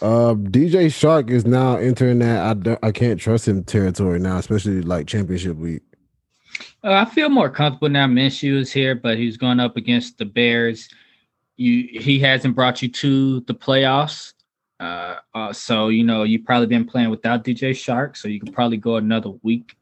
[0.01, 4.37] Uh, DJ Chark is now entering that I don't, I can't trust him territory now,
[4.37, 5.81] especially like championship week.
[6.83, 8.07] Uh, I feel more comfortable now.
[8.07, 10.89] Minshew is here, but he's going up against the Bears.
[11.57, 14.33] You, he hasn't brought you to the playoffs.
[14.79, 18.53] Uh, uh, so you know you've probably been playing without DJ Chark, so you can
[18.53, 19.75] probably go another week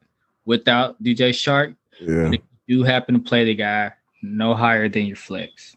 [0.44, 1.76] without DJ Chark.
[2.00, 2.32] Yeah.
[2.66, 3.92] You happen to play the guy
[4.22, 5.76] no higher than your flex.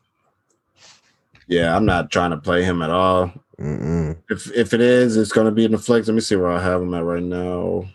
[1.48, 3.32] Yeah, I'm not trying to play him at all.
[3.60, 4.18] Mm-mm.
[4.30, 6.08] If if it is, it's gonna be in the flex.
[6.08, 7.86] Let me see where I have him at right now.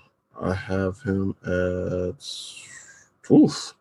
[0.40, 2.22] I have him at
[3.30, 3.74] oof.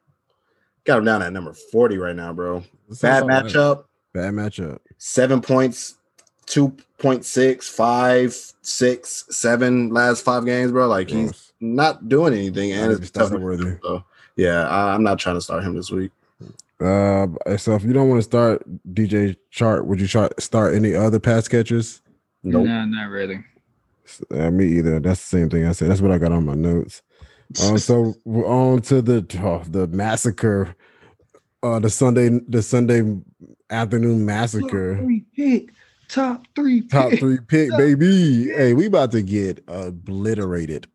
[0.84, 2.64] Got him down at number 40 right now, bro.
[2.90, 3.46] That Bad all right.
[3.46, 3.84] matchup.
[4.14, 4.80] Bad matchup.
[4.98, 5.96] Seven points,
[6.48, 10.88] 2.6, five, six, seven last five games, bro.
[10.88, 12.72] Like he's not doing anything.
[12.72, 13.28] And it's tough.
[13.28, 13.78] starter worthy.
[13.82, 14.04] So
[14.36, 16.12] yeah, I, I'm not trying to start him this week.
[16.80, 17.28] Uh,
[17.58, 18.64] so if you don't want to start
[18.94, 22.02] DJ Chark, would you try start any other pass catchers?
[22.44, 22.66] Nope.
[22.66, 23.44] No, not really.
[24.30, 25.00] Uh, me either.
[25.00, 25.90] That's the same thing I said.
[25.90, 27.02] That's what I got on my notes.
[27.64, 30.76] Um, so we're on to the oh, the massacre,
[31.64, 33.04] uh, the Sunday the Sunday
[33.70, 34.96] afternoon massacre.
[34.96, 35.70] Top three pick,
[36.10, 36.90] top three pick.
[36.90, 38.50] Top three pick, baby.
[38.50, 40.88] Hey, we about to get obliterated.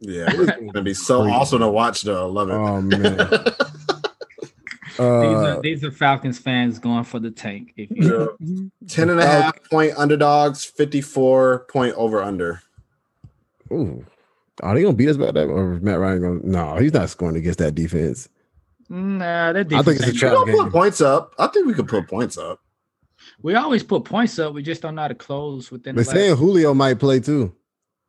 [0.00, 2.54] Yeah, it's gonna be so awesome to watch the 11.
[2.56, 3.16] Oh man.
[4.92, 7.72] these, Uh, are, these are Falcons fans going for the tank.
[7.76, 8.86] If you, Yeah.
[8.88, 12.62] 10 and a half point underdogs, 54 point over under.
[13.72, 14.04] ooh.
[14.62, 15.46] Are they gonna beat us by that?
[15.48, 18.28] Or is Matt Ryan gonna no, he's not scoring against that defense.
[18.88, 19.80] nah, that defense.
[19.80, 20.56] I think it's a defense- trap We'll game.
[20.64, 21.34] put points up.
[21.38, 22.60] I think we could put points up.
[23.40, 24.52] We always put points up.
[24.54, 25.94] We just don't know how to close within.
[25.94, 27.54] They're the saying Julio might play too.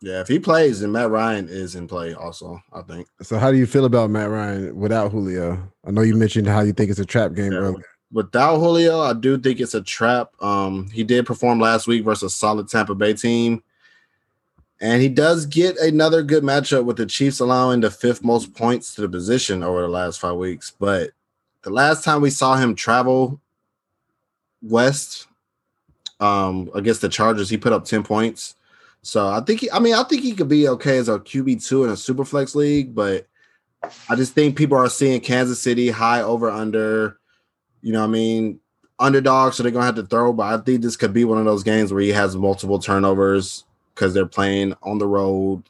[0.02, 3.08] Yeah, if he plays, then Matt Ryan is in play also, I think.
[3.22, 5.72] So how do you feel about Matt Ryan without Julio?
[5.86, 7.60] I know you mentioned how you think it's a trap game Yeah.
[7.60, 7.86] earlier.
[8.12, 10.32] Without Julio, I do think it's a trap.
[10.42, 13.64] Um, he did perform last week versus a solid Tampa Bay team.
[14.84, 18.94] And he does get another good matchup with the Chiefs allowing the fifth most points
[18.96, 20.74] to the position over the last five weeks.
[20.78, 21.12] But
[21.62, 23.40] the last time we saw him travel
[24.62, 25.28] west
[26.20, 28.56] um against the Chargers, he put up 10 points.
[29.04, 31.86] So I think he, I mean, I think he could be okay as a QB2
[31.86, 33.26] in a super flex league, but
[34.10, 37.20] I just think people are seeing Kansas City high over under,
[37.82, 38.60] you know what I mean,
[39.00, 40.34] underdog, so they're gonna have to throw.
[40.34, 43.64] But I think this could be one of those games where he has multiple turnovers
[43.94, 45.64] because they're playing on the road.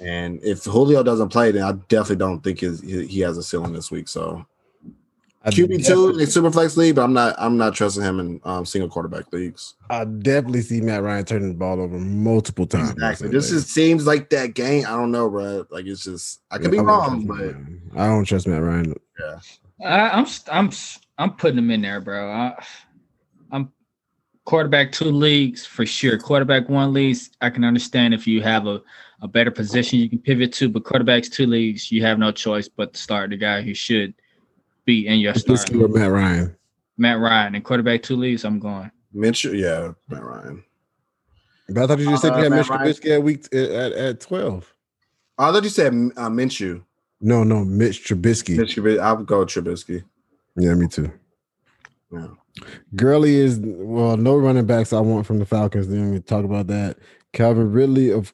[0.00, 3.42] And if Julio doesn't play, then I definitely don't think his, he he has a
[3.42, 4.08] ceiling this week.
[4.08, 4.44] So
[5.42, 8.20] I QB two definitely- in super flex league, but I'm not I'm not trusting him
[8.20, 9.74] in um, single quarterback leagues.
[9.88, 12.90] I definitely see Matt Ryan turning the ball over multiple times.
[12.92, 13.28] Exactly.
[13.28, 14.84] This just seems like that game.
[14.86, 15.66] I don't know, bro.
[15.70, 18.94] Like it's just I could be don't wrong, but I don't trust Matt Ryan.
[19.84, 22.30] I, I'm I'm s- I'm putting him in there, bro.
[22.30, 22.93] I, I'm
[24.44, 26.18] quarterback two leagues for sure.
[26.18, 28.82] Quarterback one leagues, I can understand if you have a,
[29.20, 32.68] a better position you can pivot to, but quarterbacks two leagues, you have no choice
[32.68, 34.14] but to start the guy who should
[34.84, 35.50] be in your start.
[35.50, 35.80] Let's start.
[35.80, 36.56] go Matt Ryan.
[36.96, 38.44] Matt Ryan and quarterback two leagues.
[38.44, 38.90] I'm going.
[39.14, 40.64] Minshew, yeah, Matt Ryan.
[41.68, 43.92] But I thought you just said Uh, you had Matt Mitch Trubisky at week at,
[43.92, 44.74] at twelve.
[45.38, 46.82] I thought you said uh, Minshew.
[47.20, 48.58] No, no, Mitch Trubisky.
[48.58, 49.00] Trubisky.
[49.00, 50.04] I would go with Trubisky.
[50.56, 51.10] Yeah, me too.
[52.12, 52.28] Yeah.
[52.94, 55.88] Gurley is well, no running backs I want from the Falcons.
[55.88, 56.98] Then we talk about that.
[57.32, 58.32] Calvin Ridley of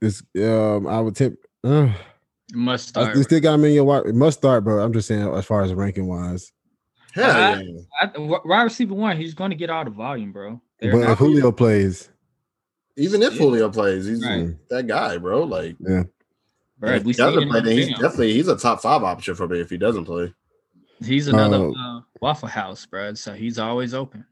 [0.00, 1.34] is um I would tip.
[1.64, 1.92] Uh,
[2.52, 3.16] Must I, start.
[3.16, 4.06] you still got him in your wide.
[4.06, 4.82] It must start, bro.
[4.84, 6.52] I'm just saying as far as ranking wise.
[7.14, 7.80] Hell Uh, yeah.
[8.00, 8.10] I,
[8.44, 10.60] wide receiver one, he's going to get all the volume, bro.
[10.80, 12.08] They're But if Julio plays,
[12.96, 13.38] Even if Yeah.
[13.38, 14.54] Julio plays, he's Right.
[14.70, 15.44] that guy, bro.
[15.44, 16.02] Like yeah,
[16.78, 18.00] bro, if we he see doesn't play, then he's film.
[18.02, 20.34] definitely he's a top five option for me if he doesn't play.
[21.04, 23.14] He's another Uh, uh, Waffle House, bro.
[23.14, 24.24] So he's always open.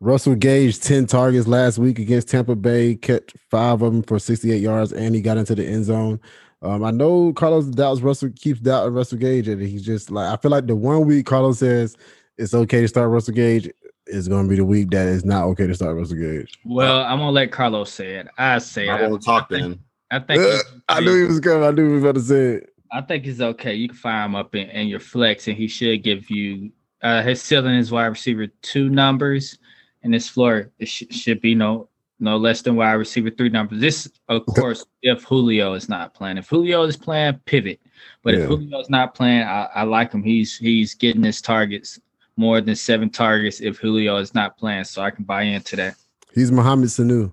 [0.00, 4.60] Russell Gage, 10 targets last week against Tampa Bay, kept five of them for 68
[4.60, 6.20] yards, and he got into the end zone.
[6.62, 10.36] Um, I know Carlos doubts Russell keeps doubting Russell Gage, and he's just like I
[10.40, 11.96] feel like the one week Carlos says
[12.38, 13.70] it's okay to start Russell Gage
[14.06, 16.58] is going to be the week that is not okay to start Russell Gage.
[16.64, 18.28] Well, I'm gonna let Carlos say it.
[18.38, 18.90] I say it.
[18.90, 19.80] I won't talk I think, then.
[20.10, 20.58] I think Uh,
[20.88, 21.64] I knew he was coming.
[21.64, 22.70] I knew he was about to say it.
[22.92, 23.74] I think it's okay.
[23.74, 26.70] You can fire him up in, in your flex, and he should give you
[27.02, 29.58] uh, his ceiling is wide receiver two numbers,
[30.02, 31.88] and his floor it sh- should be no
[32.18, 33.80] no less than wide receiver three numbers.
[33.80, 36.38] This, of course, if Julio is not playing.
[36.38, 37.80] If Julio is playing, pivot.
[38.22, 38.40] But Yeah.
[38.40, 40.22] if Julio is not playing, I, I like him.
[40.22, 42.00] He's he's getting his targets
[42.38, 45.94] more than seven targets if Julio is not playing, so I can buy into that.
[46.34, 47.32] He's Mohamed Sanu.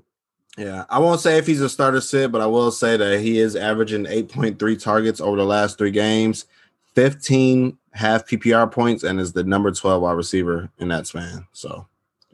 [0.57, 3.39] Yeah, I won't say if he's a starter sit, but I will say that he
[3.39, 6.45] is averaging 8.3 targets over the last three games,
[6.93, 11.47] 15 half PPR points, and is the number 12 wide receiver in that span.
[11.53, 11.87] So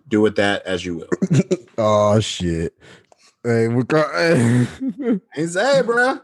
[0.10, 1.10] do with that as you will.
[1.82, 2.74] Oh shit!
[3.42, 6.20] Hey, we got, Ain't say, bro.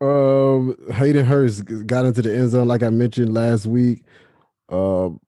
[0.00, 4.02] Um, Hayden Hurst got into the end zone like I mentioned last week.
[4.70, 5.20] Um,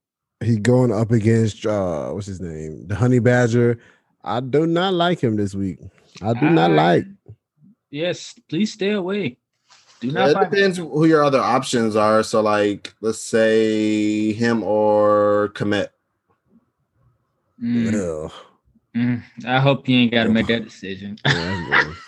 [0.42, 3.78] he going up against uh, what's his name, the Honey Badger.
[4.24, 5.78] I do not like him this week.
[6.22, 7.06] I do not like.
[7.90, 9.38] Yes, please stay away.
[10.00, 10.50] Do Yeah, not it buy him.
[10.50, 12.22] depends who your other options are.
[12.22, 15.88] So, like, let's say him or Kmet.
[17.62, 18.30] Mm,
[18.96, 19.22] mm.
[19.46, 21.18] I hope you ain't got to make that decision.
[21.26, 21.92] Yeah.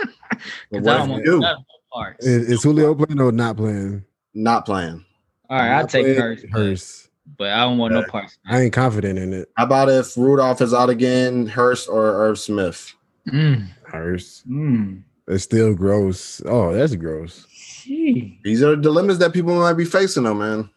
[0.70, 1.40] Because What I don't you want do?
[1.40, 2.26] none of those parts.
[2.26, 4.04] is, is Julio playing or not playing?
[4.34, 5.04] Not playing.
[5.48, 7.08] All right, I'll take playing, Hurst, Hurst.
[7.38, 8.06] But I don't want no Yeah.
[8.06, 8.38] parts.
[8.46, 9.48] I ain't confident in it.
[9.56, 12.92] How about if Rudolph is out again, Hurst or Irv Smith?
[13.28, 14.48] Mm, Hurst.
[14.50, 15.02] mm.
[15.28, 16.42] It's still gross.
[16.46, 17.46] Oh, that's gross.
[17.84, 18.40] Gee.
[18.44, 20.68] These are dilemmas that people might be facing, though, man.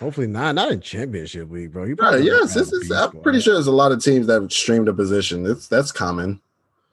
[0.00, 0.54] Hopefully not.
[0.54, 1.84] Not in championship week, bro.
[1.84, 2.88] You Right, probably yes, have this a is.
[2.88, 5.46] B I'm pretty sure there's a lot of teams that streamed a position.
[5.46, 6.40] It's that's common.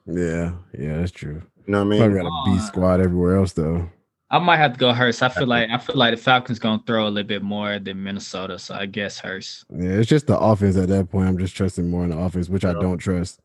[0.06, 1.42] Yeah, yeah, that's true.
[1.66, 2.12] You know what I mean?
[2.14, 2.22] mean?
[2.22, 3.88] got a B squad everywhere else though.
[4.34, 5.22] I might have to go Hurst.
[5.22, 8.02] I feel like I feel like the Falcons gonna throw a little bit more than
[8.02, 9.64] Minnesota, so I guess Hurst.
[9.70, 11.28] Yeah, it's just the offense at that point.
[11.28, 13.40] I'm just trusting more in the offense, which I don't trust.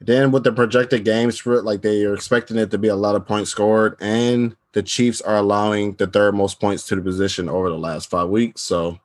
[0.00, 3.16] Then with the projected game spread, like they are expecting it to be a lot
[3.16, 7.48] of points scored, and the Chiefs are allowing the third most points to the position
[7.48, 8.60] over the last five weeks.
[8.60, 8.96] So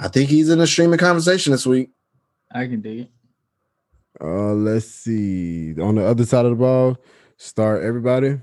[0.00, 1.90] I think he's in the streaming conversation this week.
[2.50, 3.10] I can dig it.
[4.20, 5.80] Uh, let's see.
[5.80, 6.96] On the other side of the ball,
[7.36, 8.40] start everybody.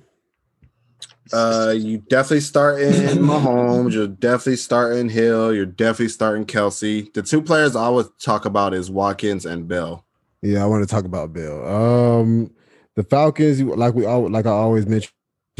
[1.33, 3.93] Uh, you definitely starting Mahomes.
[3.93, 5.53] You're definitely starting Hill.
[5.53, 7.13] You're definitely starting Kelce.
[7.13, 10.05] The two players I would talk about is Watkins and Bell.
[10.41, 11.65] Yeah, I want to talk about Bill.
[11.67, 12.51] Um,
[12.95, 15.11] the Falcons, like we all, like I always mention,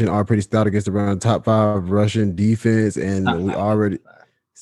[0.08, 3.98] are pretty stout against the run, top five Russian defense, and we already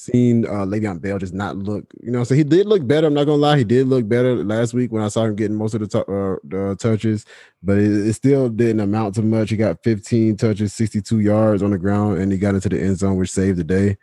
[0.01, 2.25] seen uh Le'Veon Bell just not look, you know.
[2.25, 3.07] So he did look better.
[3.07, 5.57] I'm not gonna lie, he did look better last week when I saw him getting
[5.57, 7.27] most of the, tou- uh, the touches,
[7.63, 9.51] but it, it still didn't amount to much.
[9.51, 12.99] He got 15 touches, 62 yards on the ground, and he got into the end
[12.99, 13.99] zone, which saved the day.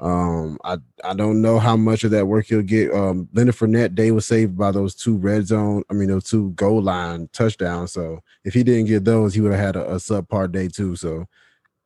[0.00, 2.92] Um, I I don't know how much of that work he'll get.
[2.92, 6.50] Um, Leonard Fournette day was saved by those two red zone, I mean those two
[6.52, 7.92] goal line touchdowns.
[7.92, 10.94] So if he didn't get those, he would have had a, a subpar day too.
[10.96, 11.26] So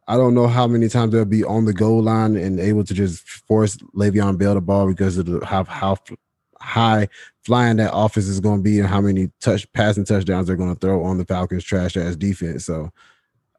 [0.08, 2.94] I don't know how many times they'll be on the goal line and able to
[2.94, 5.98] just force Le'Veon Bell the ball because of the how how
[6.60, 7.08] high
[7.44, 10.74] flying that offense is going to be and how many touch passing touchdowns they're going
[10.74, 12.64] to throw on the Falcons trash ass defense.
[12.64, 12.90] So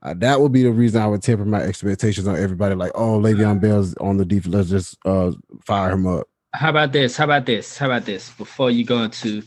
[0.01, 2.73] uh, that would be the reason I would temper my expectations on everybody.
[2.73, 4.55] Like, oh, Le'Veon Bell's on the defense.
[4.55, 5.31] Let's just uh,
[5.63, 6.27] fire him up.
[6.53, 7.15] How about this?
[7.15, 7.77] How about this?
[7.77, 8.31] How about this?
[8.31, 9.43] Before you go into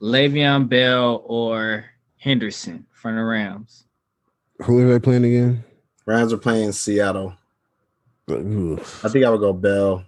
[0.00, 1.86] Le'Veon Bell or
[2.18, 3.84] Henderson from the Rams.
[4.62, 5.64] Who are they playing again?
[6.06, 7.34] Rams are playing Seattle.
[8.28, 8.80] Ugh.
[9.04, 10.04] I think I would go Bell.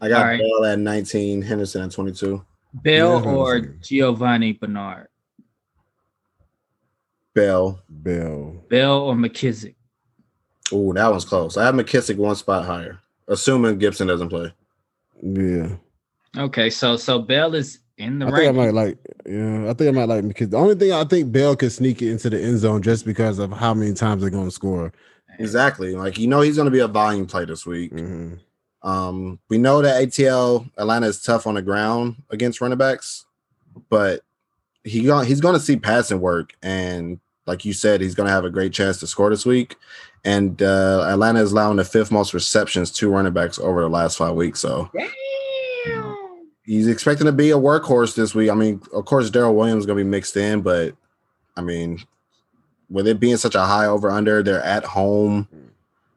[0.00, 0.40] I got All right.
[0.40, 2.44] Bell at 19, Henderson at 22.
[2.74, 5.08] Bell Yeah, or Giovani Bernard.
[7.34, 7.82] Bell.
[7.88, 8.64] Bell.
[8.68, 9.74] Bell or McKissic.
[10.72, 11.56] Oh, that one's close.
[11.56, 12.98] I have McKissic one spot higher,
[13.28, 14.52] assuming Gibson doesn't play.
[15.22, 15.76] Yeah.
[16.36, 18.54] Okay, so so Bell is in the I think I right.
[18.54, 21.56] might like, yeah, I think I might like because the only thing I think Bell
[21.56, 24.46] could sneak it into the end zone just because of how many times they're going
[24.46, 24.92] to score.
[25.38, 25.94] Exactly.
[25.94, 27.92] Like you know, he's going to be a volume play this week.
[27.92, 28.40] Mhm.
[28.82, 33.24] Um, we know that ATL Atlanta is tough on the ground against running backs,
[33.88, 34.22] but
[34.84, 38.32] he gon- he's going to see passing work, and like you said, he's going to
[38.32, 39.76] have a great chance to score this week.
[40.24, 44.18] And uh, Atlanta is allowing the fifth most receptions to running backs over the last
[44.18, 44.58] five weeks.
[44.60, 44.90] So
[46.64, 48.50] he's expecting to be a workhorse this week.
[48.50, 50.96] I mean, of course, Darrel Williams is going to be mixed in, but
[51.56, 52.00] I mean,
[52.90, 55.48] with it being such a high over under, they're at home.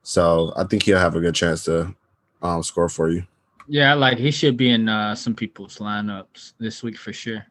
[0.03, 1.93] So I think he'll have a good chance to
[2.41, 3.23] um, score for you.
[3.67, 7.45] Yeah, like he should be in uh, some people's lineups this week for sure.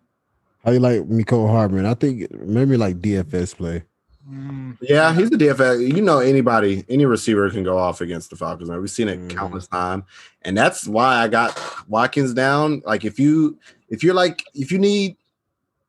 [0.65, 1.87] How you like Mecole Hardman?
[1.87, 3.85] I think maybe like DFS play.
[4.29, 5.95] Mm, Yeah, he's the DFS.
[5.95, 8.69] You know, anybody, any receiver can go off against the Falcons.
[8.69, 8.81] Man.
[8.81, 9.31] We've seen it Mhm.
[9.31, 10.05] countless time,
[10.43, 11.57] and that's why I got
[11.89, 12.83] Watkins down.
[12.85, 13.59] Like, if you
[13.89, 15.17] if you're like if you need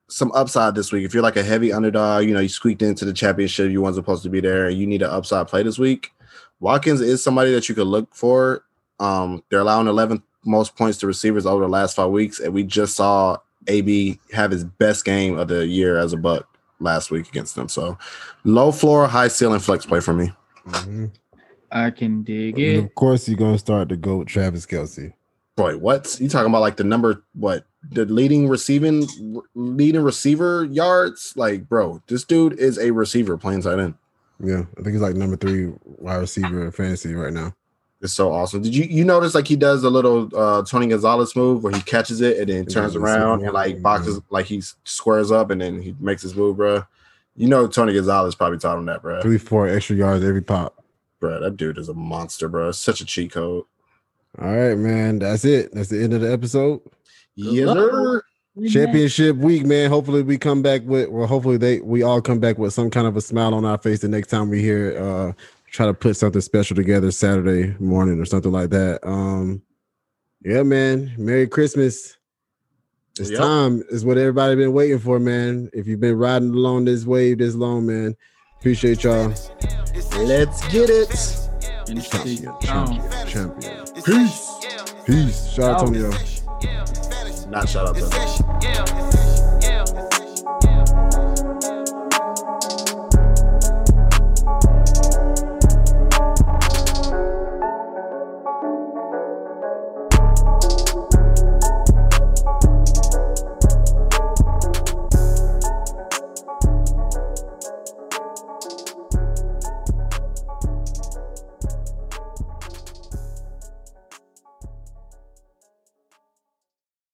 [0.09, 3.05] some upside this week, if you're like a heavy underdog, you know, you squeaked into
[3.05, 5.79] the championship, you weren't supposed to be there, and you need an upside play this
[5.79, 6.11] week.
[6.59, 8.63] Watkins is somebody that you could look for.
[8.99, 12.63] Um, they're allowing 11th most points to receivers over the last five weeks, and we
[12.63, 13.37] just saw
[13.67, 16.47] AB have his best game of the year as a buck
[16.79, 17.69] last week against them.
[17.69, 17.97] So
[18.45, 20.31] low floor, high ceiling flex play for me.
[20.67, 21.11] Mhm.
[21.71, 22.77] I can dig And it.
[22.85, 25.13] of course, you're gonna start the goat Travis Kelce.
[25.59, 26.61] Boy, what you talking about?
[26.61, 29.05] Like the number what the leading receiving
[29.55, 31.33] leading receiver yards?
[31.35, 33.95] Like, bro, this dude is a receiver playing tight end.
[34.41, 37.53] Yeah, I think he's like number three wide receiver in fantasy right now.
[37.99, 38.61] It's so awesome.
[38.61, 41.81] Did you you notice like he does a little uh Tony Gonzalez move where he
[41.81, 45.59] catches it and then turns Yeah, around and like boxes like he squares up and
[45.59, 46.85] then he makes his move, bro.
[47.35, 49.21] You know Tony Gonzalez probably taught him that, bro.
[49.21, 50.81] Three, four extra yards every pop.
[51.19, 52.71] Bro, that dude is a monster, bro.
[52.71, 53.65] Such a cheat code.
[54.37, 55.19] All right, man.
[55.19, 55.73] That's it.
[55.73, 56.81] That's the end of the episode.
[57.35, 58.21] Yes, sir.
[58.69, 59.89] Championship week, man.
[59.89, 63.07] Hopefully we come back with well, hopefully they we all come back with some kind
[63.07, 65.31] of a smile on our face the next time we hear uh
[65.71, 68.99] try to put something special together Saturday morning or something like that.
[69.07, 69.61] Um
[70.43, 71.13] yeah, man.
[71.17, 72.17] Merry Christmas.
[73.17, 73.39] It's Yep.
[73.39, 75.69] time is what everybody been waiting for, man.
[75.73, 78.15] If you've been riding along this wave this long, man.
[78.59, 79.33] Appreciate y'all.
[80.17, 81.48] Let's get it.
[81.89, 83.01] Finish the Champion, song.
[83.25, 84.03] champion, champion.
[84.05, 84.51] Peace.
[85.05, 85.47] Peace.
[85.53, 87.49] Shout out Tonyo.
[87.49, 88.59] Not shout out, brother.
[88.61, 89.28] Yeah.